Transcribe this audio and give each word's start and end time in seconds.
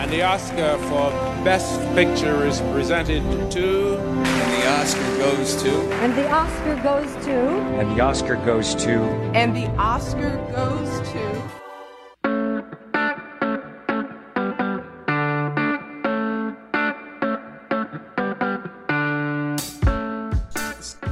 And 0.00 0.10
the 0.10 0.22
Oscar 0.22 0.78
for 0.88 1.10
Best 1.44 1.78
Picture 1.94 2.46
is 2.46 2.62
presented 2.72 3.22
to. 3.50 3.98
And 3.98 4.52
the 4.54 4.66
Oscar 4.80 5.18
goes 5.18 5.62
to. 5.62 5.92
And 6.00 6.16
the 6.16 6.26
Oscar 6.30 6.76
goes 6.76 7.24
to. 7.26 7.36
And 7.78 7.90
the 7.90 8.00
Oscar 8.02 8.36
goes 8.36 8.74
to. 8.76 9.02
And 9.34 9.54
the 9.54 9.66
Oscar 9.76 10.38
goes 10.56 10.88
to. 11.10 11.29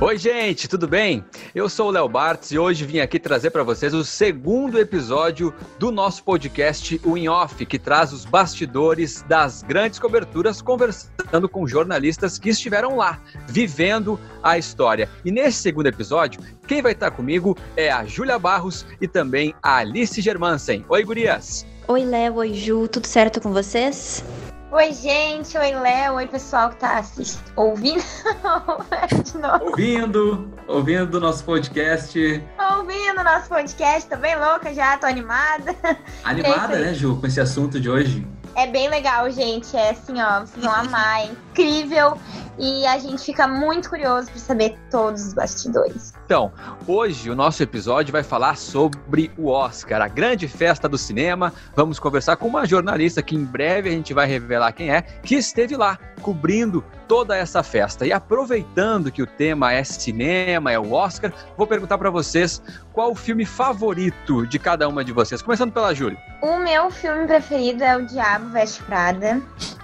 Oi, 0.00 0.16
gente, 0.16 0.68
tudo 0.68 0.86
bem? 0.86 1.24
Eu 1.52 1.68
sou 1.68 1.88
o 1.88 1.90
Léo 1.90 2.08
Bartz 2.08 2.52
e 2.52 2.58
hoje 2.58 2.84
vim 2.84 3.00
aqui 3.00 3.18
trazer 3.18 3.50
para 3.50 3.64
vocês 3.64 3.92
o 3.92 4.04
segundo 4.04 4.78
episódio 4.78 5.52
do 5.76 5.90
nosso 5.90 6.22
podcast 6.22 7.00
O 7.04 7.18
In 7.18 7.26
Off, 7.26 7.66
que 7.66 7.80
traz 7.80 8.12
os 8.12 8.24
bastidores 8.24 9.22
das 9.22 9.64
grandes 9.64 9.98
coberturas, 9.98 10.62
conversando 10.62 11.48
com 11.48 11.66
jornalistas 11.66 12.39
que 12.39 12.50
estiveram 12.50 12.94
lá, 12.94 13.20
vivendo 13.48 14.20
a 14.40 14.56
história. 14.56 15.08
E 15.25 15.32
nesse 15.32 15.58
segundo 15.58 15.89
episódio, 15.89 16.40
quem 16.68 16.80
vai 16.80 16.92
estar 16.92 17.11
comigo 17.11 17.58
é 17.76 17.90
a 17.90 18.04
Júlia 18.04 18.39
Barros 18.39 18.86
e 19.00 19.08
também 19.08 19.53
a 19.61 19.78
Alice 19.78 20.20
Germansen. 20.20 20.84
Oi, 20.89 21.03
gurias! 21.03 21.67
Oi, 21.89 22.04
Léo, 22.04 22.36
oi, 22.36 22.54
Ju, 22.54 22.86
tudo 22.86 23.06
certo 23.06 23.40
com 23.40 23.53
vocês? 23.53 24.22
Oi, 24.71 24.93
gente. 24.93 25.57
Oi, 25.57 25.72
Léo. 25.72 26.17
Oi, 26.17 26.27
pessoal 26.27 26.68
que 26.68 26.76
tá 26.76 26.99
assistindo. 26.99 27.43
Ouvindo? 27.57 28.04
ouvindo, 29.64 30.53
ouvindo 30.67 31.14
o 31.17 31.21
nosso 31.21 31.43
podcast. 31.43 32.45
Ouvindo 32.77 33.19
o 33.19 33.25
nosso 33.25 33.48
podcast. 33.48 34.06
Tô 34.06 34.19
bem 34.19 34.36
louca 34.39 34.75
já, 34.75 34.98
tô 34.98 35.06
animada. 35.06 35.75
Animada, 36.23 36.77
é 36.77 36.83
né, 36.83 36.95
Ju, 36.95 37.17
com 37.19 37.27
esse 37.27 37.41
assunto 37.41 37.81
de 37.81 37.89
hoje? 37.89 38.27
É 38.55 38.67
bem 38.67 38.91
legal, 38.91 39.31
gente. 39.31 39.75
É 39.75 39.91
assim, 39.91 40.20
ó, 40.20 40.41
vocês 40.41 40.62
vão 40.62 40.75
amar. 40.75 41.23
É 41.23 41.31
incrível. 41.58 42.17
E 42.61 42.84
a 42.87 42.98
gente 42.98 43.23
fica 43.23 43.47
muito 43.47 43.89
curioso 43.89 44.28
para 44.31 44.41
saber 44.41 44.77
todos 44.91 45.28
os 45.28 45.33
bastidores. 45.33 46.12
Então, 46.25 46.53
hoje 46.89 47.31
o 47.31 47.37
nosso 47.37 47.62
episódio 47.62 48.11
vai 48.11 48.25
falar 48.25 48.56
sobre 48.56 49.31
o 49.39 49.48
Oscar, 49.48 50.03
a 50.03 50.09
grande 50.09 50.48
festa 50.48 50.89
do 50.89 50.98
cinema. 50.98 51.53
Vamos 51.77 52.01
conversar 52.01 52.36
com 52.36 52.48
uma 52.48 52.67
jornalista 52.67 53.23
que 53.23 53.36
em 53.36 53.45
breve 53.45 53.89
a 53.89 53.92
gente 53.92 54.12
vai 54.12 54.27
revelar 54.27 54.73
quem 54.73 54.91
é, 54.91 55.03
que 55.03 55.36
esteve 55.36 55.77
lá 55.77 55.97
cobrindo 56.20 56.83
toda 57.06 57.36
essa 57.36 57.62
festa. 57.62 58.05
E 58.05 58.12
aproveitando 58.12 59.12
que 59.12 59.23
o 59.23 59.27
tema 59.27 59.73
é 59.73 59.84
cinema, 59.84 60.73
é 60.73 60.79
o 60.81 60.92
Oscar, 60.92 61.33
vou 61.56 61.67
perguntar 61.67 61.97
para 61.97 62.11
vocês 62.11 62.61
qual 62.92 63.12
o 63.12 63.14
filme 63.14 63.47
favorito 63.47 64.45
de 64.48 64.59
cada 64.59 64.89
uma 64.89 65.05
de 65.05 65.12
vocês. 65.12 65.41
Começando 65.41 65.73
pela 65.73 65.95
Júlia. 65.95 66.19
O 66.42 66.59
meu 66.59 66.91
filme 66.91 67.25
preferido 67.25 67.84
é 67.84 67.97
O 67.97 68.05
Diabo 68.05 68.48
Veste 68.51 68.83
Prada. 68.83 69.41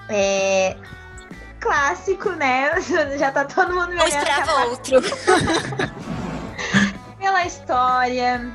É, 0.08 0.76
clássico, 1.64 2.30
né? 2.30 2.78
Já 3.18 3.32
tá 3.32 3.44
todo 3.44 3.74
mundo 3.74 3.88
me 3.88 4.04
esperava 4.06 4.66
outro. 4.66 5.00
Pela 7.18 7.46
história, 7.46 8.52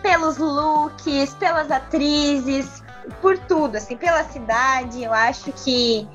pelos 0.00 0.38
looks, 0.38 1.34
pelas 1.34 1.72
atrizes, 1.72 2.82
por 3.20 3.36
tudo, 3.36 3.76
assim, 3.76 3.96
pela 3.96 4.22
cidade. 4.22 5.02
Eu 5.02 5.12
acho 5.12 5.50
que 5.52 6.08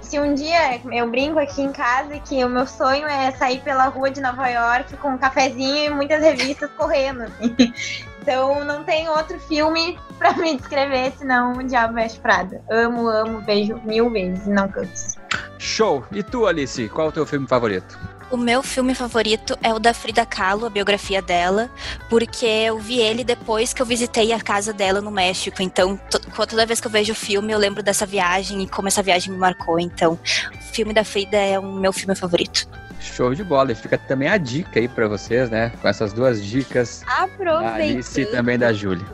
se 0.00 0.18
um 0.18 0.34
dia 0.34 0.80
eu 0.90 1.08
brinco 1.10 1.38
aqui 1.38 1.60
em 1.60 1.70
casa 1.70 2.18
que 2.18 2.42
o 2.42 2.48
meu 2.48 2.66
sonho 2.66 3.06
é 3.06 3.30
sair 3.32 3.60
pela 3.60 3.84
rua 3.88 4.10
de 4.10 4.22
Nova 4.22 4.48
York 4.48 4.96
com 4.96 5.10
um 5.10 5.18
cafezinho 5.18 5.92
e 5.92 5.94
muitas 5.94 6.22
revistas 6.22 6.70
correndo. 6.76 7.24
Assim. 7.24 7.54
Então 8.22 8.66
não 8.66 8.84
tem 8.84 9.08
outro 9.08 9.40
filme 9.40 9.98
para 10.18 10.34
me 10.34 10.54
descrever 10.54 11.10
senão 11.16 11.54
O 11.54 11.64
Diabo 11.64 11.94
Veste 11.94 12.20
Prada. 12.20 12.62
Amo, 12.70 13.08
amo, 13.08 13.40
vejo 13.40 13.80
mil 13.82 14.10
vezes 14.10 14.46
e 14.46 14.50
não 14.50 14.68
canso. 14.68 15.19
Show! 15.60 16.06
E 16.10 16.22
tu, 16.22 16.46
Alice, 16.46 16.88
qual 16.88 17.08
é 17.08 17.10
o 17.10 17.12
teu 17.12 17.26
filme 17.26 17.46
favorito? 17.46 17.98
O 18.30 18.36
meu 18.36 18.62
filme 18.62 18.94
favorito 18.94 19.58
é 19.62 19.74
o 19.74 19.78
da 19.78 19.92
Frida 19.92 20.24
Kahlo, 20.24 20.64
a 20.64 20.70
biografia 20.70 21.20
dela, 21.20 21.68
porque 22.08 22.46
eu 22.46 22.78
vi 22.78 22.98
ele 22.98 23.22
depois 23.22 23.74
que 23.74 23.82
eu 23.82 23.84
visitei 23.84 24.32
a 24.32 24.40
casa 24.40 24.72
dela 24.72 25.02
no 25.02 25.10
México. 25.10 25.62
Então, 25.62 26.00
toda 26.48 26.64
vez 26.64 26.80
que 26.80 26.86
eu 26.86 26.90
vejo 26.90 27.12
o 27.12 27.16
filme, 27.16 27.52
eu 27.52 27.58
lembro 27.58 27.82
dessa 27.82 28.06
viagem 28.06 28.62
e 28.62 28.68
como 28.68 28.88
essa 28.88 29.02
viagem 29.02 29.32
me 29.32 29.38
marcou. 29.38 29.78
Então, 29.78 30.14
o 30.14 30.72
filme 30.72 30.94
da 30.94 31.04
Frida 31.04 31.36
é 31.36 31.58
o 31.58 31.72
meu 31.72 31.92
filme 31.92 32.14
favorito. 32.14 32.66
Show 33.00 33.34
de 33.34 33.42
bola. 33.42 33.72
E 33.72 33.74
fica 33.74 33.98
também 33.98 34.28
a 34.28 34.36
dica 34.36 34.78
aí 34.78 34.88
para 34.88 35.08
vocês, 35.08 35.50
né? 35.50 35.72
Com 35.80 35.88
essas 35.88 36.12
duas 36.12 36.44
dicas. 36.44 37.02
Aproveitando. 37.06 37.62
Da 37.62 37.74
Alice 37.74 38.20
e 38.20 38.26
também 38.26 38.58
da 38.58 38.72
Júlia. 38.72 39.06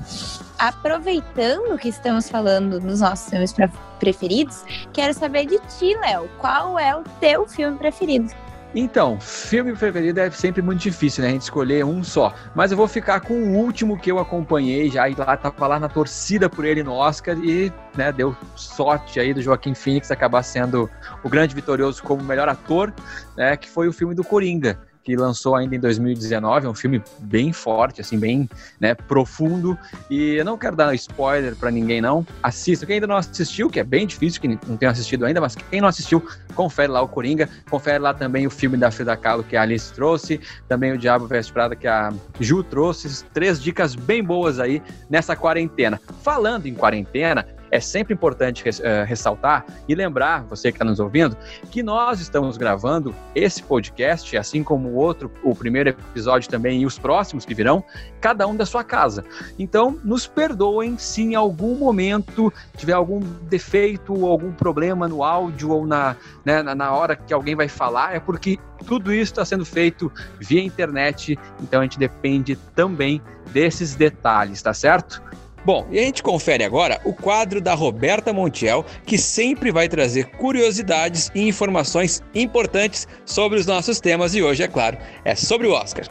Aproveitando 0.59 1.77
que 1.79 1.89
estamos 1.89 2.29
falando 2.29 2.81
dos 2.81 3.01
nossos 3.01 3.29
filmes 3.29 3.55
preferidos, 3.99 4.65
quero 4.93 5.13
saber 5.13 5.47
de 5.47 5.59
ti, 5.79 5.95
Léo. 6.01 6.29
Qual 6.39 6.79
é 6.79 6.97
o 6.97 7.03
teu 7.21 7.47
filme 7.47 7.77
preferido? 7.77 8.33
Então, 8.79 9.19
filme 9.19 9.75
preferido 9.75 10.21
é 10.21 10.31
sempre 10.31 10.61
muito 10.61 10.81
difícil, 10.81 11.23
né? 11.23 11.31
A 11.31 11.33
gente 11.33 11.43
escolher 11.43 11.83
um 11.83 12.05
só. 12.05 12.35
Mas 12.55 12.71
eu 12.71 12.77
vou 12.77 12.87
ficar 12.87 13.21
com 13.21 13.33
o 13.33 13.57
último 13.57 13.99
que 13.99 14.13
eu 14.13 14.19
acompanhei 14.19 14.91
já 14.91 15.09
e 15.09 15.15
lá 15.15 15.35
tava 15.35 15.67
lá 15.67 15.81
na 15.81 15.89
torcida 15.89 16.51
por 16.51 16.63
ele 16.63 16.83
no 16.83 16.93
Oscar 16.93 17.39
e, 17.39 17.73
né, 17.97 18.13
deu 18.13 18.37
sorte 18.55 19.19
aí 19.19 19.33
do 19.33 19.41
Joaquim 19.41 19.75
Phoenix 19.75 20.11
acabar 20.11 20.43
sendo 20.43 20.91
o 21.25 21.29
grande 21.31 21.55
vitorioso 21.55 22.03
como 22.03 22.23
melhor 22.23 22.51
ator, 22.51 22.93
né? 23.35 23.57
Que 23.57 23.67
foi 23.67 23.89
o 23.89 23.95
filme 23.95 24.15
do 24.15 24.23
Coringa 24.23 24.79
que 25.07 25.15
lançou 25.15 25.55
ainda 25.55 25.77
em 25.77 25.79
2019, 25.79 26.67
é 26.67 26.69
um 26.69 26.75
filme 26.75 27.01
bem 27.21 27.53
forte, 27.53 28.01
assim, 28.01 28.19
bem 28.19 28.51
né, 28.81 28.93
profundo. 28.93 29.79
E 30.11 30.35
eu 30.35 30.45
não 30.45 30.59
quero 30.59 30.75
dar 30.75 30.93
spoiler 30.97 31.55
para 31.55 31.71
ninguém, 31.71 32.01
não. 32.01 32.27
Assista. 32.43 32.85
Quem 32.85 32.95
ainda 32.95 33.07
não 33.07 33.15
assistiu, 33.15 33.71
que 33.71 33.79
é 33.79 33.85
bem 33.85 34.05
difícil, 34.05 34.41
que 34.41 34.49
não 34.49 34.77
tenha 34.77 34.91
assistido 34.91 35.25
ainda, 35.25 35.41
mas 35.41 35.55
quem 35.55 35.81
não 35.81 35.87
assistiu, 35.87 36.21
confere 36.57 36.91
lá 36.91 37.01
o 37.01 37.07
Coringa, 37.07 37.49
confere 37.71 38.01
lá 38.01 38.13
também 38.13 38.49
o 38.49 38.51
filme 38.51 38.77
da 38.77 38.91
Frida 38.91 39.17
Kahlo 39.17 39.45
que 39.45 39.57
a 39.57 39.63
Alice 39.63 39.93
trouxe, 39.93 40.41
também 40.67 40.91
o 40.91 40.99
Diabo 40.99 41.29
Veste 41.29 41.53
Prada 41.53 41.77
que 41.77 41.87
a 41.87 42.13
Ju 42.41 42.65
trouxe. 42.65 43.25
Três 43.27 43.63
dicas 43.63 43.95
bem 43.95 44.25
boas 44.25 44.59
aí 44.59 44.83
nessa 45.09 45.37
quarentena. 45.37 46.01
Falando 46.25 46.67
em 46.67 46.75
quarentena, 46.75 47.47
é 47.71 47.81
sempre 47.81 48.15
importante 48.15 48.63
uh, 48.69 49.05
ressaltar 49.07 49.65
e 49.89 49.95
lembrar, 49.95 50.45
você 50.45 50.71
que 50.71 50.77
está 50.77 50.85
nos 50.85 51.01
ouvindo, 51.01 51.37
que 51.71 51.83
nós 51.83 52.21
estamos 52.21 52.57
gravando 52.57 53.15
esse 53.35 53.63
podcast, 53.63 54.37
assim 54.37 54.63
como 54.63 54.89
o 54.89 54.95
outro, 54.95 55.31
o 55.43 55.55
primeiro 55.55 55.91
episódio 55.91 56.49
também 56.49 56.83
e 56.83 56.87
os 56.87 56.99
próximos 56.99 57.45
que 57.45 57.55
virão, 57.55 57.83
cada 58.21 58.47
um 58.47 58.57
da 58.57 58.67
sua 58.67 58.85
casa. 58.85 59.25
Então, 59.59 59.99
nos 60.05 60.27
perdoem 60.27 60.99
se 60.99 61.23
em 61.23 61.35
algum 61.35 61.77
momento 61.77 62.53
tiver 62.77 62.93
algum 62.93 63.21
defeito 63.49 64.27
algum 64.27 64.53
problema 64.53 65.09
no 65.09 65.23
áudio 65.23 65.71
ou 65.71 65.87
na, 65.87 66.17
né, 66.45 66.63
na 66.63 66.93
hora 66.93 67.17
que 67.17 67.33
alguém 67.33 67.55
vai 67.55 67.69
falar, 67.69 68.15
é 68.15 68.21
porque 68.21 68.59
tudo 68.87 69.13
isso 69.13 69.33
está 69.33 69.45
sendo 69.45 69.65
feito 69.65 70.13
via 70.39 70.63
internet, 70.63 71.39
então 71.61 71.81
a 71.81 71.83
gente 71.83 71.99
depende 71.99 72.57
também 72.75 73.21
desses 73.53 73.95
detalhes, 73.95 74.63
tá 74.63 74.75
certo? 74.75 75.23
Bom, 75.67 75.85
e 75.91 75.99
a 75.99 76.03
gente 76.03 76.23
confere 76.23 76.63
agora 76.63 77.01
o 77.05 77.13
quadro 77.13 77.61
da 77.61 77.75
Roberta 77.75 78.33
Montiel, 78.33 78.87
que 79.05 79.19
sempre 79.19 79.73
vai 79.73 79.89
trazer 79.89 80.27
curiosidades 80.37 81.29
e 81.35 81.41
informações 81.41 82.23
importantes 82.33 83.09
sobre 83.25 83.59
os 83.59 83.67
nossos 83.67 83.99
temas 83.99 84.33
e 84.37 84.45
hoje, 84.45 84.63
é 84.63 84.69
claro, 84.69 84.97
é 85.25 85.35
sobre 85.35 85.67
o 85.67 85.73
Oscar. 85.73 86.07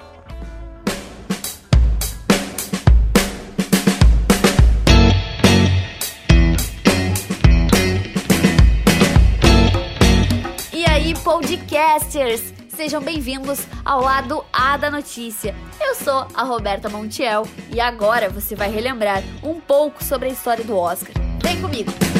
E 10.73 10.83
aí, 10.85 11.13
podcasters! 11.23 12.64
Sejam 12.75 13.01
bem-vindos 13.01 13.65
ao 13.85 14.01
lado 14.01 14.43
A 14.51 14.75
da 14.75 14.91
notícia. 14.91 15.55
Eu 15.79 15.95
sou 15.95 16.27
a 16.33 16.43
Roberta 16.43 16.89
Montiel 16.89 17.47
e 17.73 17.79
agora 17.79 18.29
você 18.29 18.53
vai 18.53 18.69
relembrar 18.69 19.23
um 19.41 19.61
pouco 19.61 20.03
sobre 20.03 20.27
a 20.27 20.31
história 20.31 20.63
do 20.63 20.75
Oscar. 20.75 21.13
Vem 21.41 21.61
comigo! 21.61 22.14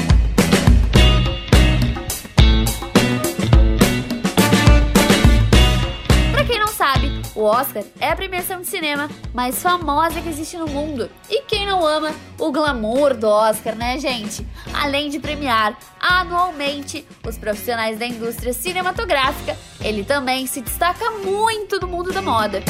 O 7.36 7.44
Oscar 7.44 7.84
é 8.00 8.10
a 8.10 8.16
premiação 8.16 8.62
de 8.62 8.68
cinema 8.68 9.10
mais 9.34 9.62
famosa 9.62 10.22
que 10.22 10.30
existe 10.30 10.58
no 10.58 10.68
mundo. 10.68 11.10
E 11.30 11.42
quem 11.44 11.66
não 11.66 11.86
ama 11.86 12.12
o 12.40 12.52
glamour 12.52 13.14
do 13.14 13.28
Oscar, 13.28 13.76
né, 13.76 14.00
gente? 14.00 14.46
Além 14.74 15.10
de 15.10 15.20
premiar 15.20 15.78
anualmente 16.00 17.06
os 17.28 17.38
profissionais 17.38 18.00
da 18.00 18.06
indústria 18.06 18.54
cinematográfica, 18.54 19.58
ele 19.82 20.04
também 20.04 20.48
se 20.48 20.62
destaca 20.62 21.12
muito 21.12 21.80
no 21.80 21.88
mundo 21.88 22.12
da 22.14 22.22
moda. 22.22 22.64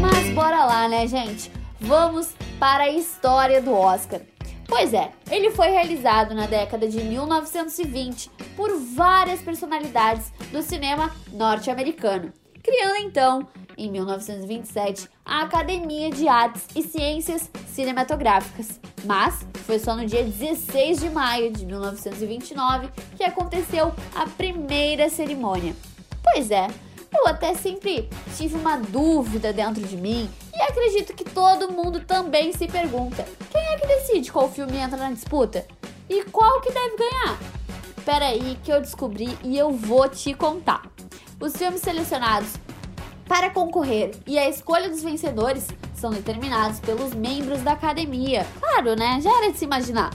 Mas 0.00 0.34
bora 0.34 0.64
lá, 0.64 0.88
né, 0.88 1.06
gente? 1.06 1.52
Vamos 1.78 2.30
para 2.58 2.84
a 2.84 2.90
história 2.90 3.60
do 3.60 3.72
Oscar. 3.72 4.20
Pois 4.70 4.94
é, 4.94 5.10
ele 5.28 5.50
foi 5.50 5.68
realizado 5.70 6.32
na 6.32 6.46
década 6.46 6.86
de 6.86 7.02
1920 7.02 8.30
por 8.56 8.70
várias 8.94 9.42
personalidades 9.42 10.32
do 10.52 10.62
cinema 10.62 11.10
norte-americano, 11.32 12.32
criando 12.62 12.96
então 12.98 13.48
em 13.76 13.90
1927, 13.90 15.08
a 15.24 15.42
Academia 15.42 16.08
de 16.10 16.28
Artes 16.28 16.68
e 16.76 16.84
Ciências 16.84 17.50
Cinematográficas. 17.66 18.78
Mas 19.04 19.44
foi 19.66 19.80
só 19.80 19.96
no 19.96 20.06
dia 20.06 20.22
16 20.22 21.00
de 21.00 21.10
maio 21.10 21.50
de 21.50 21.66
1929 21.66 22.90
que 23.16 23.24
aconteceu 23.24 23.92
a 24.14 24.26
primeira 24.26 25.08
cerimônia. 25.08 25.74
Pois 26.22 26.48
é, 26.52 26.68
eu 27.12 27.26
até 27.26 27.54
sempre 27.54 28.08
tive 28.36 28.56
uma 28.56 28.76
dúvida 28.76 29.52
dentro 29.52 29.82
de 29.82 29.96
mim 29.96 30.30
e 30.54 30.62
acredito 30.62 31.14
que 31.14 31.24
todo 31.24 31.72
mundo 31.72 32.00
também 32.00 32.52
se 32.52 32.66
pergunta: 32.66 33.26
quem 33.50 33.60
é 33.60 33.76
que 33.78 33.86
decide 33.86 34.30
qual 34.32 34.50
filme 34.50 34.76
entra 34.76 34.96
na 34.96 35.10
disputa? 35.10 35.66
E 36.08 36.24
qual 36.24 36.60
que 36.60 36.72
deve 36.72 36.96
ganhar? 36.96 37.38
Pera 38.04 38.26
aí 38.26 38.58
que 38.64 38.72
eu 38.72 38.80
descobri 38.80 39.36
e 39.42 39.56
eu 39.56 39.70
vou 39.70 40.08
te 40.08 40.34
contar. 40.34 40.82
Os 41.38 41.56
filmes 41.56 41.80
selecionados 41.80 42.54
para 43.26 43.50
concorrer 43.50 44.12
e 44.26 44.38
a 44.38 44.48
escolha 44.48 44.88
dos 44.88 45.02
vencedores 45.02 45.68
são 45.94 46.10
determinados 46.10 46.80
pelos 46.80 47.14
membros 47.14 47.62
da 47.62 47.72
academia. 47.72 48.46
Claro, 48.58 48.96
né? 48.96 49.20
Já 49.20 49.30
era 49.38 49.52
de 49.52 49.58
se 49.58 49.64
imaginar. 49.64 50.10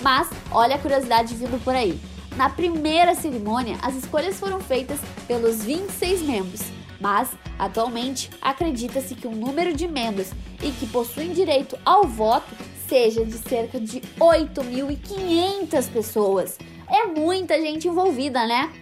Mas 0.00 0.28
olha 0.50 0.76
a 0.76 0.78
curiosidade 0.78 1.34
vindo 1.34 1.62
por 1.62 1.74
aí. 1.74 2.00
Na 2.36 2.50
primeira 2.50 3.14
cerimônia, 3.14 3.78
as 3.80 3.94
escolhas 3.94 4.38
foram 4.38 4.58
feitas 4.58 4.98
pelos 5.28 5.62
26 5.62 6.22
membros, 6.22 6.62
mas 7.00 7.30
atualmente 7.56 8.28
acredita-se 8.42 9.14
que 9.14 9.28
o 9.28 9.30
número 9.30 9.72
de 9.72 9.86
membros 9.86 10.32
e 10.60 10.72
que 10.72 10.86
possuem 10.88 11.32
direito 11.32 11.78
ao 11.84 12.04
voto 12.04 12.52
seja 12.88 13.24
de 13.24 13.38
cerca 13.38 13.78
de 13.78 14.00
8.500 14.18 15.88
pessoas. 15.92 16.58
É 16.88 17.06
muita 17.06 17.60
gente 17.60 17.86
envolvida, 17.86 18.44
né? 18.46 18.72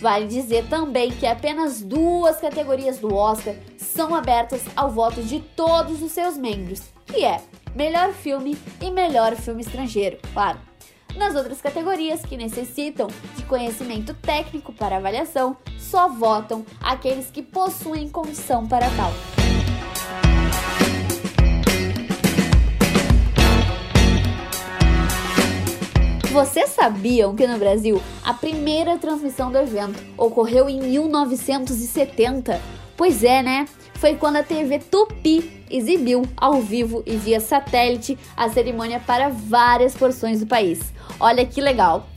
Vale 0.00 0.26
dizer 0.26 0.66
também 0.68 1.10
que 1.10 1.26
apenas 1.26 1.82
duas 1.82 2.38
categorias 2.38 2.98
do 2.98 3.14
Oscar 3.14 3.54
são 3.76 4.14
abertas 4.14 4.62
ao 4.74 4.90
voto 4.90 5.22
de 5.22 5.38
todos 5.54 6.02
os 6.02 6.12
seus 6.12 6.36
membros, 6.38 6.80
que 7.06 7.24
é 7.24 7.42
melhor 7.76 8.12
filme 8.12 8.56
e 8.80 8.90
melhor 8.90 9.36
filme 9.36 9.60
estrangeiro, 9.60 10.18
claro. 10.32 10.71
Nas 11.16 11.34
outras 11.34 11.60
categorias 11.60 12.22
que 12.22 12.36
necessitam 12.36 13.08
de 13.36 13.44
conhecimento 13.44 14.14
técnico 14.14 14.72
para 14.72 14.96
avaliação, 14.96 15.56
só 15.78 16.08
votam 16.08 16.64
aqueles 16.80 17.30
que 17.30 17.42
possuem 17.42 18.08
condição 18.08 18.66
para 18.66 18.86
tal. 18.96 19.12
Vocês 26.32 26.70
sabiam 26.70 27.36
que 27.36 27.46
no 27.46 27.58
Brasil 27.58 28.00
a 28.24 28.32
primeira 28.32 28.96
transmissão 28.96 29.52
do 29.52 29.58
evento 29.58 30.02
ocorreu 30.16 30.66
em 30.66 30.80
1970? 30.80 32.58
Pois 32.96 33.22
é, 33.22 33.42
né? 33.42 33.66
Foi 34.02 34.16
quando 34.16 34.34
a 34.34 34.42
TV 34.42 34.80
Tupi 34.80 35.64
exibiu 35.70 36.22
ao 36.36 36.60
vivo 36.60 37.04
e 37.06 37.16
via 37.16 37.38
satélite 37.38 38.18
a 38.36 38.48
cerimônia 38.48 38.98
para 38.98 39.28
várias 39.28 39.94
porções 39.94 40.40
do 40.40 40.46
país. 40.48 40.92
Olha 41.20 41.46
que 41.46 41.60
legal! 41.60 42.08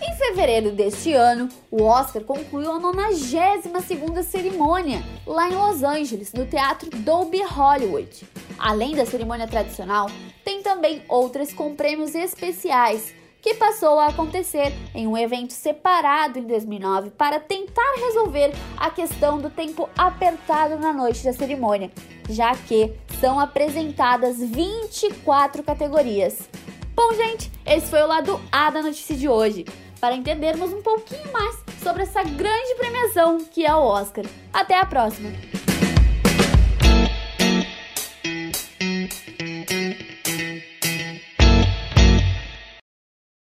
Em 0.00 0.16
fevereiro 0.16 0.70
deste 0.70 1.12
ano, 1.12 1.48
o 1.68 1.82
Oscar 1.82 2.22
concluiu 2.22 2.70
a 2.70 2.78
92ª 2.78 4.22
cerimônia 4.22 5.02
lá 5.26 5.48
em 5.48 5.54
Los 5.56 5.82
Angeles, 5.82 6.32
no 6.34 6.46
Teatro 6.46 6.90
Dolby 6.90 7.42
Hollywood. 7.42 8.28
Além 8.56 8.94
da 8.94 9.04
cerimônia 9.04 9.48
tradicional, 9.48 10.08
tem 10.44 10.62
também 10.62 11.02
outras 11.08 11.52
com 11.52 11.74
prêmios 11.74 12.14
especiais, 12.14 13.12
que 13.44 13.52
passou 13.52 13.98
a 13.98 14.06
acontecer 14.06 14.72
em 14.94 15.06
um 15.06 15.18
evento 15.18 15.52
separado 15.52 16.38
em 16.38 16.46
2009 16.46 17.10
para 17.10 17.38
tentar 17.38 17.92
resolver 17.98 18.50
a 18.74 18.88
questão 18.88 19.38
do 19.38 19.50
tempo 19.50 19.86
apertado 19.98 20.78
na 20.78 20.94
noite 20.94 21.22
da 21.22 21.30
cerimônia, 21.30 21.90
já 22.30 22.54
que 22.54 22.94
são 23.20 23.38
apresentadas 23.38 24.38
24 24.38 25.62
categorias. 25.62 26.48
Bom, 26.96 27.12
gente, 27.12 27.52
esse 27.66 27.88
foi 27.88 28.00
o 28.00 28.06
lado 28.06 28.40
A 28.50 28.70
da 28.70 28.80
notícia 28.80 29.14
de 29.14 29.28
hoje. 29.28 29.66
Para 30.00 30.14
entendermos 30.14 30.72
um 30.72 30.80
pouquinho 30.80 31.30
mais 31.30 31.54
sobre 31.82 32.04
essa 32.04 32.22
grande 32.22 32.74
premiação 32.78 33.44
que 33.44 33.66
é 33.66 33.74
o 33.74 33.82
Oscar. 33.82 34.24
Até 34.54 34.78
a 34.78 34.86
próxima! 34.86 35.63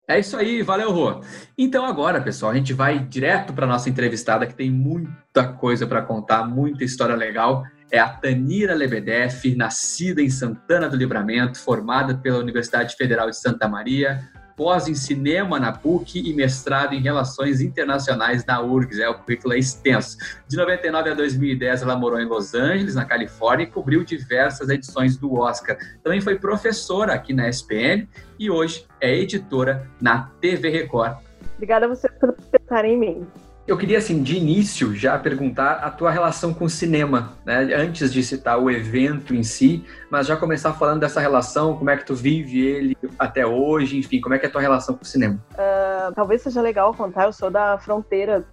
É 0.06 0.20
isso 0.20 0.36
aí, 0.36 0.62
valeu, 0.62 0.92
Rô. 0.92 1.22
Então 1.58 1.86
agora, 1.86 2.20
pessoal, 2.20 2.52
a 2.52 2.56
gente 2.56 2.74
vai 2.74 3.00
direto 3.00 3.54
para 3.54 3.66
nossa 3.66 3.90
entrevistada 3.90 4.46
que 4.46 4.54
tem 4.54 4.70
muita 4.70 5.48
coisa 5.48 5.88
para 5.88 6.02
contar, 6.02 6.44
muita 6.46 6.84
história 6.84 7.16
legal. 7.16 7.64
É 7.90 8.00
a 8.00 8.10
Tanira 8.10 8.76
Lebedeff, 8.76 9.56
nascida 9.56 10.22
em 10.22 10.30
Santana 10.30 10.90
do 10.90 10.98
Livramento, 10.98 11.58
formada 11.58 12.16
pela 12.16 12.40
Universidade 12.40 12.98
Federal 12.98 13.30
de 13.30 13.40
Santa 13.40 13.66
Maria, 13.68 14.20
pós 14.56 14.88
em 14.88 14.96
cinema 14.96 15.60
na 15.60 15.72
PUC 15.72 16.20
e 16.20 16.34
mestrado 16.34 16.94
em 16.94 17.02
relações 17.02 17.62
internacionais 17.62 18.46
na 18.46 18.62
URGS. 18.62 19.00
É, 19.00 19.10
o 19.10 19.16
currículo 19.16 19.54
é 19.54 19.60
extenso. 19.60 20.18
De 20.48 20.56
99 20.58 21.10
a 21.10 21.14
2010, 21.14 21.82
ela 21.82 21.96
morou 21.96 22.20
em 22.20 22.26
Los 22.26 22.54
Angeles, 22.54 22.96
na 22.96 23.06
Califórnia, 23.06 23.64
e 23.64 23.68
cobriu 23.68 24.04
diversas 24.04 24.70
edições 24.70 25.18
do 25.18 25.34
Oscar. 25.36 25.78
Também 26.04 26.22
foi 26.22 26.38
professora 26.38 27.14
aqui 27.14 27.34
na 27.34 27.50
SPM 27.50 28.08
e 28.40 28.50
hoje 28.50 28.86
é 29.00 29.16
editora 29.16 29.90
na 30.02 30.30
TV 30.40 30.70
Record. 30.70 31.18
Obrigada 31.56 31.86
a 31.86 31.90
vocês 31.90 32.12
por 32.20 32.34
pensarem 32.34 32.96
em 32.96 33.00
mim. 33.00 33.28
Eu 33.66 33.78
queria, 33.78 33.98
assim, 33.98 34.22
de 34.22 34.36
início, 34.36 34.94
já 34.94 35.18
perguntar 35.18 35.76
a 35.76 35.90
tua 35.90 36.12
relação 36.12 36.54
com 36.54 36.66
o 36.66 36.70
cinema, 36.70 37.38
né? 37.46 37.74
Antes 37.74 38.12
de 38.12 38.22
citar 38.22 38.60
o 38.60 38.70
evento 38.70 39.34
em 39.34 39.42
si, 39.42 39.86
mas 40.12 40.28
já 40.28 40.36
começar 40.36 40.74
falando 40.74 41.00
dessa 41.00 41.22
relação, 41.22 41.78
como 41.78 41.90
é 41.90 41.96
que 41.96 42.06
tu 42.06 42.14
vive 42.14 42.60
ele 42.60 42.98
até 43.18 43.46
hoje, 43.46 43.98
enfim, 43.98 44.20
como 44.20 44.36
é 44.36 44.40
que 44.40 44.46
é 44.46 44.50
a 44.50 44.52
tua 44.52 44.60
relação 44.60 44.96
com 44.96 45.04
o 45.04 45.08
cinema? 45.08 45.40
Uh, 45.54 45.93
talvez 46.12 46.42
seja 46.42 46.62
legal 46.62 46.94
contar, 46.94 47.26
eu 47.26 47.34
sou 47.34 47.50
da 47.50 47.78
fronteira, 47.78 48.46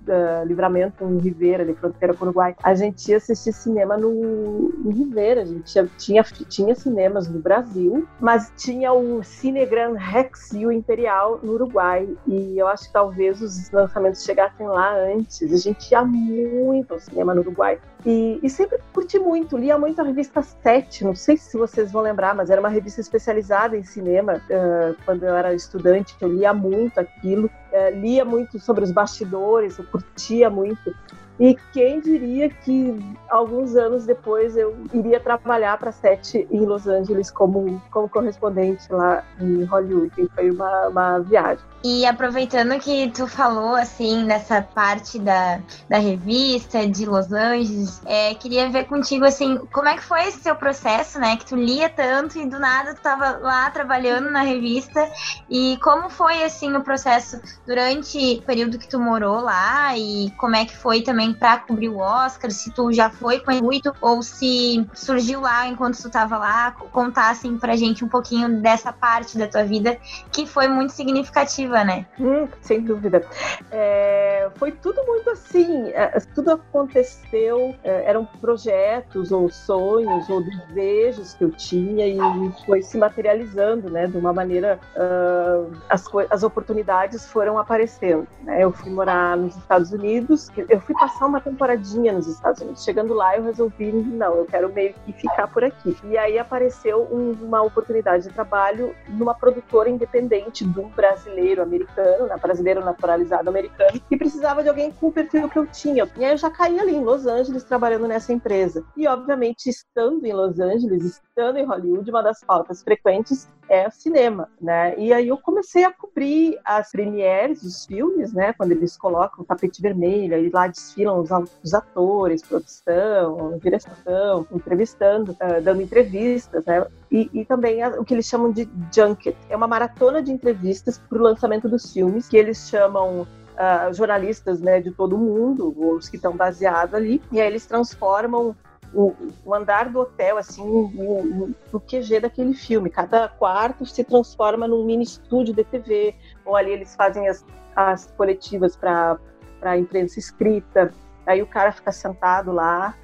Livramento, 0.47 1.05
em 1.05 1.19
Ribeira, 1.19 1.65
de 1.65 1.75
fronteira 1.75 2.15
com 2.15 2.25
o 2.25 2.29
Uruguai. 2.29 2.55
A 2.63 2.75
gente 2.75 3.11
ia 3.11 3.17
assistir 3.17 3.53
cinema 3.53 3.97
no, 3.97 4.73
Ribeira, 4.91 5.43
a 5.43 5.45
gente 5.45 5.65
tinha, 5.65 5.89
tinha, 5.97 6.23
tinha 6.23 6.75
cinemas 6.75 7.29
no 7.29 7.39
Brasil, 7.39 8.07
mas 8.21 8.53
tinha 8.57 8.93
o 8.93 9.23
Cinegran 9.23 9.95
Rex 9.95 10.53
e 10.53 10.67
o 10.67 10.73
Imperial 10.73 11.41
no 11.43 11.53
Uruguai, 11.53 12.09
e 12.27 12.59
eu 12.59 12.67
acho 12.67 12.87
que 12.87 12.93
talvez 12.93 13.41
os 13.41 13.71
lançamentos 13.71 14.23
chegassem 14.25 14.67
lá 14.67 14.95
antes. 14.95 15.43
A 15.43 15.57
gente 15.57 15.91
ia 15.91 16.05
muito 16.05 16.95
ao 16.95 17.01
cinema 17.01 17.35
no 17.35 17.41
Uruguai. 17.41 17.81
E, 18.05 18.41
e, 18.43 18.49
sempre 18.49 18.79
curti 18.93 19.19
muito, 19.19 19.59
lia 19.59 19.77
muito 19.77 20.01
a 20.01 20.05
revista 20.05 20.43
Sete, 20.43 21.05
não 21.05 21.15
sei 21.15 21.37
se 21.37 21.57
vocês 21.57 21.93
vão 21.93 22.03
lembrar, 22.03 22.35
mas 22.35 22.49
era 22.49 22.61
uma 22.61 22.69
revista 22.69 23.01
especializada 23.01 23.77
em 23.77 23.83
cinema. 23.83 24.41
Uh, 24.49 24.97
quando 25.05 25.25
eu 25.25 25.35
era 25.35 25.53
estudante, 25.53 26.17
eu 26.21 26.29
lia 26.29 26.55
muito 26.55 26.99
aquilo, 26.99 27.47
uh, 27.47 28.01
lia 28.01 28.25
muito 28.25 28.59
sobre 28.59 28.85
os 28.85 28.91
bastidores, 28.91 29.79
eu 29.79 29.85
curtia 29.85 30.49
muito. 30.49 30.95
E 31.41 31.57
quem 31.73 32.01
diria 32.01 32.51
que 32.51 32.95
alguns 33.31 33.75
anos 33.75 34.05
depois 34.05 34.59
eu 34.59 34.77
iria 34.93 35.19
trabalhar 35.19 35.79
para 35.79 35.89
a 35.89 35.93
Sete 35.93 36.47
em 36.51 36.67
Los 36.67 36.87
Angeles 36.87 37.31
como, 37.31 37.83
como 37.91 38.11
correspondente 38.11 38.93
lá 38.93 39.25
em 39.41 39.65
Hollywood. 39.65 40.13
E 40.19 40.29
foi 40.35 40.51
uma, 40.51 40.89
uma 40.89 41.19
viagem. 41.21 41.65
E 41.83 42.05
aproveitando 42.05 42.79
que 42.79 43.11
tu 43.11 43.27
falou, 43.27 43.75
assim, 43.75 44.23
nessa 44.25 44.61
parte 44.61 45.19
da, 45.19 45.61
da 45.89 45.97
revista 45.97 46.87
de 46.87 47.07
Los 47.07 47.33
Angeles, 47.33 48.03
é, 48.05 48.35
queria 48.35 48.69
ver 48.69 48.85
contigo, 48.85 49.25
assim, 49.25 49.57
como 49.73 49.89
é 49.89 49.97
que 49.97 50.03
foi 50.03 50.29
esse 50.29 50.43
seu 50.43 50.55
processo, 50.55 51.19
né? 51.19 51.39
Que 51.39 51.47
tu 51.47 51.57
lia 51.57 51.89
tanto 51.89 52.39
e 52.39 52.45
do 52.45 52.59
nada 52.59 52.95
tu 52.95 53.01
tava 53.01 53.39
lá 53.39 53.71
trabalhando 53.71 54.31
na 54.31 54.43
revista. 54.43 55.11
E 55.49 55.79
como 55.83 56.11
foi, 56.11 56.45
assim, 56.45 56.77
o 56.77 56.83
processo 56.83 57.41
durante 57.67 58.41
o 58.41 58.43
período 58.43 58.79
que 58.79 58.87
tu 58.87 59.01
morou 59.01 59.41
lá 59.41 59.97
e 59.97 60.31
como 60.33 60.57
é 60.57 60.67
que 60.67 60.77
foi 60.77 61.01
também 61.01 61.30
para 61.33 61.59
cobrir 61.59 61.89
o 61.89 61.99
Oscar, 61.99 62.51
se 62.51 62.71
tu 62.71 62.93
já 62.93 63.11
foi 63.11 63.41
com 63.41 63.53
muito 63.53 63.93
ou 64.01 64.23
se 64.23 64.87
surgiu 64.95 65.41
lá 65.41 65.67
enquanto 65.67 66.01
tu 66.01 66.11
tava 66.11 66.39
lá, 66.39 66.73
contar, 66.93 67.31
assim, 67.31 67.59
pra 67.59 67.77
gente 67.77 68.05
um 68.05 68.09
pouquinho 68.09 68.61
dessa 68.61 68.93
parte 68.93 69.37
da 69.37 69.47
tua 69.47 69.65
vida 69.65 69.99
que 70.33 70.47
foi 70.47 70.69
muito 70.69 70.93
significativa 70.93 71.51
né? 71.85 72.07
Hum, 72.19 72.49
sem 72.61 72.81
dúvida. 72.81 73.25
É, 73.71 74.51
foi 74.57 74.73
tudo 74.73 75.05
muito 75.07 75.31
assim, 75.31 75.89
é, 75.91 76.19
tudo 76.35 76.53
aconteceu, 76.53 77.75
é, 77.83 78.05
eram 78.05 78.25
projetos 78.25 79.33
ou 79.33 79.49
sonhos 79.49 80.29
ou 80.29 80.43
desejos 80.43 81.35
que 81.35 81.45
eu 81.45 81.51
tinha 81.51 82.07
e 82.07 82.19
foi 82.67 82.83
se 82.83 82.99
materializando, 82.99 83.91
né? 83.91 84.07
De 84.07 84.17
uma 84.17 84.33
maneira, 84.33 84.79
uh, 84.97 85.77
as, 85.89 86.05
as 86.31 86.43
oportunidades 86.43 87.27
foram 87.27 87.59
aparecendo. 87.59 88.27
Né? 88.43 88.63
Eu 88.65 88.73
fui 88.73 88.91
morar 88.91 89.37
nos 89.37 89.57
Estados 89.57 89.93
Unidos, 89.93 90.49
eu 90.69 90.81
fui 90.81 90.95
passar 90.95 91.20
passar 91.21 91.27
uma 91.27 91.41
temporadinha 91.41 92.13
nos 92.13 92.27
Estados 92.27 92.63
Unidos. 92.63 92.83
Chegando 92.83 93.13
lá, 93.13 93.37
eu 93.37 93.45
resolvi, 93.45 93.93
não, 93.93 94.37
eu 94.37 94.47
quero 94.47 94.73
meio 94.73 94.95
que 95.05 95.13
ficar 95.13 95.49
por 95.49 95.63
aqui. 95.63 95.95
E 96.05 96.17
aí 96.17 96.39
apareceu 96.39 97.07
um, 97.13 97.33
uma 97.43 97.63
oportunidade 97.63 98.25
de 98.25 98.35
trabalho 98.35 98.95
numa 99.09 99.35
produtora 99.35 99.91
independente 99.91 100.65
de 100.65 100.81
um 100.81 100.89
brasileiro 100.89 101.63
americano, 101.63 102.27
né, 102.27 102.37
brasileiro 102.41 102.83
naturalizado 102.83 103.49
americano, 103.49 104.01
que 104.09 104.17
precisava 104.17 104.63
de 104.63 104.71
alguém 104.71 104.91
com 104.93 105.09
o 105.09 105.13
perfil 105.13 105.49
que 105.49 105.59
eu 105.59 105.67
tinha. 105.67 106.09
E 106.17 106.25
aí 106.25 106.33
eu 106.33 106.39
já 106.39 106.51
caí 106.51 106.79
ali 106.81 106.95
em 106.95 107.05
Los 107.05 107.27
Angeles 107.27 107.65
trabalhando 107.65 108.09
nessa 108.09 108.33
empresa. 108.33 108.85
E 108.97 109.07
obviamente, 109.07 109.69
estando 109.69 110.25
em 110.25 110.33
Los 110.33 110.59
Angeles, 110.59 111.05
estando 111.05 111.59
em 111.59 111.67
Hollywood, 111.67 112.11
uma 112.11 112.23
das 112.23 112.43
pautas 112.43 112.83
frequentes 112.83 113.49
é 113.71 113.87
o 113.87 113.91
cinema, 113.93 114.49
né? 114.61 114.99
E 114.99 115.13
aí 115.13 115.29
eu 115.29 115.39
comecei 115.39 115.85
a 115.85 115.93
cobrir 115.93 116.59
as 116.65 116.91
premieres 116.91 117.63
dos 117.63 117.87
filmes, 117.87 118.33
né? 118.33 118.53
Quando 118.53 118.73
eles 118.73 118.97
colocam 118.97 119.45
o 119.45 119.47
tapete 119.47 119.81
vermelho, 119.81 120.35
aí 120.35 120.51
lá 120.51 120.67
desfilam 120.67 121.21
os, 121.21 121.31
os 121.63 121.73
atores, 121.73 122.43
produção, 122.43 123.57
direção, 123.63 124.45
entrevistando, 124.51 125.33
uh, 125.33 125.63
dando 125.63 125.81
entrevistas, 125.81 126.65
né? 126.65 126.85
E, 127.13 127.31
e 127.33 127.45
também 127.45 127.85
o 127.97 128.05
que 128.05 128.13
eles 128.13 128.27
chamam 128.27 128.51
de 128.51 128.69
junket. 128.93 129.37
É 129.49 129.57
uma 129.57 129.69
maratona 129.69 130.21
de 130.21 130.33
entrevistas 130.33 130.99
para 130.99 131.19
o 131.19 131.23
lançamento 131.23 131.69
dos 131.69 131.93
filmes, 131.93 132.29
que 132.29 132.37
eles 132.37 132.69
chamam 132.69 133.27
Uh, 133.51 133.93
jornalistas 133.93 134.59
né, 134.59 134.81
de 134.81 134.91
todo 134.91 135.19
mundo, 135.19 135.75
os 135.77 136.09
que 136.09 136.17
estão 136.17 136.35
baseados 136.35 136.95
ali, 136.95 137.21
e 137.31 137.39
aí 137.39 137.47
eles 137.47 137.67
transformam 137.67 138.57
o, 138.95 139.15
o, 139.45 139.55
andar 139.55 139.89
do 139.89 140.01
hotel, 140.01 140.39
assim, 140.39 140.65
no, 140.65 141.55
no 141.73 141.81
QG 141.81 142.21
daquele 142.21 142.55
filme. 142.55 142.91
Cada 142.91 143.29
quarto 143.29 143.87
se 143.87 144.03
transforma 144.03 144.67
num 144.67 144.85
mini 144.85 145.05
estúdio 145.05 145.55
de 145.55 145.65
TV, 145.65 146.15
ou 146.45 146.57
ali 146.57 146.73
eles 146.73 146.95
fazem 146.95 147.29
as, 147.29 147.45
as 147.77 148.11
coletivas 148.13 148.77
para 148.77 149.19
a 149.63 149.79
imprensa 149.79 150.19
escrita. 150.19 150.93
Aí 151.27 151.43
o 151.43 151.47
cara 151.47 151.73
fica 151.73 151.93
sentado 151.93 152.53
lá 152.53 152.95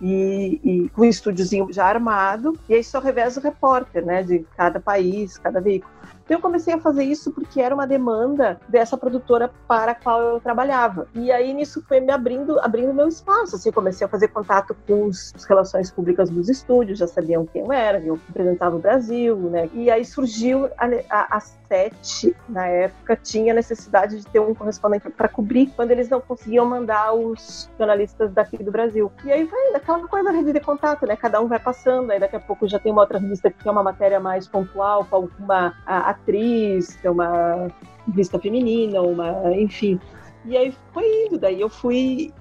e, 0.00 0.60
e, 0.62 0.88
com 0.90 1.02
um 1.02 1.04
estúdiozinho 1.04 1.72
já 1.72 1.86
armado, 1.86 2.58
e 2.68 2.74
aí 2.74 2.84
só 2.84 2.98
reveza 2.98 3.40
o 3.40 3.42
repórter, 3.42 4.04
né, 4.04 4.22
de 4.22 4.40
cada 4.56 4.80
país, 4.80 5.38
cada 5.38 5.60
veículo. 5.60 5.92
Então 6.26 6.38
eu 6.38 6.42
comecei 6.42 6.74
a 6.74 6.78
fazer 6.78 7.04
isso 7.04 7.30
porque 7.30 7.60
era 7.60 7.72
uma 7.72 7.86
demanda 7.86 8.60
dessa 8.68 8.98
produtora 8.98 9.48
para 9.68 9.92
a 9.92 9.94
qual 9.94 10.20
eu 10.20 10.40
trabalhava. 10.40 11.06
E 11.14 11.30
aí 11.30 11.54
nisso 11.54 11.82
foi 11.86 12.00
me 12.00 12.10
abrindo, 12.10 12.58
abrindo 12.58 12.92
meu 12.92 13.06
espaço. 13.06 13.54
Assim, 13.54 13.70
comecei 13.70 14.04
a 14.04 14.10
fazer 14.10 14.28
contato 14.28 14.76
com 14.86 15.04
os, 15.04 15.32
as 15.36 15.44
relações 15.44 15.88
públicas 15.88 16.28
dos 16.28 16.48
estúdios, 16.48 16.98
já 16.98 17.06
sabiam 17.06 17.46
quem 17.46 17.62
eu 17.62 17.72
era, 17.72 18.00
eu 18.00 18.18
representava 18.26 18.74
o 18.74 18.80
Brasil, 18.80 19.36
né? 19.36 19.70
E 19.72 19.88
aí 19.88 20.04
surgiu 20.04 20.66
a, 20.76 20.86
a, 21.08 21.36
a 21.36 21.40
Sete, 21.68 22.36
na 22.48 22.66
época, 22.66 23.16
tinha 23.16 23.52
necessidade 23.52 24.18
de 24.18 24.26
ter 24.26 24.38
um 24.38 24.54
correspondente 24.54 25.10
para 25.10 25.28
cobrir 25.28 25.72
quando 25.74 25.90
eles 25.90 26.08
não 26.08 26.20
conseguiam 26.20 26.64
mandar 26.64 27.12
os 27.12 27.68
jornalistas 27.76 28.32
daqui 28.32 28.62
do 28.62 28.70
Brasil. 28.70 29.10
E 29.24 29.32
aí 29.32 29.44
vai 29.44 29.74
aquela 29.74 30.06
coisa 30.06 30.30
rede 30.30 30.52
de 30.52 30.60
contato, 30.60 31.06
né? 31.06 31.16
Cada 31.16 31.40
um 31.40 31.48
vai 31.48 31.58
passando, 31.58 32.10
aí 32.10 32.20
daqui 32.20 32.36
a 32.36 32.40
pouco 32.40 32.68
já 32.68 32.78
tem 32.78 32.92
uma 32.92 33.02
outra 33.02 33.18
revista 33.18 33.50
que 33.50 33.62
tem 33.62 33.72
uma 33.72 33.82
matéria 33.82 34.20
mais 34.20 34.46
pontual, 34.46 35.04
com 35.04 35.16
alguma 35.16 35.74
a, 35.84 36.15
atriz, 36.22 36.98
uma 37.04 37.68
revista 38.06 38.38
feminina, 38.38 39.00
uma, 39.00 39.52
enfim. 39.54 40.00
E 40.44 40.56
aí 40.56 40.74
foi 40.92 41.26
indo, 41.26 41.38
daí 41.38 41.60
eu 41.60 41.68
fui 41.68 42.32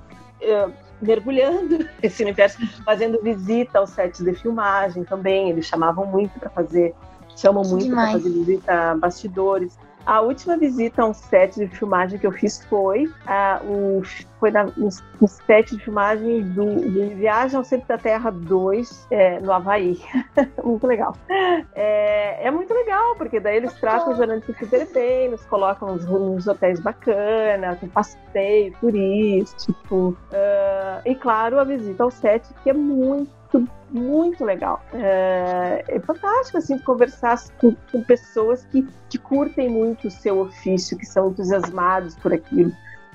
uh, 0.42 0.72
mergulhando 1.02 1.88
nesse 2.02 2.24
universo, 2.24 2.58
fazendo 2.84 3.22
visita 3.22 3.80
aos 3.80 3.92
sets 3.92 4.22
de 4.22 4.34
filmagem 4.34 5.04
também. 5.04 5.50
Eles 5.50 5.66
chamavam 5.66 6.06
muito 6.06 6.40
para 6.40 6.50
fazer, 6.50 6.94
chamam 7.36 7.64
muito 7.64 7.90
para 7.90 8.12
fazer 8.14 8.30
visita 8.30 8.92
a 8.92 8.96
bastidores. 8.96 9.78
A 10.06 10.22
última 10.22 10.56
visita 10.56 11.02
a 11.02 11.08
um 11.08 11.14
set 11.14 11.56
de 11.56 11.68
filmagem 11.68 12.20
que 12.20 12.28
eu 12.28 12.32
fiz 12.32 12.64
foi, 12.66 13.06
uh, 13.06 14.04
foi 14.40 14.52
na, 14.52 14.66
no, 14.66 14.90
no, 15.20 15.28
set 15.28 15.76
de 15.76 15.84
filmagem 15.84 16.44
do, 16.50 16.76
do 16.76 17.16
Viagem 17.16 17.58
ao 17.58 17.64
Centro 17.64 17.88
da 17.88 17.98
Terra 17.98 18.30
2, 18.30 19.08
é, 19.10 19.40
no 19.40 19.52
Havaí. 19.52 20.00
muito 20.64 20.86
legal. 20.86 21.16
É, 21.74 22.48
é, 22.48 22.52
muito 22.52 22.72
legal, 22.72 23.16
porque 23.16 23.40
daí 23.40 23.58
eles 23.58 23.74
tratam 23.74 24.12
os 24.12 24.18
jornalistas 24.18 24.56
super 24.58 24.88
bem, 24.94 25.30
nos 25.30 25.44
colocam 25.48 25.96
nos, 25.96 26.06
nos 26.06 26.48
hotéis 26.48 26.80
bacanas, 26.80 27.80
com 27.80 27.88
passeio 27.88 28.74
turístico. 28.80 30.16
Uh, 30.32 31.02
e, 31.04 31.16
claro, 31.16 31.60
a 31.60 31.64
visita 31.64 32.04
ao 32.04 32.12
set, 32.12 32.48
que 32.64 32.70
é 32.70 32.74
muito 32.74 33.45
muito, 33.92 34.44
legal. 34.44 34.82
É, 34.94 35.84
é 35.88 36.00
fantástico, 36.00 36.58
assim, 36.58 36.78
conversar 36.80 37.38
com, 37.60 37.76
com, 37.92 38.04
pessoas 38.04 38.66
que, 38.66 38.88
que 39.10 39.18
curtem 39.18 39.70
muito 39.70 40.08
o 40.08 40.12
seu 40.12 40.40
ofício, 40.40 40.98
que 40.98 41.06
são 41.06 41.30
entusiasmados 41.30 42.16
por 42.16 42.34
aquilo. 42.34 42.72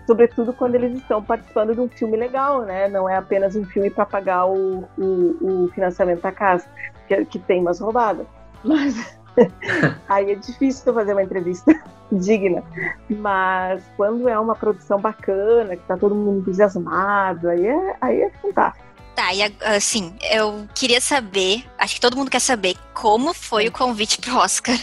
Sobretudo 0.07 0.53
quando 0.53 0.75
eles 0.75 0.99
estão 0.99 1.23
participando 1.23 1.75
de 1.75 1.81
um 1.81 1.89
filme 1.89 2.17
legal, 2.17 2.63
né? 2.63 2.89
Não 2.89 3.09
é 3.09 3.17
apenas 3.17 3.55
um 3.55 3.65
filme 3.65 3.91
para 3.91 4.07
pagar 4.07 4.47
o, 4.47 4.85
o, 4.99 5.65
o, 5.65 5.71
financiamento 5.75 6.23
da 6.23 6.33
casa, 6.33 6.67
que, 7.07 7.25
que 7.27 7.39
tem 7.39 7.61
umas 7.61 7.81
roubadas. 7.81 8.27
Mas 8.65 9.19
aí 10.09 10.33
é 10.33 10.35
difícil 10.35 10.93
fazer 10.93 11.13
uma 11.13 11.23
entrevista 11.23 11.73
digna. 12.11 12.63
Mas 13.09 13.85
quando 13.97 14.29
é 14.29 14.39
uma 14.39 14.55
produção 14.55 15.01
bacana, 15.01 15.77
que 15.77 15.87
tá 15.87 15.97
todo 15.97 16.15
mundo 16.15 16.41
entusiasmado, 16.41 17.49
aí 17.49 17.67
é, 17.67 17.97
aí 18.01 18.23
é 18.23 18.31
fantástico. 18.31 18.90
Tá, 19.21 19.35
e 19.35 19.43
assim, 19.77 20.17
eu 20.31 20.67
queria 20.75 20.99
saber, 20.99 21.63
acho 21.77 21.97
que 21.97 22.01
todo 22.01 22.17
mundo 22.17 22.31
quer 22.31 22.41
saber, 22.41 22.75
como 22.95 23.35
foi 23.35 23.69
o 23.69 23.71
convite 23.71 24.17
pro 24.17 24.39
Oscar? 24.39 24.79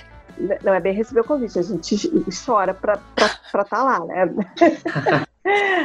Não 0.63 0.73
é 0.73 0.79
bem 0.79 0.93
receber 0.93 1.21
o 1.21 1.23
convite, 1.23 1.59
a 1.59 1.63
gente 1.63 1.95
chora 2.45 2.73
pra 2.73 2.99
estar 3.15 3.63
tá 3.63 3.83
lá, 3.83 4.05
né? 4.05 4.29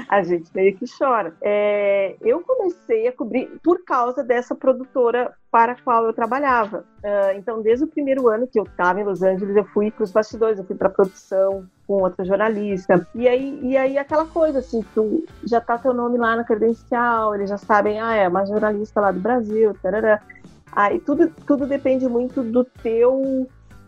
a 0.08 0.22
gente 0.22 0.50
meio 0.54 0.76
que 0.76 0.84
chora. 0.98 1.34
É, 1.40 2.16
eu 2.20 2.40
comecei 2.40 3.06
a 3.06 3.12
cobrir 3.12 3.48
por 3.62 3.84
causa 3.84 4.22
dessa 4.22 4.54
produtora 4.54 5.32
para 5.50 5.72
a 5.72 5.76
qual 5.80 6.04
eu 6.04 6.12
trabalhava. 6.12 6.84
Uh, 7.02 7.36
então, 7.36 7.62
desde 7.62 7.84
o 7.84 7.88
primeiro 7.88 8.28
ano 8.28 8.46
que 8.46 8.58
eu 8.58 8.64
estava 8.64 9.00
em 9.00 9.04
Los 9.04 9.22
Angeles, 9.22 9.56
eu 9.56 9.64
fui 9.64 9.90
para 9.90 10.04
os 10.04 10.10
bastidores, 10.10 10.58
eu 10.58 10.64
fui 10.64 10.76
para 10.76 10.88
a 10.88 10.92
produção 10.92 11.66
com 11.86 12.02
outra 12.02 12.24
jornalista. 12.24 13.06
E 13.14 13.28
aí, 13.28 13.60
e 13.62 13.76
aí 13.76 13.98
aquela 13.98 14.26
coisa 14.26 14.58
assim, 14.58 14.84
tu 14.94 15.24
já 15.44 15.60
tá 15.60 15.78
teu 15.78 15.92
nome 15.92 16.18
lá 16.18 16.36
na 16.36 16.44
credencial, 16.44 17.34
eles 17.34 17.50
já 17.50 17.58
sabem, 17.58 18.00
ah, 18.00 18.14
é 18.14 18.28
uma 18.28 18.46
jornalista 18.46 19.00
lá 19.00 19.12
do 19.12 19.20
Brasil, 19.20 19.74
tarará. 19.82 20.20
Aí 20.74 20.98
tudo, 21.00 21.30
tudo 21.46 21.66
depende 21.66 22.08
muito 22.08 22.42
do 22.42 22.64
teu 22.64 23.46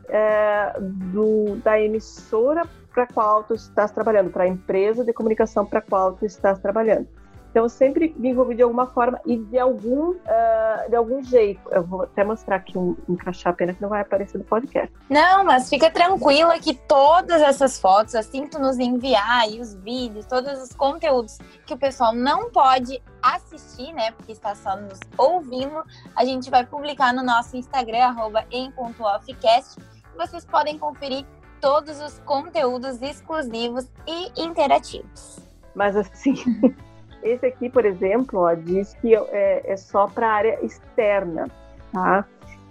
é, 0.09 0.75
do, 0.81 1.57
da 1.57 1.81
emissora 1.81 2.63
para 2.93 3.07
qual 3.07 3.43
tu 3.45 3.55
estás 3.55 3.91
trabalhando, 3.91 4.31
para 4.31 4.45
a 4.45 4.49
empresa 4.49 5.05
de 5.05 5.13
comunicação 5.13 5.67
para 5.67 5.81
qual 5.81 6.13
tu 6.13 6.25
estás 6.25 6.59
trabalhando. 6.61 7.09
Então, 7.55 7.67
eu 7.67 7.69
sempre 7.69 8.13
me 8.19 8.31
envolvi 8.31 8.57
de 8.57 8.63
alguma 8.63 8.89
forma 8.89 9.21
e 9.25 9.37
de 9.37 9.57
algum, 9.61 10.11
uh, 10.11 10.91
de 10.91 10.97
algum 10.97 11.23
jeito. 11.23 11.61
Eu 11.71 11.85
vou 11.85 12.03
até 12.03 12.25
mostrar 12.25 12.57
aqui 12.57 12.77
um, 12.77 12.97
um 13.09 13.15
crachá, 13.15 13.53
pena 13.53 13.73
que 13.73 13.81
não 13.81 13.89
vai 13.89 14.01
aparecer 14.01 14.39
no 14.39 14.43
podcast. 14.43 14.93
Não, 15.09 15.45
mas 15.45 15.71
fica 15.71 15.89
tranquila 15.89 16.59
que 16.59 16.75
todas 16.75 17.41
essas 17.41 17.79
fotos, 17.79 18.17
assim 18.17 18.43
que 18.43 18.51
tu 18.51 18.59
nos 18.59 18.77
enviar 18.81 19.43
aí 19.43 19.61
os 19.61 19.73
vídeos, 19.73 20.27
todos 20.27 20.61
os 20.61 20.73
conteúdos 20.73 21.39
que 21.65 21.73
o 21.73 21.79
pessoal 21.79 22.13
não 22.13 22.51
pode 22.51 23.01
assistir, 23.23 23.93
né, 23.93 24.11
porque 24.11 24.33
está 24.33 24.57
só 24.57 24.77
nos 24.77 24.99
ouvindo, 25.17 25.81
a 26.17 26.25
gente 26.25 26.51
vai 26.51 26.67
publicar 26.67 27.15
no 27.15 27.23
nosso 27.23 27.57
Instagram, 27.57 28.03
arroba 28.03 28.45
em.offcast. 28.51 29.77
Vocês 30.17 30.45
podem 30.45 30.79
conferir 30.79 31.25
todos 31.61 32.01
os 32.01 32.19
conteúdos 32.21 33.01
exclusivos 33.01 33.91
e 34.07 34.43
interativos. 34.43 35.39
Mas 35.75 35.97
assim, 35.97 36.35
esse 37.23 37.47
aqui, 37.47 37.71
por 37.71 37.85
exemplo, 37.85 38.41
ó, 38.41 38.55
diz 38.55 38.95
que 38.95 39.15
é, 39.15 39.63
é 39.65 39.77
só 39.77 40.07
para 40.07 40.29
a 40.29 40.33
área 40.33 40.65
externa, 40.65 41.49
tá? 41.93 42.27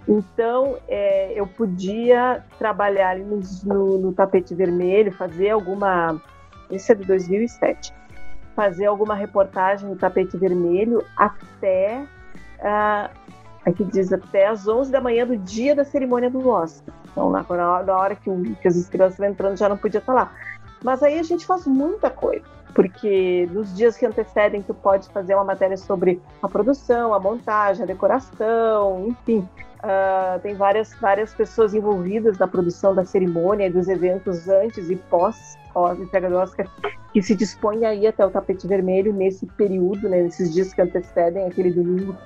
Então, 0.06 0.78
é, 0.86 1.32
eu 1.34 1.46
podia 1.46 2.44
trabalhar 2.58 3.18
no, 3.18 3.40
no, 3.64 3.98
no, 3.98 4.12
tapete 4.12 4.54
vermelho, 4.54 5.12
fazer 5.12 5.50
alguma. 5.50 6.20
Isso 6.70 6.92
é 6.92 6.94
de 6.94 7.04
2007. 7.04 7.92
Fazer 8.54 8.86
alguma 8.86 9.14
reportagem 9.14 9.88
no 9.88 9.96
tapete 9.96 10.36
vermelho 10.36 11.04
até. 11.16 12.06
Uh, 12.60 13.23
aqui 13.64 13.84
diz 13.84 14.12
até 14.12 14.46
às 14.46 14.66
11 14.66 14.90
da 14.90 15.00
manhã 15.00 15.26
do 15.26 15.36
dia 15.36 15.74
da 15.74 15.84
cerimônia 15.84 16.30
do 16.30 16.48
Oscar. 16.48 16.94
Então, 17.10 17.30
na, 17.30 17.44
na 17.82 17.96
hora 17.96 18.14
que, 18.14 18.30
que 18.56 18.68
as 18.68 18.76
estrelas 18.76 19.12
estavam 19.12 19.32
entrando, 19.32 19.56
já 19.56 19.68
não 19.68 19.76
podia 19.76 19.98
estar 19.98 20.12
lá. 20.12 20.32
Mas 20.82 21.02
aí 21.02 21.18
a 21.18 21.22
gente 21.22 21.46
faz 21.46 21.66
muita 21.66 22.10
coisa, 22.10 22.44
porque 22.74 23.48
nos 23.52 23.74
dias 23.74 23.96
que 23.96 24.04
antecedem, 24.04 24.62
tu 24.62 24.74
pode 24.74 25.08
fazer 25.08 25.34
uma 25.34 25.44
matéria 25.44 25.76
sobre 25.76 26.20
a 26.42 26.48
produção, 26.48 27.14
a 27.14 27.20
montagem, 27.20 27.84
a 27.84 27.86
decoração, 27.86 29.06
enfim. 29.08 29.48
Uh, 29.82 30.40
tem 30.40 30.54
várias, 30.54 30.94
várias 30.94 31.34
pessoas 31.34 31.74
envolvidas 31.74 32.38
na 32.38 32.48
produção 32.48 32.94
da 32.94 33.04
cerimônia 33.04 33.66
e 33.66 33.70
dos 33.70 33.86
eventos 33.88 34.48
antes 34.48 34.88
e 34.88 34.96
pós 34.96 35.58
entrega 36.00 36.30
do 36.30 36.36
Oscar 36.36 36.68
que 37.12 37.22
se 37.22 37.34
dispõem 37.34 37.84
a 37.84 37.94
ir 37.94 38.06
até 38.06 38.24
o 38.24 38.30
tapete 38.30 38.66
vermelho 38.66 39.12
nesse 39.12 39.46
período, 39.46 40.08
né, 40.08 40.22
nesses 40.22 40.52
dias 40.52 40.72
que 40.72 40.80
antecedem 40.80 41.46
aquele 41.46 41.70
domingo 41.70 42.16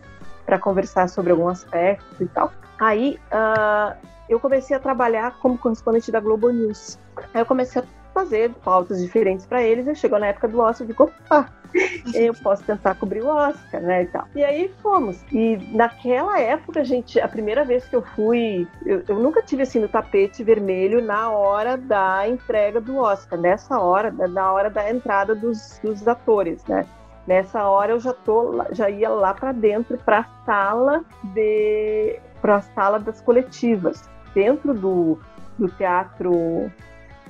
para 0.49 0.59
conversar 0.59 1.11
sobre 1.11 1.31
algum 1.31 1.47
aspecto 1.47 2.23
e 2.23 2.27
tal. 2.27 2.51
Aí 2.81 3.21
uh, 3.31 3.95
eu 4.31 4.41
comecei 4.41 4.75
a 4.75 4.81
trabalhar 4.81 5.39
como 5.41 5.59
correspondente 5.59 6.11
da 6.11 6.21
Globo 6.21 6.49
News. 6.49 6.99
Aí 7.35 7.43
eu 7.43 7.45
comecei 7.45 7.83
a 7.83 7.85
fazer 8.15 8.51
pautas 8.65 8.99
diferentes 9.03 9.45
para 9.45 9.63
eles. 9.63 9.87
E 9.87 9.95
chegou 9.95 10.19
na 10.19 10.29
época 10.29 10.49
do 10.49 10.59
Oscar, 10.61 10.87
eu 10.87 10.89
digo, 10.89 11.05
opa, 11.05 11.53
eu 12.15 12.33
posso 12.33 12.65
tentar 12.65 12.95
cobrir 12.95 13.21
o 13.23 13.29
Oscar, 13.29 13.83
né, 13.83 14.05
e 14.05 14.07
tal. 14.07 14.27
E 14.35 14.43
aí 14.43 14.73
fomos. 14.83 15.23
E 15.31 15.59
naquela 15.77 16.41
época, 16.41 16.83
gente, 16.83 17.21
a 17.21 17.29
primeira 17.29 17.63
vez 17.63 17.87
que 17.87 17.95
eu 17.95 18.03
fui, 18.17 18.67
eu, 18.87 19.03
eu 19.07 19.19
nunca 19.19 19.43
tive 19.43 19.65
assim 19.65 19.79
no 19.79 19.89
tapete 19.89 20.43
vermelho 20.43 21.05
na 21.05 21.31
hora 21.31 21.77
da 21.77 22.27
entrega 22.27 22.81
do 22.81 22.97
Oscar, 22.97 23.39
nessa 23.39 23.79
hora, 23.79 24.11
na 24.11 24.51
hora 24.51 24.71
da 24.71 24.91
entrada 24.91 25.35
dos, 25.35 25.79
dos 25.85 26.09
atores, 26.09 26.65
né? 26.65 26.87
Nessa 27.29 27.69
hora 27.69 27.93
eu 27.93 28.01
já 28.01 28.15
tô, 28.15 28.65
já 28.71 28.89
ia 28.89 29.11
lá 29.11 29.35
para 29.35 29.53
dentro 29.53 29.99
para 29.99 30.21
a 30.21 30.45
sala 30.47 31.05
de, 31.35 32.19
para 32.41 32.57
a 32.57 32.63
sala 32.63 32.99
das 32.99 33.21
coletivas, 33.21 34.09
dentro 34.33 34.73
do, 34.73 35.19
do 35.59 35.69
teatro 35.69 36.73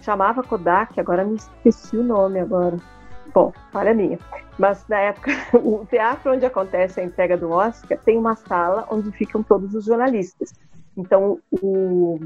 chamava 0.01 0.45
Kodak, 0.45 1.01
agora 1.01 1.25
me 1.25 1.35
esqueci 1.35 1.97
o 1.97 2.05
nome 2.05 2.39
agora. 2.39 2.77
Bom, 3.35 3.53
falha 3.73 3.93
minha. 3.93 4.21
Mas 4.57 4.87
na 4.87 5.01
época, 5.01 5.33
o 5.59 5.85
teatro 5.91 6.33
onde 6.33 6.47
acontece 6.47 7.01
a 7.01 7.05
entrega 7.05 7.37
do 7.37 7.51
Oscar 7.51 7.99
tem 7.99 8.17
uma 8.17 8.37
sala 8.37 8.87
onde 8.93 9.11
ficam 9.11 9.43
todos 9.43 9.75
os 9.75 9.85
jornalistas. 9.85 10.53
Então, 10.97 11.41
o 11.61 12.21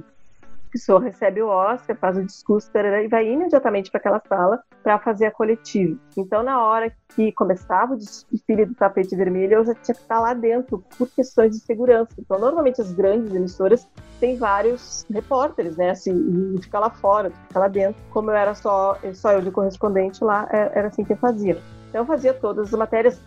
pessoa 0.72 1.00
recebe 1.00 1.42
o 1.42 1.48
Oscar, 1.48 1.94
faz 1.96 2.16
o 2.16 2.24
discurso 2.24 2.70
e 2.74 3.08
vai 3.08 3.28
imediatamente 3.28 3.90
para 3.90 4.00
aquela 4.00 4.22
sala 4.26 4.62
para 4.82 4.98
fazer 4.98 5.26
a 5.26 5.30
coletiva. 5.30 5.98
Então, 6.16 6.42
na 6.42 6.64
hora 6.64 6.92
que 7.14 7.30
começava 7.32 7.92
o 7.92 7.96
desfile 7.96 8.64
do 8.64 8.74
tapete 8.74 9.14
vermelho, 9.14 9.54
eu 9.54 9.64
já 9.64 9.74
tinha 9.74 9.94
que 9.94 10.00
estar 10.00 10.18
lá 10.18 10.32
dentro 10.32 10.82
por 10.96 11.08
questões 11.10 11.50
de 11.52 11.58
segurança. 11.58 12.14
Então, 12.18 12.38
normalmente 12.38 12.80
as 12.80 12.92
grandes 12.92 13.34
emissoras 13.34 13.86
têm 14.18 14.36
vários 14.36 15.06
repórteres, 15.12 15.76
né? 15.76 15.90
Assim, 15.90 16.54
e 16.56 16.62
fica 16.62 16.78
lá 16.78 16.90
fora, 16.90 17.30
fica 17.30 17.60
lá 17.60 17.68
dentro. 17.68 18.02
Como 18.10 18.30
eu 18.30 18.34
era 18.34 18.54
só, 18.54 18.98
só 19.12 19.32
eu 19.32 19.42
de 19.42 19.50
correspondente 19.50 20.24
lá, 20.24 20.48
é, 20.50 20.78
era 20.78 20.88
assim 20.88 21.04
que 21.04 21.12
eu 21.12 21.18
fazia. 21.18 21.60
Então, 21.90 22.00
eu 22.00 22.06
fazia 22.06 22.32
todas 22.32 22.72
as 22.72 22.78
matérias 22.78 23.20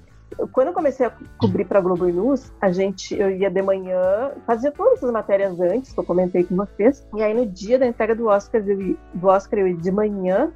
quando 0.52 0.68
eu 0.68 0.74
comecei 0.74 1.06
a 1.06 1.12
cobrir 1.38 1.66
para 1.66 1.80
Globo 1.80 2.06
News, 2.06 2.52
a 2.62 2.72
gente, 2.72 3.18
eu 3.18 3.30
ia 3.30 3.50
de 3.50 3.62
manhã, 3.62 4.32
fazia 4.46 4.72
todas 4.72 5.04
as 5.04 5.12
matérias 5.12 5.60
antes, 5.60 5.94
que 5.94 6.00
eu 6.00 6.04
comentei 6.04 6.44
com 6.44 6.56
vocês, 6.56 7.06
e 7.16 7.24
aí 7.24 7.34
no 7.34 7.46
dia 7.46 7.80
da 7.80 7.86
entrega 7.86 8.16
do 8.16 8.28
Oscar, 8.28 8.62
eu 8.66 8.98
do 9.14 9.28
Oscar 9.28 9.60
eu 9.60 9.68
ia 9.68 9.76
de 9.76 9.92
manhã 9.92 10.52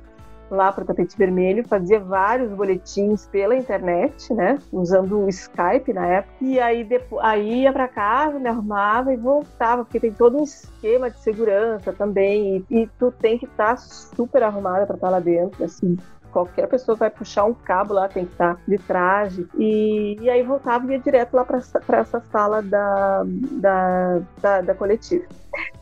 lá 0.51 0.71
para 0.71 0.83
o 0.83 0.87
tapete 0.87 1.15
vermelho, 1.17 1.67
fazia 1.67 1.99
vários 1.99 2.51
boletins 2.51 3.27
pela 3.27 3.55
internet, 3.55 4.33
né, 4.33 4.57
usando 4.71 5.19
o 5.19 5.29
Skype 5.29 5.93
na 5.93 6.05
época, 6.07 6.33
e 6.41 6.59
aí 6.59 6.83
depois, 6.83 7.23
aí 7.23 7.61
ia 7.61 7.71
para 7.71 7.87
casa, 7.87 8.39
me 8.39 8.49
arrumava 8.49 9.13
e 9.13 9.17
voltava, 9.17 9.83
porque 9.83 9.99
tem 9.99 10.11
todo 10.11 10.37
um 10.37 10.43
esquema 10.43 11.09
de 11.09 11.19
segurança 11.19 11.93
também, 11.93 12.65
e, 12.69 12.81
e 12.81 12.87
tu 12.97 13.11
tem 13.11 13.37
que 13.37 13.45
estar 13.45 13.75
tá 13.75 13.77
super 13.77 14.43
arrumada 14.43 14.85
para 14.85 14.95
estar 14.95 15.07
tá 15.07 15.11
lá 15.11 15.19
dentro, 15.19 15.63
assim, 15.63 15.97
qualquer 16.31 16.67
pessoa 16.67 16.95
vai 16.95 17.09
puxar 17.09 17.45
um 17.45 17.53
cabo 17.53 17.93
lá, 17.93 18.07
tem 18.07 18.25
que 18.25 18.31
estar 18.31 18.57
de 18.67 18.77
traje. 18.77 19.47
E, 19.57 20.17
e 20.21 20.29
aí 20.29 20.43
voltava 20.43 20.85
e 20.87 20.91
ia 20.91 20.99
direto 20.99 21.33
lá 21.33 21.45
para 21.45 21.99
essa 21.99 22.21
sala 22.31 22.61
da, 22.61 23.23
da, 23.25 24.21
da, 24.41 24.61
da 24.61 24.75
coletiva. 24.75 25.25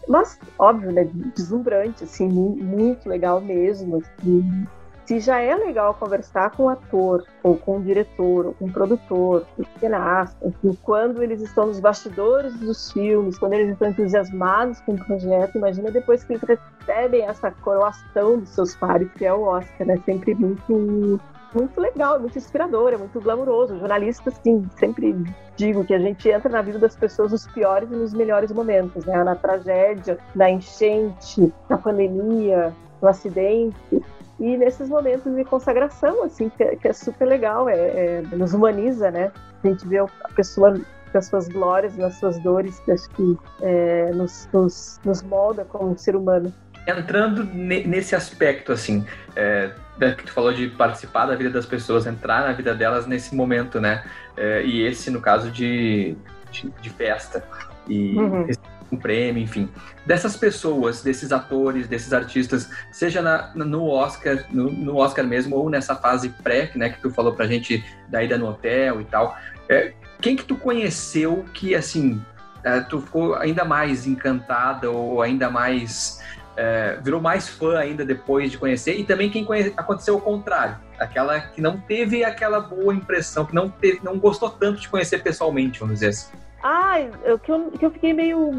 Mas, 0.08 0.40
óbvio, 0.58 0.92
né? 0.92 1.10
Deslumbrante, 1.36 2.04
assim, 2.04 2.28
muito 2.28 3.10
legal 3.10 3.42
mesmo. 3.42 3.98
Assim, 3.98 4.68
se 5.08 5.22
já 5.22 5.40
é 5.40 5.56
legal 5.56 5.94
conversar 5.94 6.52
com 6.52 6.64
o 6.64 6.70
ator, 6.70 7.24
ou 7.42 7.56
com 7.58 7.78
o 7.78 7.82
diretor, 7.82 8.48
ou 8.48 8.54
com 8.54 8.66
o 8.66 8.72
produtor, 8.72 9.48
com 9.56 9.62
o 9.62 9.66
cineasta, 9.80 10.54
quando 10.84 11.24
eles 11.24 11.42
estão 11.42 11.68
nos 11.68 11.80
bastidores 11.80 12.54
dos 12.60 12.92
filmes, 12.92 13.40
quando 13.40 13.54
eles 13.54 13.72
estão 13.72 13.88
entusiasmados 13.88 14.82
com 14.82 14.92
o 14.92 15.06
projeto, 15.06 15.58
imagina 15.58 15.92
depois 15.92 16.26
que 16.26 16.34
eles 16.34 16.44
recebem 16.44 17.24
essa 17.24 17.50
coroação 17.52 18.40
dos 18.40 18.50
seus 18.50 18.76
pares, 18.76 19.10
que 19.14 19.26
é 19.26 19.34
o 19.34 19.44
Oscar, 19.44 19.88
né? 19.88 19.98
Sempre 20.06 20.36
muito 20.36 21.22
muito 21.54 21.80
legal, 21.80 22.20
muito 22.20 22.38
inspirador, 22.38 22.92
é 22.92 22.98
muito 22.98 23.22
glamouroso. 23.22 23.80
Jornalista, 23.80 24.30
sim, 24.30 24.70
sempre 24.78 25.16
digo 25.56 25.86
que 25.86 25.94
a 25.94 26.00
gente 26.00 26.30
entra 26.30 26.50
na 26.50 26.62
vida 26.62 26.78
das 26.78 26.98
pessoas 26.98 27.32
nos 27.32 27.48
piores 27.48 27.90
e 27.90 27.96
nos 27.96 28.14
melhores 28.14 28.52
momentos, 28.52 29.06
né? 29.06 29.24
Na 29.24 29.36
tragédia, 29.36 30.20
na 30.36 30.50
enchente, 30.50 31.52
na 31.70 31.78
pandemia, 31.78 32.74
no 33.02 33.08
acidente. 33.08 34.04
E 34.40 34.56
nesses 34.56 34.88
momentos 34.88 35.36
de 35.36 35.44
consagração, 35.44 36.24
assim, 36.24 36.50
que, 36.50 36.64
é, 36.64 36.76
que 36.76 36.88
é 36.88 36.94
super 36.94 37.26
legal, 37.26 37.68
é, 37.68 37.76
é, 37.76 38.22
nos 38.34 38.54
humaniza, 38.54 39.10
né? 39.10 39.32
A 39.64 39.68
gente 39.68 39.88
vê 39.88 39.98
a 39.98 40.08
pessoa 40.36 40.80
nas 41.14 41.26
suas 41.26 41.48
glórias, 41.48 41.98
nas 41.98 42.16
suas 42.20 42.38
dores, 42.40 42.80
que 42.82 42.92
acho 42.92 43.10
que 43.12 43.38
é, 43.62 44.12
nos, 44.14 44.48
nos, 44.54 45.00
nos, 45.04 45.24
molda 45.24 45.66
como 45.66 45.98
ser 45.98 46.16
humano. 46.16 46.54
Entrando 46.86 47.44
nesse 47.44 48.16
aspecto, 48.16 48.72
assim, 48.72 49.06
é, 49.36 49.72
que 50.00 50.24
tu 50.26 50.32
falou 50.32 50.54
de 50.54 50.70
participar 50.70 51.26
da 51.26 51.36
vida 51.36 51.50
das 51.50 51.66
pessoas, 51.66 52.06
entrar 52.06 52.44
na 52.44 52.54
vida 52.54 52.76
delas 52.76 53.08
nesse 53.08 53.36
momento, 53.36 53.82
né? 53.82 54.06
É, 54.38 54.64
e 54.64 54.86
esse, 54.86 55.10
no 55.10 55.20
caso 55.20 55.50
de, 55.50 56.16
de, 56.52 56.70
de 56.70 56.90
festa. 56.92 57.44
E 57.88 58.16
uhum 58.18 58.48
um 58.92 58.98
prêmio, 58.98 59.42
enfim. 59.42 59.70
Dessas 60.06 60.36
pessoas, 60.36 61.02
desses 61.02 61.32
atores, 61.32 61.88
desses 61.88 62.14
artistas, 62.14 62.70
seja 62.92 63.22
na, 63.22 63.52
no 63.56 63.88
Oscar, 63.88 64.46
no, 64.52 64.72
no, 64.72 64.98
Oscar 64.98 65.26
mesmo, 65.26 65.56
ou 65.56 65.70
nessa 65.70 65.96
fase 65.96 66.30
pré, 66.30 66.72
né, 66.76 66.90
que 66.90 67.02
tu 67.02 67.12
falou 67.12 67.34
pra 67.34 67.48
gente 67.48 67.84
da 68.08 68.24
ida 68.24 68.38
no 68.38 68.48
hotel 68.48 69.02
e 69.02 69.06
tal, 69.06 69.38
é, 69.70 69.94
quem 70.22 70.36
que 70.36 70.44
tu 70.44 70.56
conheceu 70.56 71.46
que, 71.54 71.76
assim, 71.76 72.22
é, 72.64 72.80
tu 72.82 73.02
ficou 73.02 73.36
ainda 73.36 73.64
mais 73.66 74.08
encantada 74.08 74.90
ou 74.90 75.22
ainda 75.22 75.50
mais... 75.50 76.26
É, 76.60 76.98
virou 77.04 77.22
mais 77.22 77.48
fã 77.48 77.78
ainda 77.78 78.04
depois 78.04 78.50
de 78.50 78.58
conhecer, 78.58 78.98
e 78.98 79.04
também 79.04 79.30
quem 79.30 79.46
conhece, 79.46 79.72
aconteceu 79.78 80.16
o 80.16 80.22
contrário, 80.22 80.76
aquela 80.98 81.40
que 81.40 81.62
não 81.62 81.78
teve 81.78 82.24
aquela 82.24 82.60
boa 82.60 82.92
impressão, 82.96 83.46
que 83.46 83.54
não, 83.54 83.70
teve, 83.70 84.00
não 84.04 84.18
gostou 84.18 84.50
tanto 84.50 84.82
de 84.82 84.90
conhecer 84.90 85.22
pessoalmente, 85.22 85.80
vamos 85.80 86.00
dizer 86.00 86.08
assim. 86.08 86.47
Ah, 86.64 86.96
o 87.34 87.40
que 87.40 87.52
eu, 87.52 87.72
que 87.72 87.86
eu 87.86 87.92
fiquei 87.92 88.14
meio 88.14 88.50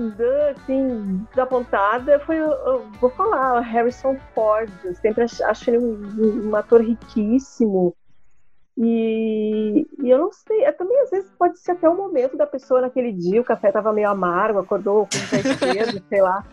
assim, 0.51 1.27
desapontada 1.31 2.19
foi, 2.21 2.37
eu, 2.37 2.91
vou 3.01 3.11
falar, 3.11 3.61
Harrison 3.61 4.17
Ford. 4.35 4.71
Eu 4.85 4.95
sempre 4.95 5.25
acho 5.25 5.71
ele 5.71 5.79
um, 5.79 6.49
um 6.51 6.57
ator 6.57 6.81
riquíssimo. 6.81 7.97
E, 8.81 9.89
e, 10.01 10.09
eu 10.09 10.19
não 10.19 10.31
sei, 10.31 10.63
é, 10.65 10.71
também 10.71 11.01
às 11.01 11.11
vezes 11.11 11.29
pode 11.37 11.59
ser 11.59 11.73
até 11.73 11.89
o 11.89 11.97
momento 11.97 12.37
da 12.37 12.47
pessoa 12.47 12.81
naquele 12.81 13.13
dia, 13.13 13.41
o 13.41 13.45
café 13.45 13.69
estava 13.69 13.93
meio 13.93 14.09
amargo, 14.09 14.61
acordou 14.61 15.01
com 15.01 15.29
pé 15.31 15.41
esquerdo, 15.51 16.01
sei 16.09 16.23
lá. 16.23 16.45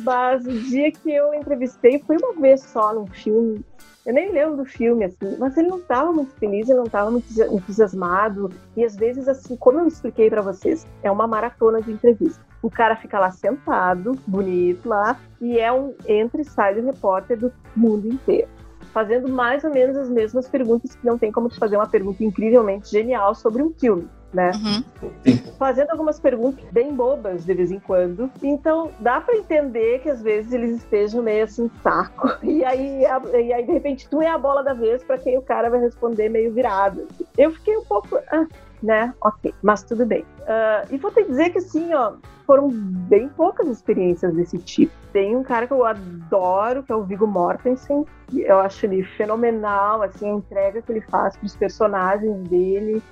Mas 0.00 0.44
o 0.44 0.50
dia 0.50 0.90
que 0.90 1.10
eu 1.12 1.32
entrevistei 1.32 2.00
foi 2.00 2.16
uma 2.16 2.32
vez 2.40 2.62
só 2.62 2.92
num 2.92 3.06
filme 3.06 3.64
eu 4.04 4.12
nem 4.12 4.32
lembro 4.32 4.56
do 4.56 4.64
filme, 4.64 5.04
assim, 5.04 5.36
mas 5.38 5.56
ele 5.56 5.68
não 5.68 5.78
estava 5.78 6.12
muito 6.12 6.34
feliz, 6.34 6.68
ele 6.68 6.78
não 6.78 6.86
estava 6.86 7.08
muito 7.08 7.26
entusiasmado. 7.40 8.50
E 8.76 8.84
às 8.84 8.96
vezes, 8.96 9.28
assim, 9.28 9.56
como 9.56 9.78
eu 9.78 9.86
expliquei 9.86 10.28
para 10.28 10.42
vocês, 10.42 10.86
é 11.04 11.10
uma 11.10 11.28
maratona 11.28 11.80
de 11.80 11.92
entrevista. 11.92 12.44
O 12.60 12.68
cara 12.68 12.96
fica 12.96 13.20
lá 13.20 13.30
sentado, 13.30 14.18
bonito 14.26 14.88
lá, 14.88 15.18
e 15.40 15.56
é 15.58 15.72
um 15.72 15.94
entra 16.06 16.40
e 16.40 16.44
sai 16.44 16.74
de 16.74 16.80
repórter 16.80 17.38
do 17.38 17.52
mundo 17.76 18.08
inteiro. 18.08 18.48
Fazendo 18.92 19.28
mais 19.28 19.64
ou 19.64 19.70
menos 19.70 19.96
as 19.96 20.08
mesmas 20.08 20.48
perguntas 20.48 20.94
que 20.94 21.06
não 21.06 21.18
tem 21.18 21.32
como 21.32 21.48
fazer 21.50 21.76
uma 21.76 21.86
pergunta 21.86 22.22
incrivelmente 22.22 22.90
genial 22.90 23.34
sobre 23.34 23.62
um 23.62 23.72
filme 23.72 24.08
né? 24.32 24.50
Uhum. 24.54 25.54
Fazendo 25.58 25.90
algumas 25.90 26.18
perguntas 26.18 26.64
bem 26.72 26.94
bobas 26.94 27.44
de 27.44 27.54
vez 27.54 27.70
em 27.70 27.78
quando. 27.78 28.30
Então, 28.42 28.90
dá 28.98 29.20
para 29.20 29.36
entender 29.36 30.00
que 30.00 30.08
às 30.08 30.22
vezes 30.22 30.52
eles 30.52 30.78
estejam 30.78 31.22
meio 31.22 31.44
assim, 31.44 31.70
saco. 31.82 32.30
E 32.42 32.64
aí, 32.64 33.02
e 33.02 33.52
aí 33.52 33.64
de 33.64 33.72
repente, 33.72 34.08
tu 34.08 34.20
é 34.20 34.28
a 34.28 34.38
bola 34.38 34.62
da 34.62 34.72
vez 34.72 35.02
para 35.02 35.18
quem 35.18 35.36
o 35.36 35.42
cara 35.42 35.68
vai 35.68 35.80
responder 35.80 36.28
meio 36.28 36.52
virado. 36.52 37.06
Eu 37.36 37.50
fiquei 37.52 37.76
um 37.76 37.84
pouco. 37.84 38.18
Ah, 38.30 38.46
né? 38.82 39.14
Ok, 39.22 39.54
mas 39.62 39.82
tudo 39.82 40.04
bem. 40.04 40.22
Uh, 40.40 40.92
e 40.94 40.98
vou 40.98 41.10
te 41.10 41.22
dizer 41.24 41.50
que 41.50 41.58
assim, 41.58 41.92
ó, 41.94 42.14
foram 42.46 42.68
bem 42.70 43.28
poucas 43.28 43.68
experiências 43.68 44.34
desse 44.34 44.58
tipo. 44.58 44.92
Tem 45.12 45.36
um 45.36 45.42
cara 45.42 45.66
que 45.66 45.72
eu 45.72 45.84
adoro, 45.84 46.82
que 46.82 46.92
é 46.92 46.96
o 46.96 47.04
Viggo 47.04 47.26
Mortensen. 47.26 48.04
Eu 48.34 48.58
acho 48.58 48.86
ele 48.86 49.02
fenomenal, 49.02 50.02
assim, 50.02 50.30
a 50.30 50.34
entrega 50.34 50.82
que 50.82 50.90
ele 50.90 51.02
faz 51.02 51.36
para 51.36 51.46
os 51.46 51.56
personagens 51.56 52.36
dele 52.48 53.02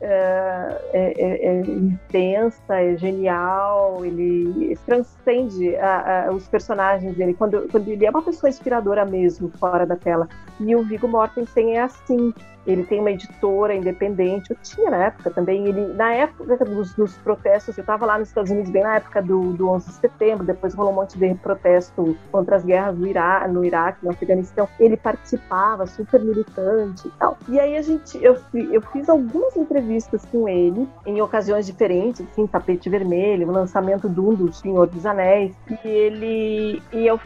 é, 0.00 0.80
é, 0.92 1.48
é, 1.48 1.60
intensa, 1.60 2.74
é 2.74 2.96
genial, 2.96 4.04
ele 4.04 4.76
transcende 4.84 5.74
a, 5.76 6.26
a, 6.26 6.30
os 6.30 6.46
personagens 6.46 7.16
dele, 7.16 7.32
quando, 7.32 7.66
quando 7.70 7.88
ele 7.88 8.04
é 8.04 8.10
uma 8.10 8.20
pessoa 8.20 8.50
inspiradora 8.50 9.04
mesmo, 9.06 9.48
fora 9.58 9.86
da 9.86 9.96
tela. 9.96 10.28
E 10.60 10.76
o 10.76 10.82
Viggo 10.82 11.08
Mortensen 11.08 11.78
é 11.78 11.82
assim, 11.82 12.34
ele 12.66 12.84
tem 12.84 13.00
uma 13.00 13.10
editora 13.10 13.74
independente, 13.74 14.50
eu 14.50 14.56
tinha 14.62 14.90
na 14.90 15.06
época 15.06 15.30
também, 15.30 15.66
ele, 15.66 15.92
na 15.94 16.12
época 16.12 16.64
dos, 16.64 16.94
dos 16.94 17.16
protestos, 17.18 17.76
eu 17.76 17.82
estava 17.82 18.06
lá 18.06 18.18
nos 18.18 18.28
Estados 18.28 18.50
Unidos 18.50 18.70
bem 18.70 18.82
na 18.82 18.96
época 18.96 19.22
do, 19.22 19.52
do 19.52 19.68
11 19.68 19.86
de 19.86 19.94
setembro, 19.94 20.44
depois 20.44 20.74
rolou 20.74 20.92
um 20.92 20.96
monte 20.96 21.18
de 21.18 21.34
protesto 21.34 22.16
contra 22.30 22.56
as 22.56 22.64
guerras 22.64 22.96
do 22.96 23.06
Ira, 23.06 23.46
no 23.48 23.64
Iraque, 23.64 24.04
no 24.04 24.10
Afeganistão, 24.10 24.68
ele 24.78 24.96
participava, 24.96 25.86
super 25.86 26.20
militante 26.20 27.08
e 27.08 27.10
tal. 27.12 27.38
E 27.48 27.58
aí 27.58 27.76
a 27.76 27.82
gente, 27.82 28.22
eu, 28.22 28.36
eu 28.54 28.80
fiz 28.92 29.08
algumas 29.08 29.56
entrevistas 29.56 30.24
com 30.26 30.48
ele, 30.48 30.88
em 31.06 31.20
ocasiões 31.20 31.66
diferentes, 31.66 32.26
assim, 32.30 32.46
tapete 32.46 32.88
vermelho, 32.88 33.48
o 33.48 33.52
lançamento 33.52 34.08
do 34.08 34.30
um 34.30 34.34
do 34.34 34.52
Senhor 34.52 34.86
dos 34.86 35.04
Anéis, 35.06 35.54
e 35.84 35.88
ele, 35.88 36.82
e 36.92 37.06
eu, 37.06 37.20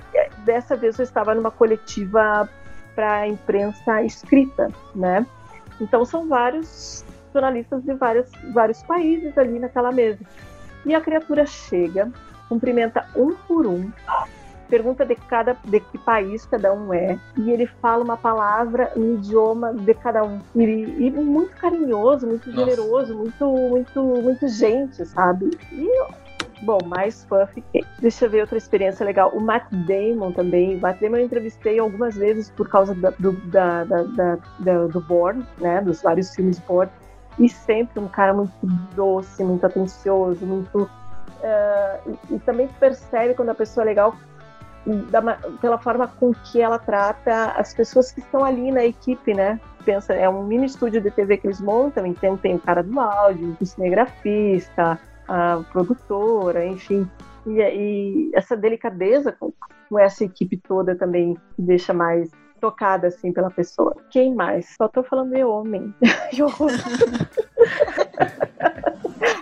dessa 0.45 0.77
vez 0.77 0.99
eu 0.99 1.05
estava 1.05 1.35
numa 1.35 1.51
coletiva 1.51 2.49
para 2.99 3.19
a 3.19 3.29
imprensa 3.29 4.03
escrita, 4.03 4.73
né? 4.93 5.25
Então 5.81 6.05
são 6.05 6.27
vários 6.27 7.05
jornalistas 7.33 7.85
de 7.85 7.95
vários, 7.95 8.29
vários 8.53 8.83
países 8.83 9.39
ali 9.39 9.61
naquela 9.61 9.93
mesa. 9.93 10.19
E 10.85 10.93
a 10.93 11.01
criatura 11.01 11.47
chega, 11.47 12.11
cumprimenta 12.49 13.07
um 13.15 13.37
por 13.47 13.69
um, 13.69 13.89
pergunta 14.69 15.07
de 15.07 15.15
cada 15.15 15.57
de 15.65 15.79
que 15.79 15.97
país 15.99 16.45
cada 16.45 16.73
um 16.73 16.93
é 16.93 17.17
e 17.37 17.53
ele 17.53 17.67
fala 17.81 18.03
uma 18.03 18.17
palavra 18.17 18.93
no 18.97 19.15
idioma 19.15 19.73
de 19.73 19.95
cada 19.95 20.25
um 20.25 20.41
e, 20.57 20.63
e 20.63 21.11
muito 21.11 21.57
carinhoso 21.57 22.27
muito 22.27 22.51
Nossa. 22.51 22.65
generoso 22.65 23.15
muito 23.15 23.47
muito 23.47 24.03
muito 24.03 24.47
gente 24.47 25.07
sabe 25.07 25.57
e 25.73 25.89
Bom, 26.63 26.79
mais 26.87 27.25
fã 27.25 27.47
fiquei. 27.47 27.85
Deixa 28.01 28.25
eu 28.25 28.31
ver 28.31 28.41
outra 28.41 28.59
experiência 28.59 29.05
legal. 29.05 29.31
O 29.31 29.41
Matt 29.41 29.71
Damon 29.71 30.33
também. 30.33 30.77
O 30.77 30.81
Matt 30.81 31.01
Damon 31.01 31.19
eu 31.19 31.25
entrevistei 31.25 31.79
algumas 31.79 32.17
vezes 32.17 32.51
por 32.51 32.69
causa 32.69 32.95
da, 32.95 33.11
do, 33.11 33.33
da, 33.49 33.85
da, 33.85 34.39
da, 34.59 34.87
do 34.87 35.01
Bourne, 35.01 35.47
né? 35.59 35.81
Dos 35.81 36.03
vários 36.03 36.35
filmes 36.35 36.59
Bourne. 36.61 36.91
E 37.39 37.49
sempre 37.49 38.01
um 38.01 38.09
cara 38.09 38.35
muito 38.35 38.53
doce, 38.95 39.45
muito 39.45 39.65
atencioso, 39.65 40.45
muito. 40.45 40.83
Uh, 40.83 42.17
e, 42.31 42.35
e 42.35 42.39
também 42.41 42.67
percebe 42.81 43.35
quando 43.35 43.51
a 43.51 43.55
pessoa 43.55 43.85
é 43.85 43.87
legal 43.87 44.17
da, 45.11 45.23
pela 45.61 45.79
forma 45.79 46.09
com 46.09 46.33
que 46.33 46.61
ela 46.61 46.79
trata 46.79 47.53
as 47.53 47.75
pessoas 47.75 48.11
que 48.11 48.21
estão 48.21 48.45
ali 48.45 48.71
na 48.71 48.85
equipe, 48.85 49.35
né? 49.35 49.61
Pensa, 49.85 50.13
é 50.15 50.29
um 50.29 50.45
mini 50.45 50.67
estúdio 50.67 51.01
de 51.01 51.11
TV 51.11 51.39
que 51.39 51.47
eles 51.47 51.61
montam, 51.61 52.07
então 52.07 52.37
tem 52.37 52.55
o 52.55 52.59
cara 52.59 52.83
do 52.83 52.99
áudio, 52.99 53.57
o 53.61 53.67
cinegrafista, 53.67 54.99
a 55.29 55.63
produtora, 55.71 56.67
enfim. 56.67 57.09
E, 57.47 57.61
e 57.61 58.31
essa 58.35 58.57
delicadeza 58.57 59.31
com, 59.33 59.53
com, 59.89 59.99
essa 59.99 60.25
equipe 60.25 60.57
toda 60.57 60.97
também 60.97 61.37
deixa 61.59 61.93
mais 61.93 62.31
tocada 62.61 63.09
assim 63.09 63.33
pela 63.33 63.51
pessoa. 63.51 63.95
Quem 64.11 64.35
mais? 64.35 64.75
Só 64.77 64.89
tô 64.89 65.05
falando 65.05 65.35
de 65.35 65.45
homem. 65.45 65.95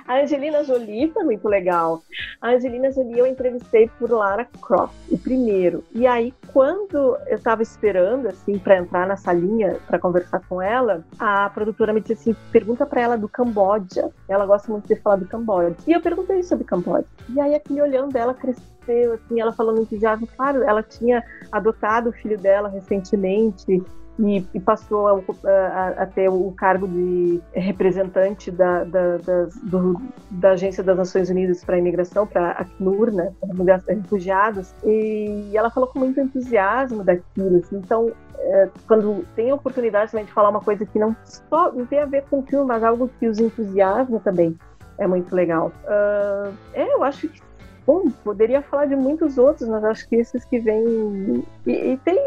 A 0.06 0.20
Angelina 0.20 0.62
Jolie 0.62 1.10
foi 1.10 1.24
muito 1.24 1.48
legal. 1.48 2.00
A 2.40 2.50
Angelina 2.50 2.92
Jolie 2.92 3.18
eu 3.18 3.26
entrevistei 3.26 3.90
por 3.98 4.10
Lara 4.10 4.46
Croft, 4.62 4.94
o 5.10 5.18
primeiro. 5.18 5.82
E 5.92 6.06
aí, 6.06 6.32
quando 6.52 7.18
eu 7.26 7.38
tava 7.40 7.62
esperando, 7.62 8.28
assim, 8.28 8.56
para 8.56 8.78
entrar 8.78 9.06
na 9.06 9.16
salinha 9.16 9.78
para 9.86 9.98
conversar 9.98 10.40
com 10.48 10.62
ela, 10.62 11.04
a 11.18 11.50
produtora 11.50 11.92
me 11.92 12.00
disse 12.00 12.12
assim: 12.30 12.36
pergunta 12.52 12.86
para 12.86 13.00
ela 13.00 13.18
do 13.18 13.28
Camboja. 13.28 14.10
Ela 14.28 14.46
gosta 14.46 14.70
muito 14.70 14.86
de 14.86 14.94
falar 14.96 15.16
do 15.16 15.26
Camboja. 15.26 15.74
E 15.86 15.92
eu 15.92 16.00
perguntei 16.00 16.40
sobre 16.44 16.64
Camboja. 16.64 17.06
E 17.28 17.40
aí, 17.40 17.56
aquele 17.56 17.82
olhão 17.82 18.08
dela 18.08 18.32
cresceu, 18.32 19.14
assim, 19.14 19.40
ela 19.40 19.52
falou 19.52 19.74
no 19.74 19.82
entusiasmo. 19.82 20.28
Claro, 20.36 20.62
ela 20.62 20.84
tinha 20.84 21.20
adotado 21.50 22.10
o 22.10 22.12
filho 22.12 22.38
dela 22.38 22.68
recentemente 22.68 23.82
e, 24.18 24.46
e 24.54 24.60
passou 24.60 25.08
a, 25.08 25.22
a, 25.44 25.88
a, 26.02 26.06
ter 26.06 26.28
o 26.28 26.52
cargo 26.52 26.88
de 26.88 27.40
representante 27.52 28.50
da, 28.50 28.84
da, 28.84 29.18
do, 29.62 30.00
da 30.30 30.50
Agência 30.52 30.82
das 30.82 30.96
Nações 30.96 31.28
Unidas 31.28 31.62
para 31.64 31.76
a 31.76 31.78
Imigração, 31.78 32.26
para 32.26 32.48
a 32.48 32.62
ACNUR, 32.62 33.12
né, 33.12 33.32
para 33.40 33.94
refugiados, 33.94 34.74
e 34.84 35.50
ela 35.54 35.70
falou 35.70 35.88
com 35.88 35.98
muito 35.98 36.18
entusiasmo 36.20 37.04
daquilo. 37.04 37.58
Assim, 37.58 37.76
então, 37.76 38.10
é, 38.38 38.68
quando 38.86 39.26
tem 39.34 39.50
a 39.50 39.54
oportunidade 39.54 40.10
também 40.10 40.26
de 40.26 40.32
falar 40.32 40.48
uma 40.48 40.60
coisa 40.60 40.86
que 40.86 40.98
não 40.98 41.14
só 41.24 41.72
não 41.72 41.84
tem 41.84 41.98
a 41.98 42.06
ver 42.06 42.24
com 42.30 42.40
o 42.40 42.42
filme, 42.42 42.66
mas 42.66 42.82
algo 42.82 43.10
que 43.18 43.26
os 43.28 43.38
entusiasma 43.38 44.20
também, 44.20 44.56
é 44.98 45.06
muito 45.06 45.34
legal. 45.34 45.70
Uh, 45.84 46.54
é, 46.72 46.94
eu 46.94 47.04
acho 47.04 47.28
que 47.28 47.40
Bom, 47.86 48.10
poderia 48.24 48.60
falar 48.62 48.86
de 48.86 48.96
muitos 48.96 49.38
outros, 49.38 49.68
mas 49.68 49.84
acho 49.84 50.08
que 50.08 50.16
esses 50.16 50.44
que 50.44 50.58
vêm. 50.58 51.44
E, 51.64 51.92
e, 51.92 51.96
tem, 51.98 52.18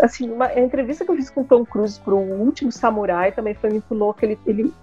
assim, 0.00 0.28
uma 0.28 0.46
a 0.46 0.60
entrevista 0.60 1.04
que 1.04 1.10
eu 1.12 1.16
fiz 1.16 1.30
com 1.30 1.42
o 1.42 1.44
Tom 1.44 1.64
Cruise 1.64 2.00
para 2.00 2.12
o 2.12 2.40
último 2.40 2.72
Samurai 2.72 3.30
também 3.30 3.54
foi 3.54 3.70
muito 3.70 3.94
louca. 3.94 4.26
Ele, 4.26 4.36
ele, 4.44 4.74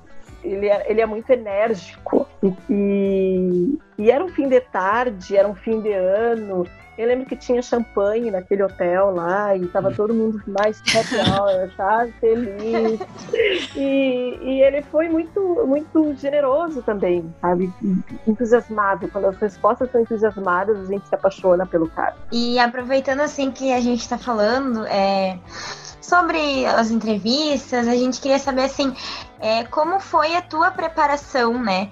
ele, 0.43 0.67
é, 0.67 0.91
ele 0.91 1.01
é 1.01 1.05
muito 1.05 1.29
enérgico. 1.31 2.27
E, 2.69 3.79
e 3.97 4.11
era 4.11 4.23
um 4.23 4.29
fim 4.29 4.47
de 4.47 4.59
tarde, 4.59 5.37
era 5.37 5.47
um 5.47 5.55
fim 5.55 5.79
de 5.81 5.91
ano. 5.91 6.67
Eu 6.95 7.07
lembro 7.07 7.25
que 7.25 7.35
tinha 7.35 7.59
champanhe 7.61 8.29
naquele 8.29 8.61
hotel 8.61 9.15
lá 9.15 9.55
e 9.57 9.65
tava 9.67 9.91
todo 9.91 10.13
mundo 10.13 10.39
mais 10.45 10.79
happy 10.81 11.75
sabe? 11.75 12.11
Feliz. 12.19 12.99
E, 13.75 14.37
e 14.41 14.61
ele 14.61 14.83
foi 14.83 15.09
muito, 15.09 15.65
muito 15.65 16.13
generoso 16.15 16.83
também, 16.83 17.33
sabe? 17.41 17.73
Entusiasmado. 18.27 19.07
Quando 19.07 19.25
as 19.25 19.37
respostas 19.37 19.91
são 19.91 20.01
entusiasmadas, 20.01 20.79
a 20.81 20.85
gente 20.85 21.07
se 21.07 21.15
apaixona 21.15 21.65
pelo 21.65 21.87
cara. 21.89 22.15
E 22.31 22.59
aproveitando 22.59 23.21
assim 23.21 23.49
que 23.49 23.73
a 23.73 23.79
gente 23.79 24.07
tá 24.07 24.17
falando, 24.17 24.85
é 24.85 25.39
sobre 26.03 26.65
as 26.65 26.91
entrevistas, 26.91 27.87
a 27.87 27.95
gente 27.95 28.19
queria 28.19 28.37
saber 28.37 28.65
assim, 28.65 28.93
é, 29.39 29.63
como 29.63 29.99
foi 29.99 30.35
a 30.35 30.41
tua 30.41 30.69
preparação, 30.69 31.53
né? 31.61 31.89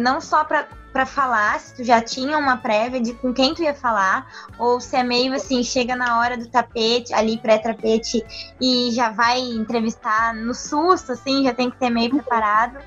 Não 0.00 0.20
só 0.20 0.44
para 0.44 0.66
para 0.92 1.06
falar, 1.06 1.58
se 1.58 1.76
tu 1.76 1.84
já 1.84 2.02
tinha 2.02 2.36
uma 2.36 2.58
prévia 2.58 3.00
de 3.00 3.14
com 3.14 3.32
quem 3.32 3.54
tu 3.54 3.62
ia 3.62 3.74
falar, 3.74 4.26
ou 4.58 4.78
se 4.78 4.94
é 4.94 5.02
meio 5.02 5.32
assim, 5.32 5.64
chega 5.64 5.96
na 5.96 6.18
hora 6.18 6.36
do 6.36 6.46
tapete, 6.46 7.14
ali 7.14 7.38
pré-tapete, 7.38 8.22
e 8.60 8.90
já 8.92 9.10
vai 9.10 9.40
entrevistar 9.40 10.34
no 10.34 10.54
susto, 10.54 11.12
assim, 11.12 11.44
já 11.44 11.54
tem 11.54 11.70
que 11.70 11.78
ter 11.78 11.88
meio 11.88 12.10
preparado. 12.10 12.78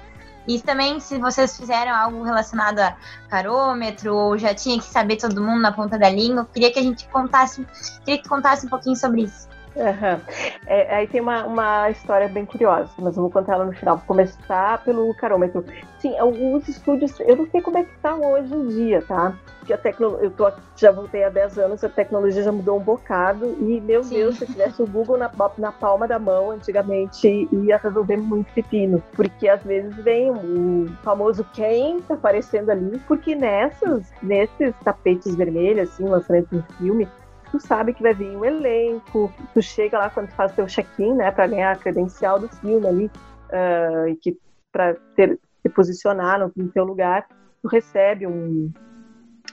E 0.48 0.62
também, 0.62 1.00
se 1.00 1.18
vocês 1.18 1.58
fizeram 1.58 1.96
algo 1.96 2.22
relacionado 2.22 2.78
a 2.78 2.96
carômetro, 3.28 4.16
ou 4.16 4.38
já 4.38 4.54
tinha 4.54 4.78
que 4.78 4.86
saber 4.86 5.16
todo 5.16 5.42
mundo 5.42 5.62
na 5.62 5.72
ponta 5.72 5.98
da 5.98 6.10
língua, 6.10 6.48
queria 6.54 6.72
que 6.72 6.78
a 6.78 6.84
gente 6.84 7.08
contasse, 7.08 7.66
queria 8.06 8.22
que 8.22 8.30
contasse 8.30 8.68
um 8.68 8.70
pouquinho 8.70 8.96
sobre 8.96 9.24
isso. 9.24 9.50
Uhum. 9.76 10.22
É, 10.68 10.96
aí 10.96 11.08
tem 11.08 11.22
uma, 11.22 11.46
uma 11.46 11.90
história 11.90 12.28
bem 12.28 12.46
curiosa, 12.46 12.92
mas 13.00 13.16
eu 13.16 13.22
vou 13.22 13.32
contar 13.32 13.54
ela 13.54 13.66
no 13.66 13.74
final. 13.74 13.98
Vou 13.98 14.06
começar 14.06 14.84
pelo 14.84 15.14
carômetro. 15.16 15.64
Sim, 16.00 16.14
os 16.22 16.68
estúdios, 16.68 17.20
eu 17.20 17.36
não 17.36 17.48
sei 17.48 17.62
como 17.62 17.78
é 17.78 17.84
que 17.84 17.98
tá 18.00 18.16
hoje 18.16 18.54
em 18.54 18.68
dia, 18.68 19.02
tá? 19.02 19.36
Porque 19.60 19.74
a 19.74 19.78
tecnologia, 19.78 20.26
eu 20.26 20.32
tô, 20.32 20.52
já 20.76 20.92
voltei 20.92 21.24
há 21.24 21.30
10 21.30 21.58
anos, 21.58 21.84
a 21.84 21.90
tecnologia 21.90 22.44
já 22.44 22.52
mudou 22.52 22.78
um 22.78 22.84
bocado. 22.84 23.56
E, 23.60 23.82
meu 23.82 24.04
Sim. 24.04 24.16
Deus, 24.16 24.38
se 24.38 24.46
tivesse 24.46 24.82
o 24.82 24.88
Google 24.88 25.18
na, 25.18 25.32
na 25.58 25.72
palma 25.72 26.08
da 26.08 26.20
mão, 26.20 26.52
antigamente 26.52 27.50
ia 27.52 27.78
resolver 27.78 28.18
muito 28.18 28.52
pepino. 28.54 29.02
Porque 29.14 29.48
às 29.48 29.64
vezes 29.64 29.96
vem 29.98 30.30
o 30.32 30.88
famoso 31.04 31.44
quem 31.54 32.00
tá 32.02 32.14
aparecendo 32.14 32.70
ali, 32.70 33.00
porque 33.08 33.34
nessas, 33.36 34.12
nesses 34.22 34.76
tapetes 34.84 35.36
vermelhos, 35.36 35.90
assim, 35.90 36.06
lançamento 36.06 36.56
de 36.56 36.78
filme, 36.78 37.08
tu 37.52 37.60
sabe 37.60 37.94
que 37.94 38.04
vai 38.04 38.14
vir 38.14 38.36
um 38.36 38.44
elenco, 38.44 39.32
tu 39.54 39.62
chega 39.62 39.98
lá 39.98 40.10
quando 40.10 40.28
tu 40.28 40.36
faz 40.36 40.52
teu 40.54 40.66
check-in, 40.68 41.14
né, 41.14 41.32
para 41.32 41.48
ganhar 41.48 41.72
a 41.72 41.76
credencial 41.76 42.40
do 42.40 42.48
filme 42.48 42.88
ali, 42.88 43.06
uh, 43.06 44.08
e 44.08 44.16
que 44.16 44.38
para 44.72 44.96
ter 45.16 45.40
se 45.66 45.70
posicionar 45.70 46.40
no, 46.40 46.52
no 46.56 46.70
teu 46.70 46.86
lugar, 46.86 47.28
tu 47.62 47.68
recebe 47.68 48.28
um, 48.28 48.72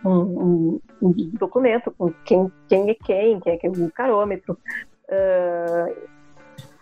um, 0.05 0.11
um, 0.11 0.81
um, 1.01 1.13
documento 1.39 1.91
com 1.93 2.13
quem, 2.25 2.53
quem 2.69 2.91
é 2.91 2.95
quem, 2.95 3.41
quem 3.41 3.53
é, 3.55 3.57
quem 3.57 3.71
é 3.71 3.87
o 3.87 3.91
carômetro. 3.91 4.59
Uh, 5.09 6.09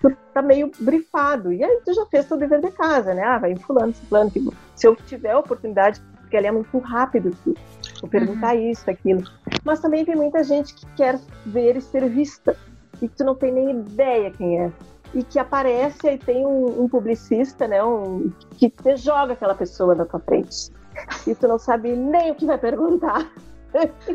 tu 0.01 0.16
tá 0.35 0.42
meio 0.42 0.70
brifado. 0.81 1.53
E 1.53 1.62
aí 1.62 1.81
tu 1.85 1.92
já 1.92 2.05
fez 2.07 2.27
teu 2.27 2.37
dever 2.37 2.61
de 2.61 2.70
casa, 2.73 3.14
né? 3.14 3.23
Ah, 3.23 3.38
vai 3.38 3.53
em 3.53 3.57
fulano, 3.57 3.92
fulano. 3.92 4.33
Se 4.75 4.87
eu 4.87 4.96
tiver 4.96 5.31
a 5.31 5.38
oportunidade, 5.38 6.03
porque 6.31 6.37
ali 6.37 6.47
é 6.47 6.53
muito 6.53 6.79
rápido, 6.79 7.37
tu, 7.43 7.57
Vou 8.01 8.09
perguntar 8.09 8.55
uhum. 8.55 8.71
isso, 8.71 8.88
aquilo. 8.88 9.25
Mas 9.64 9.81
também 9.81 10.05
tem 10.05 10.14
muita 10.14 10.45
gente 10.45 10.73
que 10.75 10.87
quer 10.95 11.19
ver 11.45 11.77
e 11.77 11.81
ser 11.81 12.09
vista 12.09 12.57
e 13.03 13.09
que 13.09 13.16
tu 13.16 13.25
não 13.25 13.35
tem 13.35 13.53
nem 13.53 13.71
ideia 13.73 14.31
quem 14.31 14.61
é. 14.61 14.73
E 15.12 15.25
que 15.25 15.40
aparece 15.40 16.09
e 16.09 16.16
tem 16.16 16.47
um, 16.47 16.85
um 16.85 16.88
publicista, 16.88 17.66
né, 17.66 17.83
um, 17.83 18.33
que 18.57 18.71
te 18.71 18.97
joga 18.97 19.33
aquela 19.33 19.57
pessoa 19.57 19.95
na 19.95 20.07
tua 20.07 20.21
frente. 20.21 20.71
E 21.27 21.35
tu 21.35 21.49
não 21.49 21.59
sabe 21.59 21.93
nem 21.93 22.31
o 22.31 22.35
que 22.37 22.47
vai 22.47 22.59
perguntar. 22.59 23.29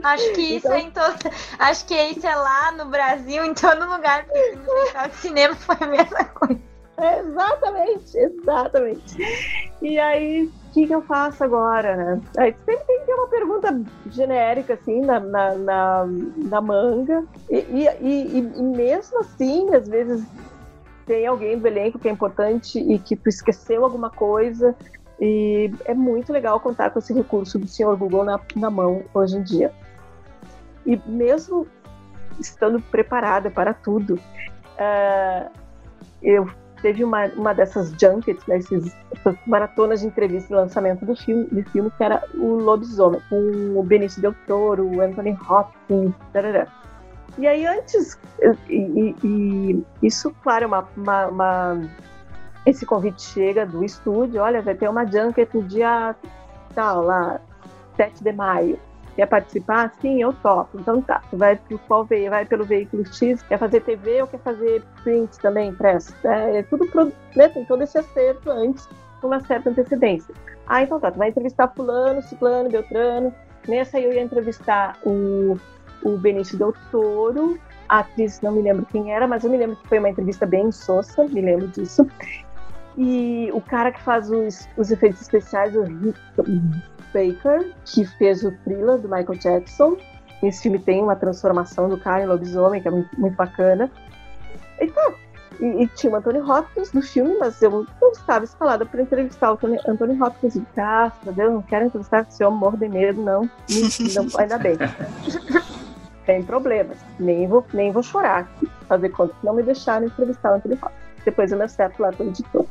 Acho 0.03 0.33
que 0.33 0.41
isso 0.41 0.67
então... 0.67 0.73
é 0.73 0.81
em 0.81 0.91
todo. 0.91 1.35
Acho 1.59 1.85
que 1.85 1.95
isso 1.95 2.25
é 2.25 2.35
lá 2.35 2.71
no 2.71 2.85
Brasil, 2.85 3.43
em 3.43 3.53
todo 3.53 3.89
lugar, 3.89 4.25
porque 4.25 4.55
no 4.55 5.13
cinema 5.13 5.55
foi 5.55 5.77
a 5.81 5.87
mesma 5.87 6.23
coisa. 6.25 6.61
exatamente, 6.97 8.17
exatamente. 8.17 9.17
E 9.81 9.99
aí 9.99 10.49
que, 10.75 10.87
que 10.87 10.93
eu 10.93 11.01
faço 11.03 11.41
agora, 11.41 11.95
né? 11.95 12.21
Aí 12.37 12.53
sempre 12.65 12.83
tem 12.85 12.99
que 12.99 13.05
ter 13.05 13.13
uma 13.13 13.27
pergunta 13.27 13.81
genérica, 14.11 14.73
assim, 14.73 14.99
na, 14.99 15.21
na, 15.21 15.55
na, 15.55 16.05
na 16.35 16.61
manga. 16.61 17.23
E, 17.49 17.59
e, 17.59 17.87
e, 18.01 18.37
e, 18.39 18.61
mesmo 18.61 19.21
assim, 19.21 19.73
às 19.73 19.87
vezes 19.87 20.27
tem 21.05 21.25
alguém 21.25 21.57
do 21.57 21.65
elenco 21.65 21.97
que 21.97 22.09
é 22.09 22.11
importante 22.11 22.77
e 22.77 22.99
que 22.99 23.15
tu 23.15 23.29
esqueceu 23.29 23.85
alguma 23.85 24.09
coisa. 24.09 24.75
E 25.17 25.71
é 25.85 25.93
muito 25.93 26.33
legal 26.33 26.59
contar 26.59 26.89
com 26.89 26.99
esse 26.99 27.13
recurso 27.13 27.57
do 27.57 27.69
senhor 27.69 27.95
Google 27.95 28.25
na, 28.25 28.37
na 28.57 28.69
mão 28.69 29.05
hoje 29.13 29.37
em 29.37 29.43
dia. 29.43 29.71
E 30.85 30.97
mesmo 31.05 31.65
estando 32.37 32.81
preparada 32.81 33.49
para 33.49 33.73
tudo, 33.73 34.15
uh, 34.15 35.49
eu 36.21 36.49
teve 36.85 37.03
uma, 37.03 37.25
uma 37.29 37.51
dessas 37.51 37.89
junkets, 37.99 38.45
né, 38.45 38.59
esses, 38.59 38.95
essas 39.11 39.35
maratonas 39.47 40.01
de 40.01 40.05
entrevista 40.05 40.53
e 40.53 40.55
lançamento 40.55 41.03
do 41.03 41.15
filme, 41.15 41.47
de 41.51 41.63
filme, 41.71 41.89
que 41.89 42.03
era 42.03 42.23
o 42.35 42.57
Lobisomem, 42.57 43.19
com 43.27 43.73
o 43.75 43.81
Benício 43.81 44.21
Del 44.21 44.35
Toro, 44.45 44.85
o 44.85 45.01
Anthony 45.01 45.35
Hopkins, 45.49 46.13
tarará. 46.31 46.67
E 47.39 47.47
aí 47.47 47.65
antes, 47.65 48.19
e, 48.69 48.75
e, 48.77 49.15
e 49.23 49.83
isso, 50.03 50.29
claro, 50.43 50.65
é 50.65 50.67
uma, 50.67 50.87
uma, 50.95 51.25
uma, 51.25 51.81
esse 52.67 52.85
convite 52.85 53.23
chega 53.23 53.65
do 53.65 53.83
estúdio, 53.83 54.43
olha, 54.43 54.61
vai 54.61 54.75
ter 54.75 54.87
uma 54.87 55.07
junket 55.07 55.51
no 55.55 55.63
dia 55.63 56.15
tal, 56.75 57.01
lá, 57.01 57.41
7 57.97 58.23
de 58.23 58.31
maio. 58.31 58.79
Quer 59.15 59.27
participar? 59.27 59.93
Sim, 60.01 60.21
eu 60.21 60.33
topo. 60.33 60.77
Então 60.79 61.01
tá, 61.01 61.21
vai 61.31 61.55
pro 61.55 61.79
qual 61.79 62.03
veio? 62.03 62.29
Vai 62.29 62.45
pelo 62.45 62.65
veículo 62.65 63.05
X? 63.05 63.41
Quer 63.43 63.57
fazer 63.57 63.81
TV 63.81 64.21
ou 64.21 64.27
quer 64.27 64.39
fazer 64.39 64.83
print 65.03 65.39
também, 65.39 65.69
impresso? 65.69 66.13
É, 66.23 66.57
é 66.57 66.63
tudo, 66.63 66.85
pro, 66.87 67.11
né, 67.35 67.47
tem 67.47 67.63
todo 67.65 67.81
esse 67.81 67.97
acerto 67.97 68.49
antes, 68.51 68.87
com 69.21 69.27
uma 69.27 69.39
certa 69.41 69.69
antecedência. 69.69 70.33
Ah, 70.67 70.81
então 70.83 70.99
tá, 70.99 71.11
tu 71.11 71.17
vai 71.17 71.29
entrevistar 71.29 71.69
fulano, 71.69 72.21
ciclano, 72.23 72.69
beltrano. 72.69 73.33
Nessa 73.67 73.97
aí 73.97 74.03
eu 74.03 74.13
ia 74.13 74.21
entrevistar 74.21 74.97
o, 75.05 75.57
o 76.03 76.17
Benício 76.17 76.57
Del 76.57 76.73
Toro, 76.91 77.57
a 77.87 77.99
atriz 77.99 78.41
não 78.41 78.51
me 78.51 78.61
lembro 78.61 78.85
quem 78.85 79.13
era, 79.13 79.27
mas 79.27 79.43
eu 79.43 79.49
me 79.49 79.57
lembro 79.57 79.75
que 79.75 79.87
foi 79.87 79.99
uma 79.99 80.09
entrevista 80.09 80.45
bem 80.45 80.71
sossa, 80.71 81.23
me 81.25 81.41
lembro 81.41 81.67
disso. 81.69 82.05
E 82.97 83.49
o 83.53 83.61
cara 83.61 83.91
que 83.91 84.01
faz 84.01 84.29
os, 84.29 84.67
os 84.77 84.91
efeitos 84.91 85.21
especiais, 85.21 85.75
o 85.75 85.83
Rick 85.83 86.19
Baker, 87.15 87.71
que 87.85 88.05
fez 88.17 88.43
o 88.43 88.51
thriller 88.63 88.97
do 88.97 89.07
Michael 89.07 89.39
Jackson. 89.39 89.97
Esse 90.43 90.63
filme 90.63 90.77
tem 90.77 91.01
uma 91.01 91.15
transformação 91.15 91.87
do 91.87 91.97
cara 91.97 92.23
em 92.23 92.27
lobisomem, 92.27 92.81
que 92.81 92.87
é 92.89 92.91
muito, 92.91 93.19
muito 93.19 93.35
bacana. 93.35 93.89
E 94.81 94.87
tá. 94.87 95.13
E, 95.59 95.83
e, 95.83 95.87
tinha 95.87 96.11
o 96.11 96.15
Anthony 96.17 96.39
Hopkins 96.39 96.91
no 96.91 97.01
filme, 97.01 97.37
mas 97.39 97.61
eu 97.61 97.85
não 98.01 98.11
estava 98.11 98.43
escalada 98.43 98.85
para 98.85 99.01
entrevistar 99.01 99.53
o 99.53 99.57
Tony, 99.57 99.79
Anthony 99.87 100.21
Hopkins. 100.21 100.55
E, 100.57 100.65
graças 100.75 101.25
a 101.25 101.31
Deus, 101.31 101.53
não 101.53 101.61
quero 101.61 101.85
entrevistar 101.85 102.27
esse 102.29 102.43
homem, 102.43 102.59
morro 102.59 102.77
de 102.77 102.89
medo, 102.89 103.21
não. 103.21 103.49
não 104.13 104.39
ainda 104.39 104.57
bem. 104.57 104.77
Tem 106.25 106.43
problemas. 106.43 106.97
Nem 107.17 107.47
vou, 107.47 107.65
nem 107.73 107.91
vou 107.91 108.03
chorar. 108.03 108.51
Fazer 108.87 109.09
conta 109.09 109.33
que 109.39 109.45
não 109.45 109.53
me 109.53 109.63
deixaram 109.63 110.07
entrevistar 110.07 110.51
o 110.51 110.55
Anthony 110.55 110.75
Hopkins. 110.75 111.23
Depois 111.23 111.51
eu 111.51 111.57
me 111.57 111.63
acerto 111.63 112.01
lá 112.01 112.11
com 112.11 112.23
o 112.23 112.27
editor. 112.27 112.65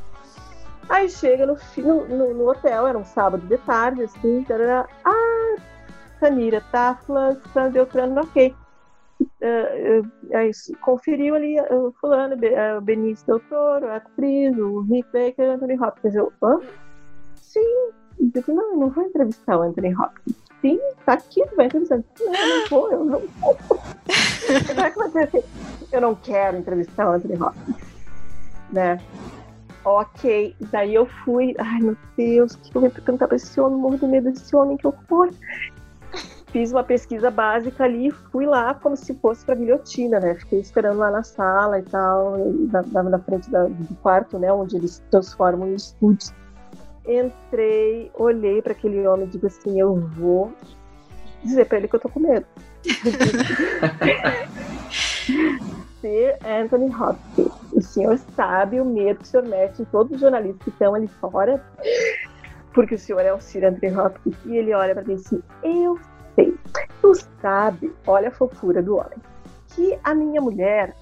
Aí 0.89 1.09
chega 1.09 1.45
no, 1.45 1.57
no, 1.77 2.33
no, 2.33 2.49
hotel, 2.49 2.87
era 2.87 2.97
um 2.97 3.05
sábado 3.05 3.45
de 3.47 3.57
tarde, 3.59 4.03
assim, 4.03 4.43
tarará, 4.43 4.87
ah, 5.03 5.55
Sanira 6.19 6.61
Tafla, 6.71 7.39
San 7.53 7.71
Beltrano, 7.71 8.21
ok. 8.21 8.53
Uh, 9.19 10.01
uh, 10.01 10.37
aí 10.37 10.51
conferiu 10.81 11.35
ali 11.35 11.59
uh, 11.59 11.93
fulano, 11.99 12.35
uh, 12.35 12.81
Benício 12.81 13.25
Del 13.25 13.39
Toro, 13.41 13.87
a 13.87 13.95
atriz, 13.97 14.57
o 14.57 14.81
Rick 14.81 15.07
Baker, 15.13 15.51
Anthony 15.51 15.79
Hopkins. 15.79 16.15
Eu, 16.15 16.33
hã? 16.43 16.59
Sim. 17.35 17.91
Eu 18.19 18.27
digo, 18.33 18.53
não, 18.53 18.73
eu 18.73 18.77
não 18.77 18.89
vou 18.89 19.05
entrevistar 19.05 19.57
o 19.57 19.61
Anthony 19.61 19.95
Hopkins. 19.95 20.35
Sim, 20.61 20.79
tá 21.05 21.13
aqui, 21.13 21.43
vai 21.55 21.67
entrevistar. 21.67 22.03
Não, 22.19 22.35
eu 22.35 22.59
não 22.59 22.67
vou, 22.69 22.91
eu 22.91 23.05
não 23.05 23.21
vou. 23.39 23.57
eu 25.91 26.01
não 26.01 26.15
quero 26.15 26.57
entrevistar 26.57 27.09
o 27.09 27.13
Anthony 27.13 27.41
Hopkins. 27.41 27.75
Né? 28.71 28.99
Ok, 29.85 30.55
daí 30.71 30.95
eu 30.95 31.05
fui. 31.05 31.53
Ai 31.59 31.79
meu 31.79 31.95
Deus, 32.17 32.55
o 32.55 32.59
que 32.59 32.75
eu 32.75 32.81
vou 32.81 32.89
perguntar 32.89 33.27
pra 33.27 33.37
esse 33.37 33.61
homem? 33.61 33.77
Morro 33.77 33.99
de 33.99 34.07
medo 34.07 34.31
desse 34.31 34.55
homem, 34.55 34.77
que 34.77 34.87
horror. 34.87 35.29
Fiz 36.47 36.71
uma 36.71 36.83
pesquisa 36.83 37.29
básica 37.29 37.83
ali, 37.83 38.09
fui 38.31 38.47
lá 38.47 38.73
como 38.73 38.95
se 38.95 39.13
fosse 39.15 39.45
pra 39.45 39.53
guilhotina, 39.53 40.19
né? 40.19 40.33
Fiquei 40.35 40.59
esperando 40.59 40.97
lá 40.97 41.11
na 41.11 41.21
sala 41.21 41.77
e 41.79 41.83
tal, 41.83 42.35
na, 42.91 43.03
na 43.03 43.19
frente 43.19 43.51
da, 43.51 43.65
do 43.65 43.95
quarto, 44.01 44.39
né? 44.39 44.51
Onde 44.51 44.75
eles 44.77 45.03
transformam 45.11 45.67
em 45.67 45.75
estúdios. 45.75 46.33
Entrei, 47.07 48.09
olhei 48.15 48.63
para 48.63 48.71
aquele 48.71 49.07
homem 49.07 49.27
e 49.27 49.29
digo 49.29 49.45
assim: 49.45 49.79
eu 49.79 49.95
vou 50.17 50.51
dizer 51.43 51.65
para 51.65 51.77
ele 51.77 51.87
que 51.87 51.95
eu 51.95 51.99
tô 51.99 52.09
com 52.09 52.21
medo. 52.21 52.47
Ser 56.01 56.39
Anthony 56.43 56.91
Hopkins 56.95 57.54
senhor 57.95 58.17
sabe 58.35 58.79
o 58.79 58.85
medo 58.85 59.19
que 59.19 59.23
o 59.23 59.27
senhor 59.27 59.45
mete 59.47 59.81
em 59.81 59.85
todos 59.85 60.11
os 60.13 60.19
jornalistas 60.19 60.61
que 60.63 60.69
estão 60.69 60.93
ali 60.93 61.07
fora, 61.07 61.63
porque 62.73 62.95
o 62.95 62.99
senhor 62.99 63.21
é 63.21 63.33
o 63.33 63.39
Sir 63.39 63.63
André 63.63 63.89
Hopkins, 63.89 64.35
e 64.45 64.57
ele 64.57 64.73
olha 64.73 64.93
para 64.93 65.05
mim 65.05 65.13
assim, 65.13 65.41
eu 65.63 65.97
sei, 66.35 66.53
tu 67.01 67.13
sabe, 67.41 67.93
olha 68.05 68.27
a 68.27 68.31
fofura 68.31 68.83
do 68.83 68.97
homem, 68.97 69.17
que 69.69 69.97
a 70.03 70.13
minha 70.13 70.41
mulher 70.41 70.93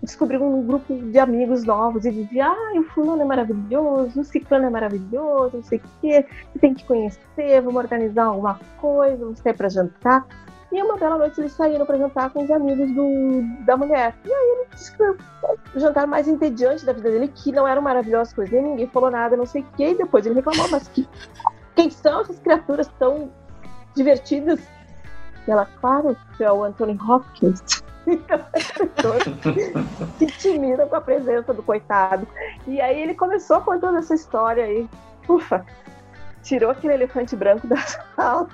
descobriu 0.00 0.42
um 0.42 0.64
grupo 0.64 0.94
de 0.94 1.18
amigos 1.18 1.64
novos 1.64 2.04
e 2.04 2.10
dizia, 2.12 2.46
ah, 2.46 2.72
o 2.78 2.84
fulano 2.84 3.22
é 3.22 3.24
maravilhoso, 3.24 4.20
o 4.20 4.24
ciclano 4.24 4.66
é 4.66 4.70
maravilhoso, 4.70 5.56
não 5.56 5.64
sei 5.64 5.78
o 5.78 5.82
quê, 6.00 6.24
você 6.52 6.58
tem 6.60 6.72
que 6.72 6.84
conhecer, 6.84 7.60
vamos 7.62 7.76
organizar 7.76 8.26
alguma 8.26 8.58
coisa, 8.80 9.24
vamos 9.24 9.40
sair 9.40 9.54
para 9.54 9.68
jantar. 9.68 10.24
E 10.72 10.82
uma 10.82 10.96
bela 10.96 11.18
noite 11.18 11.40
eles 11.40 11.52
saíram 11.52 11.84
para 11.84 11.98
jantar 11.98 12.30
com 12.30 12.44
os 12.44 12.50
amigos 12.50 12.90
do, 12.92 13.64
da 13.64 13.76
mulher. 13.76 14.14
E 14.24 14.32
aí 14.32 14.56
ele 14.56 14.68
disse 14.70 14.96
que 14.96 15.02
o 15.02 15.16
jantar 15.76 16.06
mais 16.06 16.28
entediante 16.28 16.84
da 16.84 16.92
vida 16.92 17.10
dele, 17.10 17.28
que 17.28 17.50
não 17.50 17.66
era 17.66 17.80
maravilhosa 17.80 18.34
coisa, 18.34 18.52
nem 18.52 18.62
ninguém 18.62 18.86
falou 18.86 19.10
nada, 19.10 19.36
não 19.36 19.46
sei 19.46 19.62
o 19.62 19.66
quê. 19.76 19.90
E 19.90 19.96
depois 19.96 20.24
ele 20.24 20.36
reclamou, 20.36 20.68
mas 20.70 20.86
que, 20.88 21.08
quem 21.74 21.90
são 21.90 22.20
essas 22.20 22.38
criaturas 22.38 22.88
tão 22.98 23.30
divertidas? 23.96 24.60
E 25.46 25.50
ela, 25.50 25.66
claro, 25.80 26.16
que 26.36 26.44
é 26.44 26.52
o 26.52 26.62
Anthony 26.62 26.98
Hopkins. 27.02 27.82
se 30.18 30.24
intimida 30.24 30.86
com 30.86 30.96
a 30.96 31.00
presença 31.00 31.52
do 31.52 31.62
coitado. 31.62 32.26
E 32.66 32.80
aí 32.80 33.02
ele 33.02 33.14
começou 33.14 33.60
contando 33.60 33.98
essa 33.98 34.14
história 34.14 34.64
aí. 34.64 34.88
Ufa, 35.28 35.64
tirou 36.42 36.70
aquele 36.70 36.94
elefante 36.94 37.36
branco 37.36 37.66
da 37.66 37.76
sala. 38.16 38.48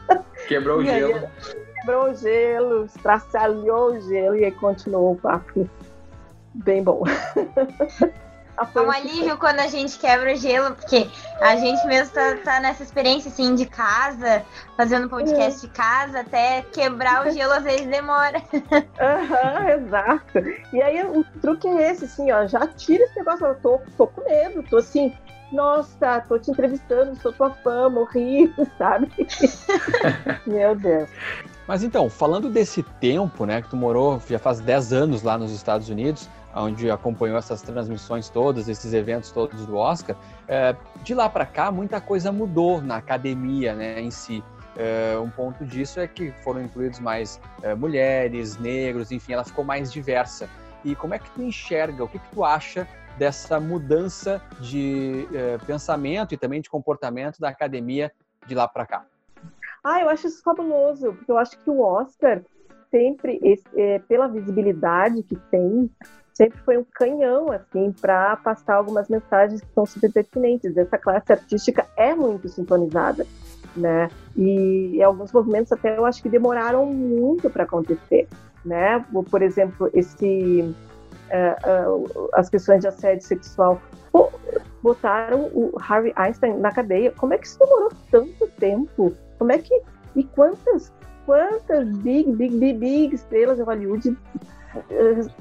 Quebrou 0.48 0.78
o 0.78 0.84
gelo. 0.84 1.14
Aí, 1.14 1.65
quebrou 1.86 2.10
o 2.10 2.14
gelo, 2.14 2.84
estraçalhou 2.84 3.92
o 3.92 4.00
gelo 4.00 4.36
e 4.36 4.50
continuou 4.50 5.12
o 5.12 5.16
papo 5.16 5.70
bem 6.52 6.82
bom. 6.82 7.04
É 8.74 8.80
um 8.80 8.90
alívio 8.90 9.36
quando 9.36 9.60
a 9.60 9.66
gente 9.66 9.98
quebra 9.98 10.32
o 10.32 10.36
gelo, 10.36 10.74
porque 10.74 11.06
a 11.42 11.56
gente 11.56 11.86
mesmo 11.86 12.14
tá, 12.14 12.36
tá 12.42 12.58
nessa 12.58 12.82
experiência 12.82 13.28
assim 13.28 13.54
de 13.54 13.66
casa, 13.66 14.42
fazendo 14.78 15.10
podcast 15.10 15.60
de 15.60 15.68
casa, 15.68 16.20
até 16.20 16.62
quebrar 16.72 17.26
o 17.26 17.30
gelo 17.30 17.52
às 17.52 17.64
vezes 17.64 17.86
demora. 17.86 18.42
Aham, 18.98 19.60
uhum, 19.60 19.68
exato. 19.68 20.38
E 20.72 20.80
aí 20.80 21.04
o 21.04 21.22
truque 21.42 21.68
é 21.68 21.90
esse, 21.90 22.06
assim, 22.06 22.32
ó, 22.32 22.46
já 22.46 22.66
tira 22.66 23.04
esse 23.04 23.16
negócio, 23.16 23.46
eu 23.46 23.54
tô, 23.56 23.78
tô 23.94 24.06
com 24.06 24.24
medo, 24.24 24.62
tô 24.62 24.78
assim, 24.78 25.14
nossa, 25.52 26.20
tô 26.20 26.38
te 26.38 26.50
entrevistando, 26.50 27.14
sou 27.16 27.32
tua 27.32 27.50
fã, 27.50 27.88
morri, 27.88 28.52
sabe? 28.78 29.10
Meu 30.46 30.74
Deus. 30.74 31.08
Mas 31.66 31.82
então, 31.82 32.08
falando 32.08 32.48
desse 32.48 32.82
tempo, 32.82 33.44
né, 33.44 33.62
que 33.62 33.68
tu 33.68 33.76
morou 33.76 34.20
já 34.28 34.38
faz 34.38 34.60
10 34.60 34.92
anos 34.92 35.22
lá 35.22 35.36
nos 35.36 35.52
Estados 35.52 35.88
Unidos, 35.88 36.28
onde 36.54 36.90
acompanhou 36.90 37.36
essas 37.36 37.60
transmissões 37.60 38.28
todas, 38.28 38.68
esses 38.68 38.92
eventos 38.92 39.30
todos 39.30 39.66
do 39.66 39.76
Oscar, 39.76 40.16
é, 40.48 40.74
de 41.02 41.14
lá 41.14 41.28
para 41.28 41.44
cá 41.44 41.70
muita 41.70 42.00
coisa 42.00 42.32
mudou 42.32 42.80
na 42.80 42.96
academia, 42.96 43.74
né, 43.74 44.00
em 44.00 44.10
si. 44.10 44.42
É, 44.76 45.18
um 45.18 45.30
ponto 45.30 45.64
disso 45.64 45.98
é 46.00 46.06
que 46.06 46.32
foram 46.44 46.62
incluídos 46.62 47.00
mais 47.00 47.40
é, 47.62 47.74
mulheres, 47.74 48.58
negros, 48.58 49.10
enfim, 49.10 49.32
ela 49.32 49.44
ficou 49.44 49.64
mais 49.64 49.92
diversa. 49.92 50.48
E 50.84 50.94
como 50.94 51.14
é 51.14 51.18
que 51.18 51.30
tu 51.30 51.42
enxerga, 51.42 52.04
o 52.04 52.08
que, 52.08 52.18
que 52.18 52.28
tu 52.28 52.44
acha 52.44 52.86
dessa 53.18 53.58
mudança 53.58 54.42
de 54.60 55.26
é, 55.32 55.58
pensamento 55.58 56.34
e 56.34 56.36
também 56.36 56.60
de 56.60 56.68
comportamento 56.68 57.40
da 57.40 57.48
academia 57.48 58.12
de 58.46 58.54
lá 58.54 58.68
para 58.68 58.86
cá? 58.86 59.04
Ah, 59.82 60.00
eu 60.00 60.08
acho 60.08 60.26
isso 60.26 60.42
fabuloso, 60.42 61.12
porque 61.12 61.30
eu 61.30 61.38
acho 61.38 61.58
que 61.58 61.70
o 61.70 61.80
Oscar 61.80 62.42
sempre, 62.90 63.40
é, 63.76 63.98
pela 64.00 64.26
visibilidade 64.26 65.22
que 65.22 65.36
tem, 65.50 65.90
sempre 66.32 66.58
foi 66.60 66.76
um 66.76 66.84
canhão, 66.84 67.50
assim, 67.50 67.92
para 67.92 68.36
passar 68.36 68.74
algumas 68.74 69.08
mensagens 69.08 69.60
que 69.60 69.72
são 69.74 69.86
super 69.86 70.12
pertinentes. 70.12 70.76
Essa 70.76 70.98
classe 70.98 71.32
artística 71.32 71.86
é 71.96 72.14
muito 72.14 72.48
sintonizada, 72.48 73.26
né? 73.76 74.10
E, 74.36 74.96
e 74.96 75.02
alguns 75.02 75.32
movimentos 75.32 75.72
até 75.72 75.96
eu 75.96 76.04
acho 76.04 76.22
que 76.22 76.28
demoraram 76.28 76.86
muito 76.86 77.48
para 77.48 77.64
acontecer, 77.64 78.28
né? 78.64 79.04
Por 79.30 79.42
exemplo, 79.42 79.90
esse 79.94 80.74
uh, 81.30 82.28
as 82.34 82.48
questões 82.48 82.80
de 82.80 82.88
assédio 82.88 83.26
sexual 83.26 83.80
pô, 84.12 84.30
botaram 84.82 85.50
o 85.52 85.72
Harvey 85.80 86.12
Einstein 86.16 86.58
na 86.58 86.72
cadeia. 86.72 87.12
Como 87.12 87.34
é 87.34 87.38
que 87.38 87.46
isso 87.46 87.58
demorou 87.58 87.90
tanto 88.10 88.46
tempo? 88.58 89.12
Como 89.38 89.52
é 89.52 89.58
que. 89.58 89.82
E 90.14 90.24
quantas, 90.24 90.92
quantas 91.26 91.88
big, 91.98 92.32
big, 92.32 92.56
big, 92.56 92.78
big 92.78 93.14
estrelas 93.14 93.58
de 93.58 93.62
Hollywood 93.62 94.08
uh, 94.08 94.16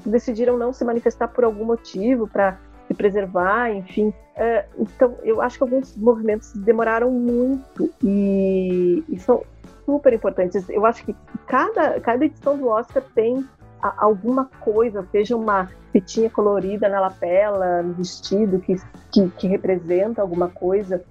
decidiram 0.04 0.58
não 0.58 0.72
se 0.72 0.84
manifestar 0.84 1.28
por 1.28 1.44
algum 1.44 1.64
motivo 1.64 2.28
para 2.28 2.58
se 2.86 2.94
preservar, 2.94 3.70
enfim. 3.70 4.08
Uh, 4.08 4.82
então, 4.82 5.16
eu 5.22 5.40
acho 5.40 5.56
que 5.56 5.64
alguns 5.64 5.96
movimentos 5.96 6.52
demoraram 6.52 7.10
muito 7.10 7.90
e, 8.02 9.02
e, 9.08 9.18
são 9.18 9.42
super 9.84 10.12
importantes. 10.12 10.68
Eu 10.68 10.84
acho 10.84 11.04
que 11.04 11.16
cada, 11.46 11.98
cada 12.00 12.24
edição 12.24 12.58
do 12.58 12.68
Oscar 12.68 13.02
tem 13.14 13.48
alguma 13.82 14.46
coisa, 14.60 15.06
seja 15.12 15.36
uma 15.36 15.70
fitinha 15.92 16.28
colorida 16.30 16.88
na 16.88 17.00
lapela, 17.00 17.82
no 17.82 17.94
vestido, 17.94 18.58
que, 18.60 18.76
que, 19.10 19.28
que 19.30 19.46
representa 19.46 20.20
alguma 20.20 20.48
coisa 20.48 21.02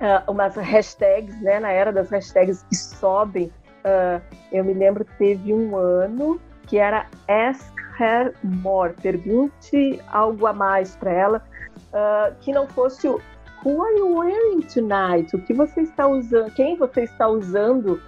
uh, 0.00 0.30
umas 0.30 0.56
hashtags, 0.56 1.40
né, 1.42 1.60
na 1.60 1.70
era 1.70 1.92
das 1.92 2.10
hashtags 2.10 2.62
que 2.64 2.76
sobem 2.76 3.50
Uh, 3.84 4.18
eu 4.50 4.64
me 4.64 4.72
lembro 4.72 5.04
que 5.04 5.14
teve 5.18 5.52
um 5.52 5.76
ano 5.76 6.40
que 6.66 6.78
era 6.78 7.06
Ask 7.28 7.70
Her 8.00 8.34
More, 8.42 8.94
pergunte 8.94 10.00
algo 10.10 10.46
a 10.46 10.54
mais 10.54 10.96
para 10.96 11.12
ela, 11.12 11.44
uh, 11.92 12.34
que 12.40 12.50
não 12.50 12.66
fosse 12.66 13.06
o 13.06 13.20
Who 13.62 13.82
are 13.82 13.98
you 13.98 14.18
wearing 14.18 14.60
tonight? 14.62 15.36
O 15.36 15.38
que 15.38 15.52
você 15.52 15.82
está 15.82 16.06
usando? 16.06 16.50
Quem 16.52 16.76
você 16.76 17.02
está 17.02 17.28
usando 17.28 18.00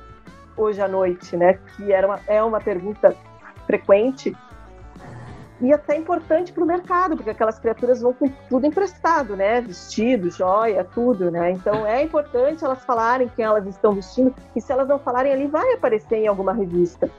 hoje 0.57 0.81
à 0.81 0.89
noite, 0.89 1.37
né? 1.37 1.59
Que 1.77 1.93
era 1.93 2.07
uma, 2.07 2.21
é 2.27 2.43
uma 2.43 2.61
pergunta 2.61 3.15
frequente 3.67 4.37
e 5.61 5.73
até 5.73 5.97
importante 5.97 6.53
para 6.53 6.63
o 6.63 6.67
mercado, 6.67 7.17
porque 7.17 7.31
aquelas 7.31 7.59
criaturas 7.59 8.03
vão 8.03 8.13
com 8.13 8.29
tudo 8.49 8.67
emprestado, 8.67 9.35
né? 9.35 9.61
Vestido, 9.61 10.31
joia, 10.31 10.85
tudo, 10.85 11.31
né? 11.31 11.53
Então 11.53 11.87
é 11.87 12.03
importante 12.03 12.65
elas 12.65 12.85
falarem 12.85 13.31
quem 13.35 13.45
elas 13.45 13.67
estão 13.67 13.95
vestindo, 13.95 14.35
e 14.55 14.61
se 14.61 14.71
elas 14.71 14.87
não 14.87 14.99
falarem 14.99 15.33
ali, 15.33 15.47
vai 15.47 15.73
aparecer 15.73 16.17
em 16.17 16.27
alguma 16.27 16.53
revista. 16.53 17.11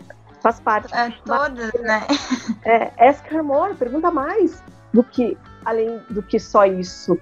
Faz 0.42 0.60
parte. 0.60 0.94
É, 0.96 1.12
todas, 1.26 1.74
né? 1.82 2.06
É, 2.64 3.10
ask 3.10 3.26
her 3.32 3.44
more, 3.44 3.74
pergunta 3.74 4.12
mais 4.12 4.62
do 4.94 5.04
que 5.04 5.38
além 5.66 6.00
do 6.10 6.22
que 6.22 6.40
só 6.40 6.66
isso. 6.66 7.20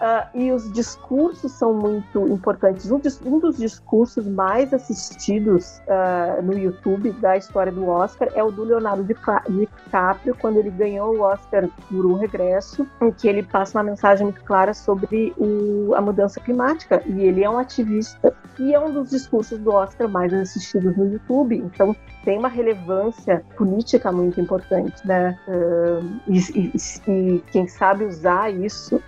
Uh, 0.00 0.38
e 0.38 0.50
os 0.50 0.72
discursos 0.72 1.52
são 1.52 1.74
muito 1.74 2.26
importantes. 2.28 2.90
Um, 2.90 3.00
um 3.26 3.38
dos 3.38 3.58
discursos 3.58 4.26
mais 4.26 4.72
assistidos 4.72 5.78
uh, 5.80 6.40
no 6.42 6.58
YouTube 6.58 7.12
da 7.12 7.36
história 7.36 7.70
do 7.70 7.86
Oscar 7.86 8.30
é 8.34 8.42
o 8.42 8.50
do 8.50 8.64
Leonardo 8.64 9.04
DiCaprio, 9.04 10.34
quando 10.40 10.56
ele 10.56 10.70
ganhou 10.70 11.16
o 11.16 11.20
Oscar 11.20 11.68
por 11.90 12.06
um 12.06 12.14
regresso, 12.14 12.86
em 13.02 13.10
que 13.10 13.28
ele 13.28 13.42
passa 13.42 13.76
uma 13.76 13.84
mensagem 13.84 14.24
muito 14.24 14.42
clara 14.42 14.72
sobre 14.72 15.34
o, 15.36 15.94
a 15.94 16.00
mudança 16.00 16.40
climática. 16.40 17.02
E 17.04 17.20
ele 17.20 17.44
é 17.44 17.50
um 17.50 17.58
ativista. 17.58 18.34
E 18.58 18.74
é 18.74 18.80
um 18.80 18.90
dos 18.90 19.10
discursos 19.10 19.58
do 19.58 19.70
Oscar 19.70 20.08
mais 20.08 20.32
assistidos 20.32 20.96
no 20.96 21.12
YouTube. 21.12 21.56
Então, 21.56 21.94
tem 22.24 22.38
uma 22.38 22.48
relevância 22.48 23.44
política 23.56 24.10
muito 24.10 24.40
importante, 24.40 25.06
né? 25.06 25.38
Uh, 25.46 26.20
e, 26.26 26.38
e, 26.38 26.72
e, 27.10 27.38
quem 27.52 27.66
sabe 27.68 28.04
usar 28.04 28.50
isso 28.50 29.02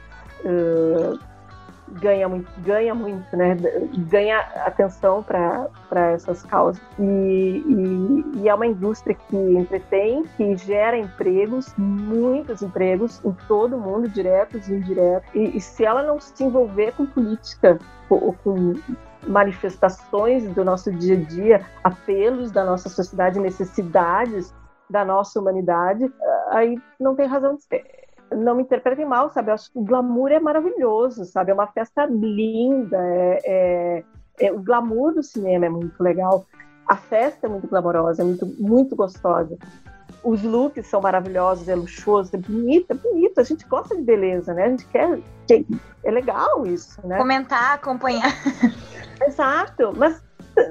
uh, 0.45 1.19
ganha 2.01 2.29
muito, 2.29 2.49
ganha 2.61 2.95
muito, 2.95 3.37
né? 3.37 3.57
Ganha 4.11 4.41
atenção 4.67 5.23
para 5.23 5.69
essas 6.13 6.43
causas. 6.45 6.83
E, 6.99 7.03
e, 7.03 8.41
e, 8.41 8.49
é 8.49 8.55
uma 8.55 8.67
indústria 8.67 9.15
que 9.15 9.37
entretém, 9.37 10.25
que 10.37 10.57
gera 10.57 10.97
empregos, 10.97 11.75
muitos 11.77 12.63
empregos 12.63 13.23
em 13.25 13.33
todo 13.47 13.77
o 13.77 13.81
mundo, 13.81 14.09
diretos 14.09 14.69
e 14.69 14.75
indiretos. 14.75 15.29
E, 15.35 15.57
e 15.57 15.61
se 15.61 15.85
ela 15.85 16.03
não 16.03 16.21
se 16.21 16.43
envolver 16.43 16.93
com 16.93 17.07
política 17.07 17.79
ou 18.09 18.33
com 18.45 18.75
manifestações 19.27 20.49
do 20.55 20.65
nosso 20.65 20.91
dia 20.93 21.17
a 21.17 21.21
dia, 21.21 21.67
apelos 21.85 22.51
da 22.51 22.65
nossa 22.65 22.89
sociedade, 22.89 23.39
necessidades 23.39 24.53
da 24.91 25.05
nossa 25.05 25.41
humanidade, 25.41 26.13
aí 26.51 26.77
não 27.01 27.15
tem 27.15 27.27
razão 27.27 27.57
de 27.57 27.63
ser 27.63 28.02
não 28.35 28.55
me 28.55 28.63
interpretem 28.63 29.05
mal, 29.05 29.31
sabe? 29.31 29.51
Eu 29.51 29.55
acho 29.55 29.71
que 29.71 29.79
o 29.79 29.85
glamour 29.85 30.31
é 30.31 30.41
maravilhoso, 30.41 31.25
sabe? 31.25 31.51
É 31.51 31.55
uma 31.55 31.67
festa 31.67 32.07
linda, 32.07 32.97
é, 32.99 33.41
é, 33.45 34.05
é, 34.41 34.53
o 34.53 34.61
glamour 34.61 35.15
do 35.15 35.23
cinema 35.23 35.67
é 35.67 35.69
muito 35.69 36.03
legal, 36.03 36.47
a 36.87 36.97
festa 36.97 37.47
é 37.47 37.51
muito 37.51 37.69
glamourosa, 37.69 38.23
é 38.23 38.25
muito, 38.25 38.47
muito 38.59 38.97
gostosa. 38.97 39.57
Os 40.25 40.43
looks 40.43 40.87
são 40.87 41.01
maravilhosos, 41.01 41.69
é 41.69 41.75
luxuoso, 41.75 42.31
é 42.35 42.39
bonito, 42.39 42.91
é 42.91 42.95
bonito. 42.95 43.41
A 43.41 43.45
gente 43.45 43.67
gosta 43.67 43.97
de 43.97 44.03
beleza, 44.03 44.55
né? 44.55 44.65
A 44.65 44.69
gente 44.69 44.87
quer. 44.87 45.19
É 46.05 46.11
legal 46.11 46.65
isso, 46.65 47.05
né? 47.07 47.19
Comentar, 47.19 47.75
acompanhar. 47.75 48.33
Exato, 49.27 49.93
mas 49.97 50.23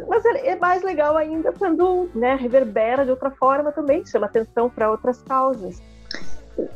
mas 0.07 0.23
é 0.25 0.55
mais 0.55 0.83
legal 0.83 1.17
ainda 1.17 1.51
quando 1.51 2.09
né, 2.13 2.35
reverbera 2.35 3.03
de 3.03 3.11
outra 3.11 3.31
forma 3.31 3.71
também, 3.71 4.05
chama 4.05 4.27
atenção 4.27 4.69
para 4.69 4.91
outras 4.91 5.21
causas. 5.23 5.81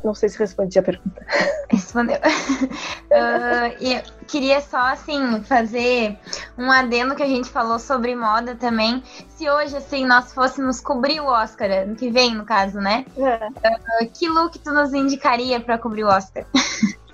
Não 0.04 0.14
sei 0.14 0.28
se 0.28 0.38
respondi 0.38 0.78
a 0.78 0.82
pergunta. 0.82 1.26
Respondeu. 1.68 2.16
uh, 2.16 3.76
e 3.80 4.02
queria 4.26 4.60
só, 4.60 4.78
assim, 4.78 5.42
fazer 5.42 6.18
um 6.56 6.70
adendo 6.70 7.14
que 7.14 7.22
a 7.22 7.28
gente 7.28 7.48
falou 7.48 7.78
sobre 7.78 8.14
moda 8.14 8.54
também. 8.54 9.02
Se 9.28 9.48
hoje, 9.48 9.76
assim, 9.76 10.06
nós 10.06 10.32
fôssemos 10.32 10.80
cobrir 10.80 11.20
o 11.20 11.26
Oscar, 11.26 11.70
ano 11.70 11.96
que 11.96 12.10
vem, 12.10 12.34
no 12.34 12.44
caso, 12.44 12.78
né? 12.80 13.04
É. 13.16 13.48
Uh, 13.48 14.10
que 14.12 14.28
look 14.28 14.58
tu 14.58 14.72
nos 14.72 14.92
indicaria 14.92 15.60
para 15.60 15.78
cobrir 15.78 16.04
o 16.04 16.08
Oscar? 16.08 16.44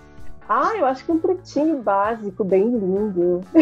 Ah, 0.49 0.77
eu 0.77 0.85
acho 0.85 1.05
que 1.05 1.13
um 1.13 1.19
pretinho 1.19 1.81
básico, 1.81 2.45
bem 2.45 2.65
lindo. 2.65 3.41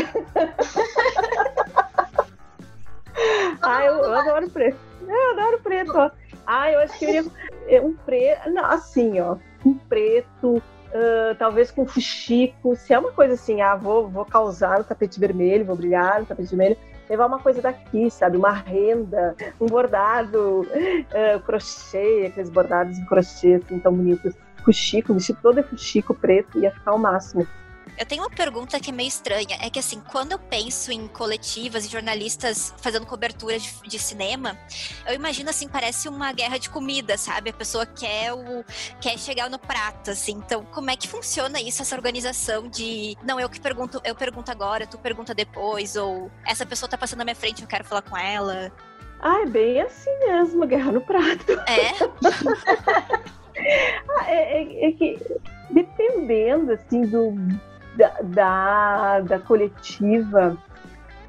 ah, 3.63 3.85
eu, 3.85 3.95
eu 3.99 4.13
adoro 4.13 4.51
preto. 4.51 4.77
Eu 5.07 5.31
adoro 5.31 5.61
preto. 5.63 6.11
Ah, 6.47 6.71
eu 6.71 6.81
acho 6.81 6.99
que 6.99 7.05
eu 7.05 7.11
iria 7.11 7.83
um 7.83 7.95
preto, 7.95 8.59
assim, 8.65 9.21
ó, 9.21 9.37
um 9.65 9.75
preto, 9.75 10.57
uh, 10.57 11.35
talvez 11.39 11.71
com 11.71 11.87
fuxico. 11.87 12.75
Se 12.77 12.93
é 12.93 12.99
uma 12.99 13.13
coisa 13.13 13.35
assim, 13.35 13.61
ah, 13.61 13.77
vou, 13.77 14.09
vou 14.09 14.25
causar 14.25 14.79
no 14.79 14.85
tapete 14.85 15.19
vermelho, 15.19 15.65
vou 15.65 15.77
brilhar 15.77 16.21
no 16.21 16.27
tapete 16.27 16.49
vermelho, 16.49 16.77
levar 17.09 17.27
uma 17.27 17.39
coisa 17.39 17.61
daqui, 17.61 18.11
sabe? 18.11 18.37
Uma 18.37 18.53
renda, 18.53 19.35
um 19.61 19.67
bordado, 19.67 20.61
uh, 20.63 21.41
crochê, 21.45 22.27
aqueles 22.29 22.51
bordados 22.51 22.99
em 22.99 23.05
crochê, 23.07 23.55
assim, 23.55 23.79
tão 23.79 23.95
bonitos. 23.95 24.35
Fuxico, 24.65 25.15
vestido 25.15 25.39
todo 25.41 25.59
é 25.59 25.63
fuxico 25.63 26.15
preto, 26.15 26.59
ia 26.59 26.71
ficar 26.71 26.95
o 26.95 26.99
máximo. 26.99 27.47
Eu 27.99 28.07
tenho 28.07 28.23
uma 28.23 28.31
pergunta 28.31 28.79
que 28.81 28.91
é 28.91 28.93
meio 28.93 29.09
estranha. 29.09 29.59
É 29.61 29.69
que, 29.71 29.79
assim, 29.79 30.01
quando 30.11 30.33
eu 30.33 30.39
penso 30.39 30.91
em 30.91 31.07
coletivas 31.07 31.85
e 31.85 31.89
jornalistas 31.89 32.75
fazendo 32.79 33.07
cobertura 33.07 33.59
de, 33.59 33.73
de, 33.83 33.99
cinema, 33.99 34.59
eu 35.07 35.15
imagino, 35.15 35.51
assim, 35.51 35.69
parece 35.69 36.09
uma 36.09 36.33
guerra 36.33 36.59
de 36.59 36.71
comida, 36.71 37.17
sabe? 37.19 37.51
A 37.51 37.53
pessoa 37.53 37.85
quer, 37.87 38.33
o, 38.33 38.65
quer 39.01 39.19
chegar 39.19 39.51
no 39.51 39.59
prato, 39.59 40.11
assim. 40.11 40.33
Então, 40.33 40.65
como 40.67 40.91
é 40.91 40.97
que 40.97 41.09
funciona 41.09 41.61
isso, 41.61 41.83
essa 41.83 41.95
organização 41.95 42.69
de, 42.69 43.17
não, 43.23 43.39
eu 43.39 43.49
que 43.49 43.61
pergunto, 43.61 44.01
eu 44.05 44.15
pergunto 44.15 44.51
agora, 44.51 44.87
tu 44.87 44.99
pergunta 44.99 45.35
depois, 45.35 45.97
ou 45.97 46.31
essa 46.47 46.65
pessoa 46.65 46.89
tá 46.89 46.97
passando 46.97 47.19
na 47.19 47.25
minha 47.25 47.37
frente, 47.37 47.63
eu 47.63 47.69
quero 47.69 47.85
falar 47.85 48.03
com 48.03 48.17
ela? 48.17 48.73
Ah, 49.21 49.43
é 49.43 49.47
bem 49.47 49.81
assim 49.83 50.11
mesmo, 50.21 50.67
guerra 50.67 50.93
no 50.93 51.01
prato. 51.01 51.53
É? 51.67 51.93
ah, 54.09 54.31
é, 54.31 54.63
é, 54.63 54.89
é 54.89 54.93
que 54.93 55.19
dependendo, 55.71 56.73
assim, 56.73 57.03
do 57.03 57.35
da, 57.97 58.15
da, 58.23 59.21
da 59.21 59.39
coletiva, 59.39 60.57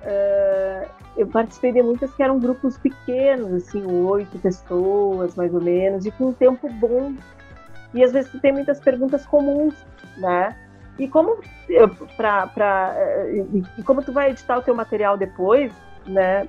uh, 0.01 0.89
eu 1.17 1.27
participei 1.27 1.71
de 1.71 1.81
muitas 1.81 2.13
que 2.13 2.23
eram 2.23 2.39
grupos 2.39 2.77
pequenos, 2.77 3.51
assim, 3.53 3.85
oito 3.85 4.37
pessoas, 4.39 5.35
mais 5.35 5.53
ou 5.53 5.61
menos, 5.61 6.05
e 6.05 6.11
com 6.11 6.27
um 6.27 6.33
tempo 6.33 6.69
bom. 6.73 7.13
E 7.93 8.03
às 8.03 8.13
vezes 8.13 8.31
tem 8.41 8.53
muitas 8.53 8.79
perguntas 8.79 9.25
comuns, 9.25 9.75
né? 10.17 10.55
E 10.97 11.07
como 11.07 11.39
para 12.15 12.47
pra, 12.47 12.95
e 13.77 13.83
como 13.83 14.01
tu 14.01 14.13
vai 14.13 14.29
editar 14.29 14.57
o 14.57 14.61
teu 14.61 14.75
material 14.75 15.17
depois, 15.17 15.73
né? 16.05 16.47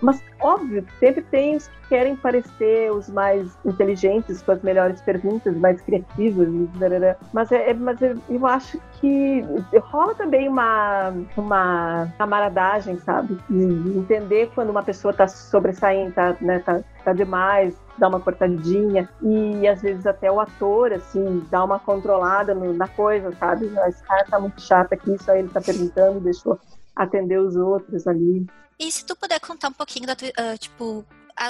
Mas, 0.00 0.22
óbvio, 0.40 0.84
sempre 0.98 1.22
tem 1.22 1.56
os 1.56 1.68
que 1.68 1.88
querem 1.88 2.16
parecer 2.16 2.92
os 2.92 3.08
mais 3.08 3.56
inteligentes, 3.64 4.42
com 4.42 4.52
as 4.52 4.62
melhores 4.62 5.00
perguntas, 5.00 5.56
mais 5.56 5.80
criativas, 5.80 6.48
mas, 7.32 7.52
é, 7.52 7.70
é, 7.70 7.74
mas 7.74 7.98
eu 8.02 8.46
acho 8.46 8.78
que 9.00 9.42
rola 9.78 10.14
também 10.14 10.48
uma, 10.48 11.12
uma 11.36 12.12
camaradagem, 12.18 12.98
sabe? 12.98 13.38
De 13.48 13.98
entender 13.98 14.50
quando 14.54 14.70
uma 14.70 14.82
pessoa 14.82 15.12
está 15.12 15.26
sobressaindo, 15.28 16.10
está 16.10 16.36
né, 16.40 16.58
tá, 16.58 16.80
tá 17.04 17.12
demais, 17.12 17.76
dá 17.98 18.08
uma 18.08 18.20
cortadinha 18.20 19.08
e 19.22 19.66
às 19.66 19.80
vezes 19.80 20.06
até 20.06 20.30
o 20.30 20.40
ator 20.40 20.92
assim 20.92 21.46
dá 21.50 21.64
uma 21.64 21.78
controlada 21.78 22.54
no, 22.54 22.72
na 22.72 22.88
coisa, 22.88 23.32
sabe? 23.32 23.70
Esse 23.86 24.02
cara 24.02 24.24
tá 24.24 24.38
muito 24.38 24.60
chato 24.60 24.92
aqui, 24.92 25.16
só 25.22 25.34
ele 25.34 25.48
tá 25.48 25.60
perguntando, 25.60 26.20
deixou 26.20 26.58
atender 26.94 27.38
os 27.38 27.56
outros 27.56 28.06
ali. 28.06 28.46
E 28.78 28.90
se 28.92 29.04
tu 29.04 29.16
puder 29.16 29.40
contar 29.40 29.68
um 29.68 29.72
pouquinho 29.72 30.06
da 30.06 30.14
tua, 30.14 30.28
uh, 30.28 30.58
tipo, 30.58 31.04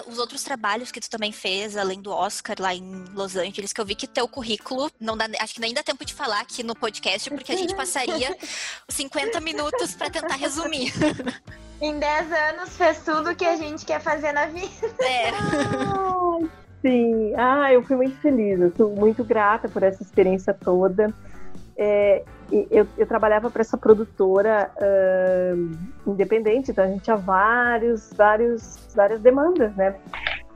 os 0.06 0.18
outros 0.18 0.42
trabalhos 0.42 0.90
que 0.90 1.00
tu 1.00 1.08
também 1.08 1.30
fez, 1.32 1.76
além 1.76 2.00
do 2.00 2.10
Oscar 2.10 2.56
lá 2.58 2.74
em 2.74 3.04
Los 3.14 3.36
Angeles, 3.36 3.72
que 3.72 3.80
eu 3.80 3.84
vi 3.84 3.94
que 3.94 4.06
teu 4.06 4.26
currículo, 4.26 4.90
não 5.00 5.16
dá, 5.16 5.28
acho 5.40 5.54
que 5.54 5.60
nem 5.60 5.72
dá 5.72 5.82
tempo 5.82 6.04
de 6.04 6.12
falar 6.12 6.40
aqui 6.40 6.62
no 6.62 6.74
podcast, 6.74 7.30
porque 7.30 7.52
a 7.52 7.56
gente 7.56 7.74
passaria 7.74 8.36
50 8.88 9.40
minutos 9.40 9.94
para 9.94 10.10
tentar 10.10 10.36
resumir. 10.36 10.92
Em 11.80 11.98
10 11.98 12.32
anos 12.32 12.76
fez 12.76 13.04
tudo 13.04 13.36
que 13.36 13.44
a 13.44 13.54
gente 13.54 13.84
quer 13.84 14.00
fazer 14.00 14.32
na 14.32 14.46
vida. 14.46 14.86
É. 14.98 15.30
sim, 16.80 17.34
ah, 17.36 17.70
eu 17.70 17.82
fui 17.82 17.96
muito 17.96 18.18
feliz, 18.20 18.58
eu 18.58 18.72
sou 18.74 18.96
muito 18.96 19.22
grata 19.22 19.68
por 19.68 19.82
essa 19.82 20.02
experiência 20.02 20.54
toda. 20.54 21.14
É, 21.76 22.24
eu, 22.52 22.86
eu, 22.96 23.06
trabalhava 23.06 23.50
para 23.50 23.60
essa 23.60 23.76
produtora 23.76 24.70
uh, 24.76 26.10
independente, 26.10 26.70
então 26.70 26.84
a 26.84 26.88
gente 26.88 27.02
tinha 27.02 27.16
vários, 27.16 28.10
vários, 28.16 28.78
várias 28.94 29.20
demandas, 29.20 29.74
né? 29.74 29.96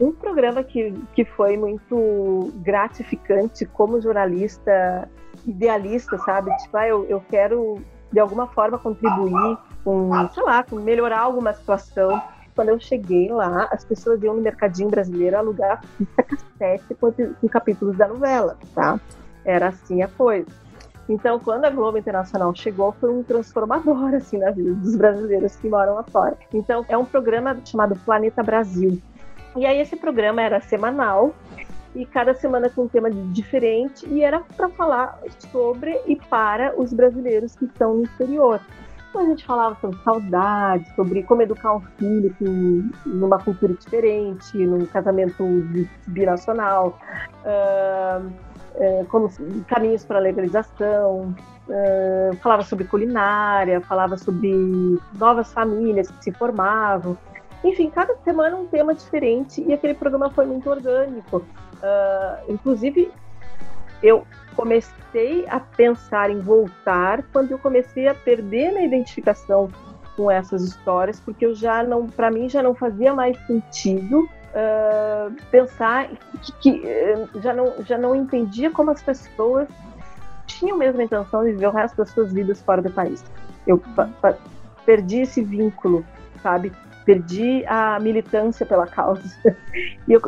Um 0.00 0.12
programa 0.12 0.62
que, 0.62 0.94
que 1.14 1.24
foi 1.24 1.56
muito 1.56 2.52
gratificante 2.56 3.66
como 3.66 4.00
jornalista 4.00 5.08
idealista, 5.46 6.16
sabe? 6.18 6.54
Tipo, 6.58 6.76
ah, 6.76 6.88
eu, 6.88 7.04
eu 7.06 7.22
quero 7.28 7.82
de 8.12 8.18
alguma 8.18 8.46
forma 8.46 8.78
contribuir 8.78 9.58
com, 9.84 10.10
sei 10.32 10.42
lá, 10.42 10.62
com 10.62 10.76
melhorar 10.76 11.20
alguma 11.20 11.52
situação. 11.52 12.22
quando 12.54 12.70
eu 12.70 12.80
cheguei 12.80 13.28
lá, 13.30 13.68
as 13.70 13.84
pessoas 13.84 14.22
iam 14.22 14.34
no 14.34 14.42
mercadinho 14.42 14.90
brasileiro 14.90 15.36
alugar 15.36 15.82
fita 15.96 16.22
cassete 16.22 16.94
com, 16.94 17.12
com 17.12 17.48
capítulos 17.48 17.96
da 17.96 18.08
novela, 18.08 18.56
tá? 18.74 18.98
Era 19.44 19.68
assim 19.68 20.02
a 20.02 20.08
coisa. 20.08 20.50
Então, 21.10 21.40
quando 21.40 21.64
a 21.64 21.70
Globo 21.70 21.98
Internacional 21.98 22.54
chegou, 22.54 22.92
foi 22.92 23.12
um 23.12 23.24
transformador 23.24 24.14
assim 24.14 24.38
na 24.38 24.52
vida 24.52 24.72
dos 24.74 24.94
brasileiros 24.94 25.56
que 25.56 25.68
moram 25.68 25.96
lá 25.96 26.04
fora. 26.04 26.38
Então, 26.54 26.86
é 26.88 26.96
um 26.96 27.04
programa 27.04 27.58
chamado 27.64 27.96
Planeta 28.04 28.44
Brasil. 28.44 29.02
E 29.56 29.66
aí 29.66 29.80
esse 29.80 29.96
programa 29.96 30.40
era 30.40 30.60
semanal 30.60 31.34
e 31.96 32.06
cada 32.06 32.32
semana 32.32 32.70
com 32.70 32.82
um 32.82 32.88
tema 32.88 33.10
diferente 33.10 34.06
e 34.08 34.22
era 34.22 34.38
para 34.56 34.68
falar 34.68 35.18
sobre 35.50 36.00
e 36.06 36.14
para 36.14 36.80
os 36.80 36.92
brasileiros 36.92 37.56
que 37.56 37.64
estão 37.64 37.96
no 37.96 38.04
exterior. 38.04 38.60
Então 39.08 39.22
a 39.22 39.24
gente 39.24 39.44
falava 39.44 39.76
sobre 39.80 39.98
saudade, 40.04 40.94
sobre 40.94 41.24
como 41.24 41.42
educar 41.42 41.74
um 41.74 41.80
filho 41.98 42.32
numa 43.04 43.40
cultura 43.40 43.74
diferente, 43.74 44.56
num 44.56 44.86
casamento 44.86 45.44
binacional, 46.06 46.96
uh, 47.44 48.49
como 49.08 49.30
caminhos 49.66 50.04
para 50.04 50.18
legalização, 50.18 51.34
uh, 51.70 52.36
falava 52.36 52.62
sobre 52.62 52.84
culinária, 52.84 53.80
falava 53.80 54.16
sobre 54.16 54.50
novas 55.14 55.52
famílias 55.52 56.10
que 56.10 56.24
se 56.24 56.32
formavam. 56.32 57.16
Enfim, 57.62 57.90
cada 57.90 58.16
semana 58.24 58.56
um 58.56 58.66
tema 58.66 58.94
diferente 58.94 59.62
e 59.66 59.72
aquele 59.72 59.94
programa 59.94 60.30
foi 60.30 60.46
muito 60.46 60.68
orgânico. 60.68 61.38
Uh, 61.38 62.52
inclusive, 62.52 63.10
eu 64.02 64.26
comecei 64.56 65.46
a 65.48 65.60
pensar 65.60 66.30
em 66.30 66.40
voltar 66.40 67.22
quando 67.32 67.52
eu 67.52 67.58
comecei 67.58 68.08
a 68.08 68.14
perder 68.14 68.72
minha 68.72 68.84
identificação 68.84 69.68
com 70.16 70.30
essas 70.30 70.62
histórias, 70.62 71.20
porque 71.20 71.46
eu 71.46 71.54
já 71.54 71.82
não, 71.82 72.06
para 72.06 72.30
mim, 72.30 72.48
já 72.48 72.62
não 72.62 72.74
fazia 72.74 73.14
mais 73.14 73.38
sentido 73.46 74.28
uh, 74.54 75.34
pensar 75.50 76.08
que, 76.42 76.52
que 76.60 77.40
já 77.40 77.52
não 77.52 77.74
já 77.84 77.98
não 77.98 78.14
entendia 78.14 78.70
como 78.70 78.90
as 78.90 79.02
pessoas 79.02 79.68
tinham 80.46 80.80
a 80.80 80.86
intenção 80.86 81.44
de 81.44 81.52
viver 81.52 81.66
o 81.66 81.70
resto 81.70 81.96
das 81.96 82.10
suas 82.10 82.32
vidas 82.32 82.60
fora 82.62 82.82
do 82.82 82.90
país. 82.90 83.24
Eu 83.66 83.80
perdi 84.84 85.20
esse 85.20 85.42
vínculo, 85.42 86.04
sabe? 86.42 86.72
Perdi 87.04 87.64
a 87.66 87.98
militância 88.00 88.64
pela 88.64 88.86
causa. 88.86 89.22
e 90.06 90.12
eu, 90.12 90.20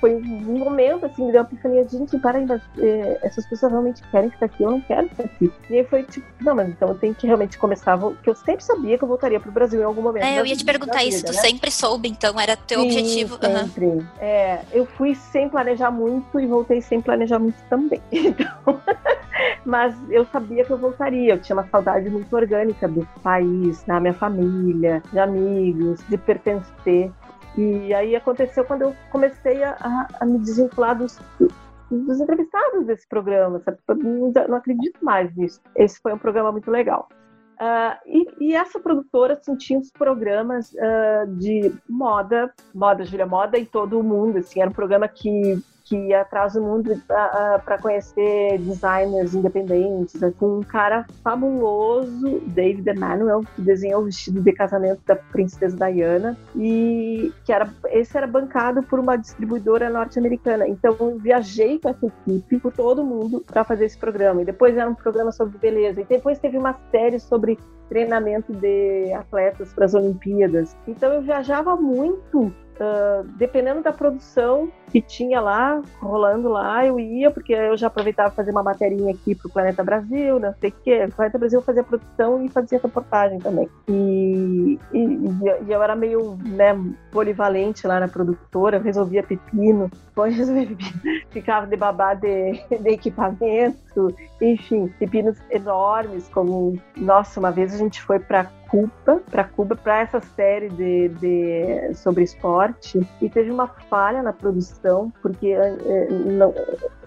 foi 0.00 0.14
um 0.14 0.58
momento, 0.58 1.06
assim, 1.06 1.26
me 1.26 1.32
deu 1.32 1.42
uma 1.42 1.48
epifania, 1.48 1.86
gente, 1.88 2.18
para 2.18 2.38
é, 2.78 3.18
essas 3.22 3.46
pessoas 3.46 3.72
realmente 3.72 4.02
querem 4.10 4.30
ficar 4.30 4.46
aqui, 4.46 4.62
eu 4.62 4.70
não 4.70 4.80
quero 4.80 5.08
ficar 5.08 5.24
aqui. 5.24 5.52
E 5.68 5.78
aí 5.78 5.84
foi 5.84 6.02
tipo, 6.04 6.26
não, 6.40 6.54
mas 6.54 6.68
então 6.68 6.88
eu 6.88 6.94
tenho 6.94 7.14
que 7.14 7.26
realmente 7.26 7.58
começar, 7.58 7.98
que 8.22 8.30
eu 8.30 8.34
sempre 8.34 8.64
sabia 8.64 8.96
que 8.96 9.04
eu 9.04 9.08
voltaria 9.08 9.40
pro 9.40 9.52
Brasil 9.52 9.80
em 9.80 9.84
algum 9.84 10.02
momento. 10.02 10.24
É, 10.24 10.38
eu 10.38 10.46
ia 10.46 10.56
te 10.56 10.64
perguntar 10.64 11.04
isso, 11.04 11.24
tu 11.24 11.32
né? 11.32 11.40
sempre 11.40 11.70
soube, 11.70 12.08
então, 12.08 12.38
era 12.38 12.56
teu 12.56 12.80
Sim, 12.80 12.86
objetivo. 12.86 13.38
Sempre. 13.40 13.86
Uhum. 13.86 14.06
É, 14.18 14.60
eu 14.72 14.86
fui 14.86 15.14
sem 15.14 15.48
planejar 15.48 15.90
muito 15.90 16.38
e 16.38 16.46
voltei 16.46 16.80
sem 16.80 17.00
planejar 17.00 17.38
muito 17.38 17.58
também. 17.68 18.00
Então, 18.30 18.80
mas 19.64 19.94
eu 20.10 20.24
sabia 20.26 20.64
que 20.64 20.70
eu 20.70 20.78
voltaria, 20.78 21.32
eu 21.32 21.40
tinha 21.40 21.56
uma 21.56 21.66
saudade 21.68 22.08
muito 22.08 22.34
orgânica 22.34 22.88
do 22.88 23.06
país, 23.22 23.82
da 23.84 24.00
minha 24.00 24.14
família, 24.14 25.02
de 25.12 25.18
amigos, 25.18 26.00
de 26.08 26.16
pertencer. 26.20 27.10
E 27.56 27.92
aí 27.92 28.14
aconteceu 28.14 28.64
quando 28.64 28.82
eu 28.82 28.96
comecei 29.10 29.62
a, 29.62 30.06
a 30.20 30.24
me 30.24 30.38
desvincular 30.38 30.96
dos, 30.96 31.18
dos 31.90 32.20
entrevistados 32.20 32.86
desse 32.86 33.06
programa, 33.08 33.60
sabe? 33.60 33.78
Eu 33.88 33.96
não, 33.96 34.32
não 34.48 34.56
acredito 34.56 35.04
mais 35.04 35.34
nisso. 35.34 35.60
Esse 35.74 36.00
foi 36.00 36.12
um 36.12 36.18
programa 36.18 36.52
muito 36.52 36.70
legal. 36.70 37.08
Uh, 37.60 37.94
e, 38.06 38.48
e, 38.48 38.54
essa 38.54 38.80
produtora 38.80 39.34
assim, 39.34 39.54
tinha 39.54 39.78
os 39.78 39.90
programas 39.90 40.72
uh, 40.72 41.26
de 41.36 41.70
moda, 41.86 42.50
moda, 42.74 43.04
Julia 43.04 43.26
Moda 43.26 43.58
em 43.58 43.66
todo 43.66 44.00
o 44.00 44.02
mundo. 44.02 44.38
Assim, 44.38 44.62
era 44.62 44.70
um 44.70 44.72
programa 44.72 45.06
que 45.06 45.62
que 45.90 46.14
atrás 46.14 46.52
do 46.52 46.62
mundo 46.62 46.96
para 47.08 47.78
conhecer 47.82 48.58
designers 48.58 49.34
independentes, 49.34 50.22
assim, 50.22 50.36
um 50.40 50.62
cara 50.62 51.04
fabuloso, 51.24 52.40
David 52.46 52.88
Emanuel, 52.88 53.42
que 53.56 53.60
desenhou 53.60 54.02
o 54.02 54.04
vestido 54.04 54.40
de 54.40 54.52
casamento 54.52 55.00
da 55.04 55.16
princesa 55.16 55.76
Diana 55.90 56.38
e 56.54 57.32
que 57.44 57.52
era 57.52 57.68
esse 57.86 58.16
era 58.16 58.28
bancado 58.28 58.84
por 58.84 59.00
uma 59.00 59.16
distribuidora 59.16 59.90
norte-americana. 59.90 60.68
Então 60.68 60.96
eu 61.00 61.18
viajei 61.18 61.80
com 61.80 61.88
essa 61.88 62.06
equipe 62.06 62.60
por 62.60 62.72
todo 62.72 63.02
mundo 63.02 63.44
para 63.44 63.64
fazer 63.64 63.86
esse 63.86 63.98
programa. 63.98 64.42
E 64.42 64.44
depois 64.44 64.76
era 64.76 64.88
um 64.88 64.94
programa 64.94 65.32
sobre 65.32 65.58
beleza. 65.58 66.02
E 66.02 66.04
depois 66.04 66.38
teve 66.38 66.56
uma 66.56 66.78
série 66.92 67.18
sobre 67.18 67.58
treinamento 67.88 68.52
de 68.52 69.12
atletas 69.12 69.72
para 69.72 69.86
as 69.86 69.94
Olimpíadas. 69.94 70.76
Então 70.86 71.12
eu 71.12 71.20
viajava 71.20 71.74
muito 71.74 72.52
Uh, 72.80 73.24
dependendo 73.36 73.82
da 73.82 73.92
produção 73.92 74.72
que 74.90 75.02
tinha 75.02 75.38
lá, 75.38 75.82
rolando 76.00 76.48
lá, 76.48 76.86
eu 76.86 76.98
ia, 76.98 77.30
porque 77.30 77.52
eu 77.52 77.76
já 77.76 77.88
aproveitava 77.88 78.30
fazer 78.30 78.52
uma 78.52 78.62
materinha 78.62 79.12
aqui 79.12 79.34
pro 79.34 79.50
Planeta 79.50 79.84
Brasil, 79.84 80.40
não 80.40 80.54
sei 80.54 80.70
o 80.70 80.74
quê. 80.82 81.04
O 81.04 81.12
Planeta 81.14 81.38
Brasil 81.38 81.60
fazia 81.60 81.84
produção 81.84 82.42
e 82.42 82.48
fazia 82.48 82.80
reportagem 82.82 83.38
também. 83.38 83.68
E, 83.86 84.78
e, 84.94 84.98
e 84.98 85.70
eu 85.70 85.82
era 85.82 85.94
meio 85.94 86.38
né, 86.42 86.74
polivalente 87.12 87.86
lá 87.86 88.00
na 88.00 88.08
produtora, 88.08 88.78
resolvia 88.78 89.22
pepino, 89.22 89.90
depois 90.06 90.34
resolvia 90.34 90.74
ficava 91.30 91.66
de 91.66 91.76
babá 91.76 92.14
de, 92.14 92.52
de 92.80 92.88
equipamento, 92.88 94.14
enfim, 94.40 94.88
pepinos 94.98 95.36
enormes, 95.50 96.28
como, 96.28 96.80
nossa, 96.96 97.38
uma 97.38 97.50
vez 97.50 97.74
a 97.74 97.76
gente 97.76 98.00
foi 98.00 98.18
para 98.18 98.50
Para 99.30 99.44
Cuba, 99.44 99.74
para 99.76 100.00
essa 100.00 100.20
série 100.20 100.68
de, 100.68 101.08
de, 101.08 101.94
sobre 101.94 102.24
esporte, 102.24 103.00
e 103.20 103.28
teve 103.28 103.50
uma 103.50 103.66
falha 103.66 104.22
na 104.22 104.32
produção, 104.32 105.12
porque 105.20 105.48
é, 105.48 106.08
não, 106.10 106.54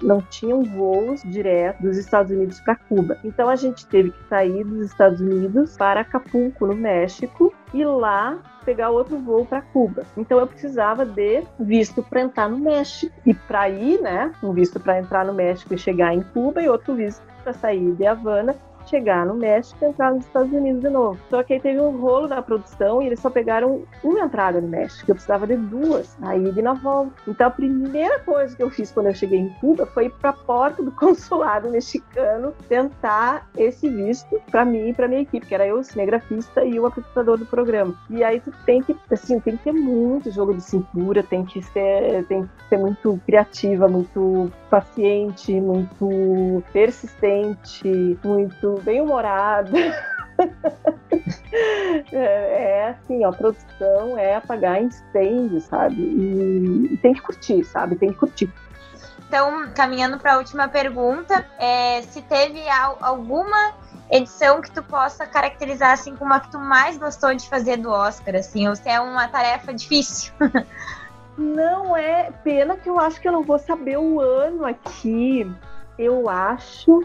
não 0.01 0.21
tinham 0.21 0.63
voos 0.63 1.21
diretos 1.23 1.81
dos 1.81 1.97
Estados 1.97 2.31
Unidos 2.31 2.59
para 2.61 2.75
Cuba. 2.75 3.17
Então 3.23 3.49
a 3.49 3.55
gente 3.55 3.85
teve 3.87 4.11
que 4.11 4.27
sair 4.27 4.63
dos 4.63 4.87
Estados 4.87 5.21
Unidos 5.21 5.77
para 5.77 6.01
Acapulco, 6.01 6.67
no 6.67 6.75
México, 6.75 7.53
e 7.73 7.83
lá 7.83 8.39
pegar 8.63 8.89
outro 8.89 9.17
voo 9.17 9.45
para 9.45 9.61
Cuba. 9.61 10.03
Então 10.17 10.39
eu 10.39 10.47
precisava 10.47 11.05
de 11.05 11.43
visto 11.59 12.01
para 12.03 12.21
entrar 12.21 12.49
no 12.49 12.57
México. 12.57 13.13
E 13.25 13.33
para 13.33 13.69
ir, 13.69 14.01
né, 14.01 14.31
um 14.41 14.53
visto 14.53 14.79
para 14.79 14.99
entrar 14.99 15.25
no 15.25 15.33
México 15.33 15.73
e 15.73 15.77
chegar 15.77 16.13
em 16.13 16.21
Cuba 16.21 16.61
e 16.61 16.69
outro 16.69 16.95
visto 16.95 17.21
para 17.43 17.53
sair 17.53 17.91
de 17.93 18.05
Havana 18.05 18.55
chegar 18.89 19.25
no 19.25 19.35
México 19.35 19.77
e 19.81 19.87
entrar 19.87 20.13
nos 20.13 20.25
Estados 20.25 20.51
Unidos 20.51 20.81
de 20.81 20.89
novo. 20.89 21.19
Só 21.29 21.43
que 21.43 21.53
aí 21.53 21.59
teve 21.59 21.79
um 21.79 21.99
rolo 21.99 22.27
na 22.27 22.41
produção 22.41 23.01
e 23.01 23.07
eles 23.07 23.19
só 23.19 23.29
pegaram 23.29 23.83
uma 24.03 24.21
entrada 24.21 24.59
no 24.59 24.67
México. 24.67 25.09
Eu 25.09 25.15
precisava 25.15 25.47
de 25.47 25.55
duas, 25.55 26.17
a 26.21 26.35
ida 26.35 26.59
e 26.59 26.63
na 26.63 26.73
volta. 26.73 27.11
Então 27.27 27.47
a 27.47 27.51
primeira 27.51 28.19
coisa 28.19 28.55
que 28.55 28.63
eu 28.63 28.69
fiz 28.69 28.91
quando 28.91 29.07
eu 29.07 29.15
cheguei 29.15 29.39
em 29.39 29.49
Cuba 29.59 29.85
foi 29.85 30.05
ir 30.05 30.09
para 30.11 30.31
a 30.31 30.33
porta 30.33 30.81
do 30.81 30.91
consulado 30.93 31.69
mexicano 31.69 32.53
tentar 32.67 33.49
esse 33.57 33.89
visto 33.89 34.41
para 34.49 34.65
mim 34.65 34.89
e 34.89 34.93
para 34.93 35.07
minha 35.07 35.21
equipe, 35.21 35.45
que 35.45 35.53
era 35.53 35.67
eu, 35.67 35.79
o 35.79 35.83
cinegrafista 35.83 36.63
e 36.63 36.79
o 36.79 36.85
apresentador 36.85 37.37
do 37.37 37.45
programa. 37.45 37.93
E 38.09 38.23
aí 38.23 38.39
tu 38.39 38.51
tem 38.65 38.81
que, 38.81 38.95
assim, 39.11 39.39
tem 39.39 39.57
que 39.57 39.63
ter 39.63 39.73
muito 39.73 40.31
jogo 40.31 40.53
de 40.53 40.61
cintura, 40.61 41.23
tem 41.23 41.45
que 41.45 41.61
ser, 41.61 42.25
tem 42.25 42.43
que 42.43 42.69
ser 42.69 42.77
muito 42.77 43.19
criativa, 43.25 43.87
muito 43.87 44.51
paciente, 44.69 45.53
muito 45.59 46.63
persistente, 46.71 48.17
muito 48.23 48.72
bem 48.81 49.01
humorada. 49.01 49.71
É, 52.11 52.15
é, 52.15 52.89
assim, 52.89 53.23
ó, 53.23 53.29
a 53.29 53.33
produção 53.33 54.17
é 54.17 54.35
apagar 54.35 54.81
incêndio, 54.81 55.61
sabe? 55.61 56.01
E, 56.01 56.93
e, 56.93 56.97
tem 56.97 57.13
que 57.13 57.21
curtir, 57.21 57.63
sabe? 57.63 57.95
Tem 57.95 58.11
que 58.11 58.17
curtir. 58.17 58.51
Então, 59.27 59.69
caminhando 59.75 60.17
para 60.17 60.33
a 60.33 60.37
última 60.37 60.67
pergunta, 60.67 61.45
é, 61.59 62.01
se 62.01 62.21
teve 62.23 62.61
alguma 62.99 63.73
edição 64.09 64.61
que 64.61 64.71
tu 64.71 64.83
possa 64.83 65.25
caracterizar 65.25 65.91
assim 65.91 66.15
como 66.15 66.33
a 66.33 66.39
que 66.39 66.51
tu 66.51 66.59
mais 66.59 66.97
gostou 66.97 67.33
de 67.33 67.47
fazer 67.47 67.77
do 67.77 67.89
Oscar, 67.89 68.35
assim, 68.35 68.67
ou 68.67 68.75
se 68.75 68.89
é 68.89 68.99
uma 68.99 69.27
tarefa 69.27 69.73
difícil? 69.73 70.33
Não 71.37 71.97
é 71.97 72.31
pena 72.43 72.77
que 72.77 72.89
eu 72.89 72.99
acho 72.99 73.19
que 73.19 73.27
eu 73.27 73.31
não 73.31 73.41
vou 73.41 73.57
saber 73.57 73.97
o 73.97 74.21
ano 74.21 74.65
aqui. 74.65 75.51
Eu 75.97 76.29
acho 76.29 77.01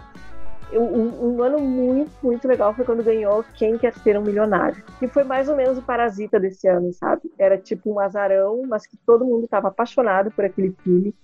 um, 0.72 1.36
um, 1.36 1.42
ano 1.42 1.58
muito, 1.60 2.10
muito 2.22 2.46
legal 2.46 2.74
foi 2.74 2.84
quando 2.84 3.02
ganhou 3.02 3.44
Quem 3.54 3.78
Quer 3.78 3.94
Ser 3.94 4.18
um 4.18 4.22
Milionário. 4.22 4.82
Que 4.98 5.08
foi 5.08 5.24
mais 5.24 5.48
ou 5.48 5.56
menos 5.56 5.78
o 5.78 5.82
parasita 5.82 6.38
desse 6.38 6.68
ano, 6.68 6.92
sabe? 6.92 7.22
Era 7.38 7.56
tipo 7.56 7.92
um 7.92 7.98
azarão, 7.98 8.62
mas 8.68 8.86
que 8.86 8.96
todo 9.06 9.24
mundo 9.24 9.44
estava 9.44 9.68
apaixonado 9.68 10.30
por 10.30 10.44
aquele 10.44 10.74
filme. 10.82 11.14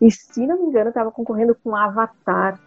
E 0.00 0.10
se 0.10 0.46
não 0.46 0.58
me 0.58 0.66
engano, 0.66 0.90
estava 0.90 1.10
concorrendo 1.10 1.54
com 1.54 1.74
Avatar. 1.74 2.60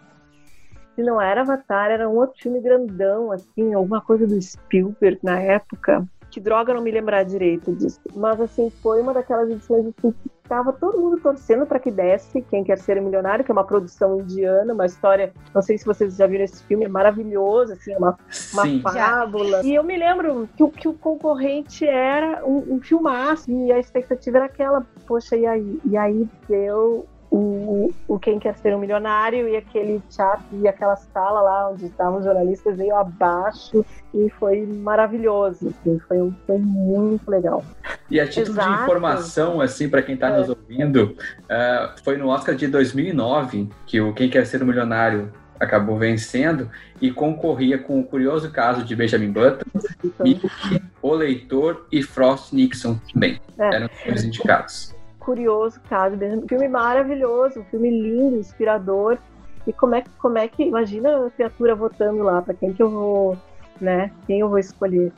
Se 0.95 1.03
não 1.03 1.21
era 1.21 1.41
Avatar, 1.41 1.91
era 1.91 2.09
um 2.09 2.15
outro 2.15 2.41
filme 2.41 2.59
grandão, 2.59 3.31
assim, 3.31 3.73
alguma 3.73 4.01
coisa 4.01 4.25
do 4.25 4.41
Spielberg 4.41 5.19
na 5.23 5.39
época. 5.39 6.05
Que 6.35 6.41
droga 6.41 6.73
não 6.73 6.81
me 6.81 6.91
lembrar 6.91 7.23
direito 7.23 7.73
disso. 7.73 7.97
Mas, 8.13 8.41
assim, 8.41 8.69
foi 8.83 9.01
uma 9.01 9.13
daquelas 9.13 9.49
edições 9.49 9.85
assim, 9.85 10.11
que 10.11 10.29
tava 10.49 10.73
todo 10.73 10.99
mundo 10.99 11.17
torcendo 11.21 11.65
para 11.65 11.79
que 11.79 11.89
desse 11.89 12.41
Quem 12.41 12.61
Quer 12.61 12.77
Ser 12.77 13.01
Milionário, 13.01 13.45
que 13.45 13.49
é 13.49 13.53
uma 13.53 13.63
produção 13.63 14.19
indiana, 14.19 14.73
uma 14.73 14.85
história, 14.85 15.31
não 15.53 15.61
sei 15.61 15.77
se 15.77 15.85
vocês 15.85 16.17
já 16.17 16.27
viram 16.27 16.43
esse 16.43 16.61
filme, 16.63 16.83
é 16.83 16.89
maravilhoso, 16.89 17.71
assim, 17.71 17.93
é 17.93 17.97
uma, 17.97 18.17
uma 18.51 18.91
fábula. 18.91 19.61
E 19.63 19.73
eu 19.73 19.81
me 19.81 19.95
lembro 19.95 20.49
que, 20.57 20.67
que 20.71 20.89
o 20.89 20.93
concorrente 20.93 21.87
era 21.87 22.45
um, 22.45 22.75
um 22.75 22.81
filmaço, 22.81 23.49
e 23.49 23.71
a 23.71 23.79
expectativa 23.79 24.39
era 24.39 24.47
aquela, 24.47 24.85
poxa, 25.07 25.37
e 25.37 25.45
aí, 25.45 25.79
e 25.85 25.95
aí 25.95 26.27
deu 26.49 27.07
o, 27.35 27.93
o 28.07 28.17
Quem 28.17 28.39
Quer 28.39 28.55
Ser 28.55 28.73
um 28.73 28.79
Milionário 28.79 29.49
e 29.49 29.57
aquele 29.57 30.01
teatro 30.09 30.45
e 30.53 30.67
aquela 30.69 30.95
sala 30.95 31.41
lá 31.41 31.69
onde 31.69 31.87
estavam 31.87 32.19
os 32.19 32.23
jornalistas 32.23 32.77
veio 32.77 32.95
abaixo 32.95 33.85
e 34.13 34.29
foi 34.39 34.65
maravilhoso, 34.65 35.67
assim, 35.67 35.99
foi, 36.07 36.33
foi 36.47 36.57
muito 36.57 37.29
legal. 37.29 37.61
E 38.09 38.21
a 38.21 38.25
título 38.25 38.57
Exato. 38.57 38.77
de 38.77 38.83
informação, 38.83 39.59
assim, 39.59 39.89
para 39.89 40.01
quem 40.01 40.15
está 40.15 40.29
é. 40.29 40.39
nos 40.39 40.47
ouvindo, 40.47 41.17
uh, 41.41 42.01
foi 42.05 42.15
no 42.15 42.29
Oscar 42.29 42.55
de 42.55 42.67
2009 42.67 43.67
que 43.85 43.99
o 43.99 44.13
Quem 44.13 44.29
Quer 44.29 44.45
Ser 44.45 44.63
um 44.63 44.67
Milionário 44.67 45.29
acabou 45.59 45.97
vencendo 45.97 46.69
e 47.01 47.11
concorria 47.11 47.77
com 47.77 47.99
o 47.99 48.03
curioso 48.05 48.49
caso 48.49 48.83
de 48.83 48.95
Benjamin 48.95 49.31
Button, 49.31 49.65
O 51.01 51.13
Leitor 51.13 51.85
e 51.91 52.01
Frost 52.01 52.53
Nixon 52.53 52.97
também. 53.13 53.41
É. 53.57 53.75
Eram 53.75 53.89
os 54.13 54.23
indicados 54.23 54.94
curioso 55.25 55.81
caso, 55.89 56.15
um 56.15 56.47
filme 56.47 56.67
maravilhoso, 56.67 57.59
um 57.59 57.65
filme 57.65 57.89
lindo, 57.89 58.37
inspirador. 58.37 59.17
E 59.65 59.73
como 59.73 59.95
é, 59.95 60.03
como 60.19 60.37
é 60.37 60.47
que, 60.47 60.63
imagina 60.63 61.25
a 61.25 61.29
criatura 61.31 61.73
votando 61.73 62.21
lá, 62.21 62.41
para 62.41 62.53
quem 62.53 62.71
que 62.71 62.83
eu 62.83 62.89
vou, 62.89 63.37
né, 63.81 64.11
quem 64.27 64.39
eu 64.39 64.47
vou 64.47 64.59
escolher. 64.59 65.11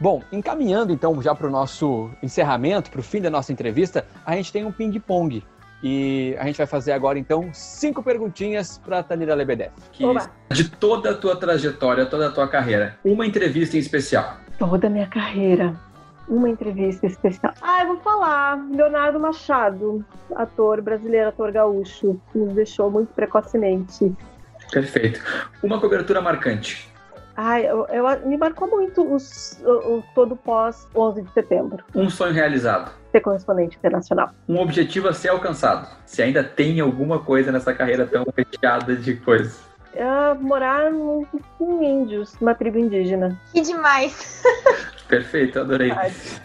Bom, 0.00 0.20
encaminhando 0.32 0.92
então 0.92 1.22
já 1.22 1.34
para 1.34 1.46
o 1.46 1.50
nosso 1.50 2.10
encerramento, 2.22 2.90
para 2.90 3.00
o 3.00 3.02
fim 3.02 3.20
da 3.20 3.30
nossa 3.30 3.52
entrevista, 3.52 4.04
a 4.26 4.34
gente 4.34 4.52
tem 4.52 4.64
um 4.64 4.72
ping-pong. 4.72 5.42
E 5.82 6.34
a 6.38 6.44
gente 6.46 6.56
vai 6.56 6.66
fazer 6.66 6.92
agora 6.92 7.18
então 7.18 7.50
cinco 7.52 8.02
perguntinhas 8.02 8.78
para 8.78 9.02
Tanira 9.02 9.34
Lebedev. 9.34 9.70
Que 9.92 10.04
de 10.50 10.68
toda 10.70 11.10
a 11.10 11.14
tua 11.14 11.36
trajetória, 11.36 12.06
toda 12.06 12.28
a 12.28 12.30
tua 12.30 12.48
carreira, 12.48 12.98
uma 13.04 13.26
entrevista 13.26 13.76
em 13.76 13.80
especial. 13.80 14.38
Toda 14.58 14.86
a 14.86 14.90
minha 14.90 15.06
carreira 15.06 15.74
uma 16.28 16.48
entrevista 16.48 17.06
especial. 17.06 17.52
Ah, 17.62 17.82
eu 17.82 17.88
vou 17.88 17.96
falar. 17.98 18.58
Leonardo 18.70 19.18
Machado, 19.18 20.04
ator 20.34 20.80
brasileiro, 20.80 21.28
ator 21.28 21.52
gaúcho, 21.52 22.20
nos 22.34 22.54
deixou 22.54 22.90
muito 22.90 23.12
precocemente. 23.14 24.12
Perfeito. 24.70 25.20
Uma 25.62 25.80
cobertura 25.80 26.20
marcante. 26.20 26.92
Ai, 27.36 27.66
eu, 27.66 27.86
eu, 27.88 28.26
me 28.26 28.36
marcou 28.36 28.66
muito 28.66 29.14
os, 29.14 29.60
o, 29.62 29.98
o, 29.98 30.04
todo 30.14 30.34
pós 30.34 30.88
11 30.94 31.22
de 31.22 31.32
setembro. 31.32 31.84
Um 31.94 32.08
sonho 32.08 32.32
realizado. 32.32 32.90
Ser 33.12 33.20
correspondente 33.20 33.76
internacional. 33.76 34.30
Um 34.48 34.58
objetivo 34.58 35.08
a 35.08 35.12
ser 35.12 35.28
alcançado. 35.28 35.86
Se 36.06 36.22
ainda 36.22 36.42
tem 36.42 36.80
alguma 36.80 37.18
coisa 37.18 37.52
nessa 37.52 37.74
carreira 37.74 38.06
tão 38.06 38.24
recheada 38.34 38.96
de 38.96 39.16
coisas. 39.16 39.60
Uh, 39.92 40.42
morar 40.42 40.90
com 41.58 41.82
índios, 41.82 42.34
uma 42.40 42.54
tribo 42.54 42.78
indígena. 42.78 43.38
Que 43.52 43.60
demais! 43.60 44.42
Perfeito, 45.08 45.60
adorei. 45.60 45.92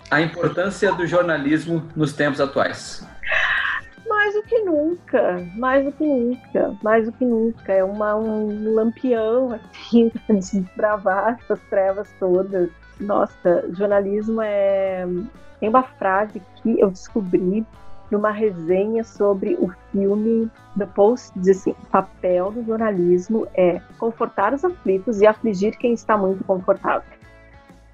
A 0.10 0.22
importância 0.22 0.92
do 0.94 1.06
jornalismo 1.08 1.88
nos 1.96 2.14
tempos 2.14 2.40
atuais. 2.40 3.06
Mais 4.08 4.34
do 4.34 4.44
que 4.44 4.60
nunca, 4.60 5.48
mais 5.56 5.86
do 5.86 5.92
que 5.92 6.06
nunca, 6.06 6.76
mais 6.84 7.06
do 7.06 7.12
que 7.12 7.26
nunca. 7.26 7.74
É 7.74 7.84
uma, 7.84 8.16
um 8.16 8.74
lampião, 8.74 9.54
assim, 9.54 10.12
para 10.28 10.36
desbravar 10.36 11.40
essas 11.42 11.60
trevas 11.70 12.10
todas. 12.20 12.70
Nossa, 13.00 13.66
jornalismo 13.72 14.42
é. 14.42 15.06
Tem 15.60 15.70
uma 15.70 15.84
frase 15.84 16.42
que 16.62 16.80
eu 16.80 16.90
descobri 16.90 17.66
numa 18.12 18.32
resenha 18.32 19.04
sobre 19.04 19.56
o 19.56 19.72
filme 19.92 20.52
The 20.78 20.86
Post, 20.86 21.32
diz 21.40 21.60
assim: 21.60 21.72
o 21.72 21.86
papel 21.88 22.52
do 22.52 22.64
jornalismo 22.64 23.48
é 23.56 23.82
confortar 23.98 24.54
os 24.54 24.64
aflitos 24.64 25.22
e 25.22 25.26
afligir 25.26 25.78
quem 25.78 25.94
está 25.94 26.18
muito 26.18 26.44
confortável. 26.44 27.21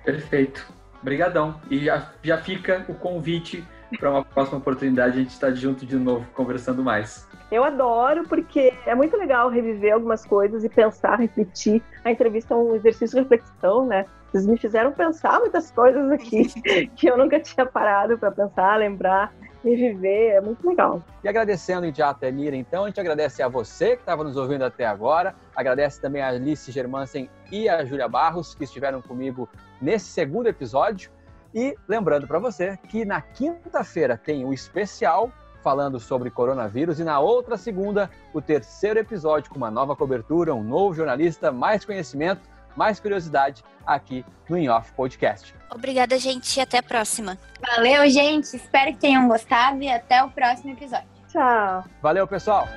Perfeito. 0.08 0.66
Obrigadão. 1.02 1.60
E 1.70 1.80
já, 1.80 2.14
já 2.24 2.38
fica 2.38 2.86
o 2.88 2.94
convite 2.94 3.62
para 4.00 4.10
uma 4.10 4.24
próxima 4.24 4.58
oportunidade 4.58 5.16
a 5.16 5.22
gente 5.22 5.32
estar 5.32 5.52
junto 5.52 5.86
de 5.86 5.98
novo, 5.98 6.26
conversando 6.34 6.82
mais. 6.82 7.28
Eu 7.52 7.62
adoro, 7.62 8.24
porque 8.24 8.74
é 8.86 8.96
muito 8.96 9.18
legal 9.18 9.50
reviver 9.50 9.94
algumas 9.94 10.26
coisas 10.26 10.64
e 10.64 10.70
pensar, 10.70 11.20
refletir. 11.20 11.84
A 12.06 12.12
entrevista 12.12 12.54
é 12.54 12.58
um 12.58 12.74
exercício 12.76 13.18
de 13.18 13.24
reflexão, 13.24 13.86
né? 13.86 14.06
Vocês 14.32 14.48
me 14.48 14.58
fizeram 14.58 14.94
pensar 14.94 15.42
muitas 15.42 15.72
coisas 15.72 16.10
aqui 16.10 16.48
que 16.96 17.08
eu 17.08 17.18
nunca 17.18 17.38
tinha 17.42 17.66
parado 17.66 18.18
para 18.18 18.32
pensar, 18.32 18.78
lembrar 18.78 19.34
e 19.64 19.76
viver. 19.76 20.30
É 20.32 20.42
muito 20.42 20.68
legal. 20.68 21.04
E 21.24 21.28
agradecendo 21.28 21.94
já 21.94 22.10
a 22.10 22.14
Tanira, 22.14 22.56
então, 22.56 22.84
a 22.84 22.88
gente 22.88 23.00
agradece 23.00 23.42
a 23.42 23.48
você 23.48 23.96
que 23.96 24.02
estava 24.02 24.24
nos 24.24 24.38
ouvindo 24.38 24.64
até 24.64 24.86
agora. 24.86 25.36
Agradece 25.56 26.02
também 26.02 26.22
a 26.22 26.30
Alice 26.30 26.72
Germansen 26.72 27.30
e 27.52 27.68
a 27.68 27.84
Júlia 27.86 28.08
Barros, 28.08 28.56
que 28.56 28.64
estiveram 28.64 29.02
comigo 29.02 29.48
nesse 29.82 30.06
segundo 30.06 30.48
episódio. 30.48 31.12
E 31.54 31.76
lembrando 31.88 32.28
para 32.28 32.40
você 32.40 32.78
que 32.90 33.06
na 33.06 33.22
quinta-feira 33.22 34.18
tem 34.18 34.46
o 34.46 34.54
especial 34.54 35.32
falando 35.64 36.00
sobre 36.00 36.30
coronavírus 36.30 37.00
e 37.00 37.04
na 37.04 37.20
outra 37.20 37.58
segunda 37.58 38.10
o 38.34 38.42
terceiro 38.42 39.00
episódio 39.00 39.50
com 39.50 39.58
uma 39.58 39.72
nova 39.72 39.96
cobertura, 39.96 40.54
um 40.54 40.64
novo 40.64 40.94
jornalista, 40.94 41.52
mais 41.52 41.84
conhecimento, 41.84 42.42
mais 42.78 43.00
curiosidade 43.00 43.64
aqui 43.86 44.24
no 44.48 44.58
In 44.58 44.70
Off 44.70 44.94
Podcast. 44.94 45.54
Obrigada, 45.70 46.18
gente, 46.18 46.56
e 46.56 46.62
até 46.62 46.78
a 46.78 46.84
próxima. 46.84 47.38
Valeu, 47.76 48.10
gente. 48.10 48.56
Espero 48.56 48.94
que 48.94 49.00
tenham 49.00 49.28
gostado 49.28 49.82
e 49.82 49.90
até 49.90 50.24
o 50.24 50.30
próximo 50.30 50.72
episódio. 50.72 51.08
Tchau. 51.30 51.84
Valeu, 52.02 52.28
pessoal. 52.28 52.68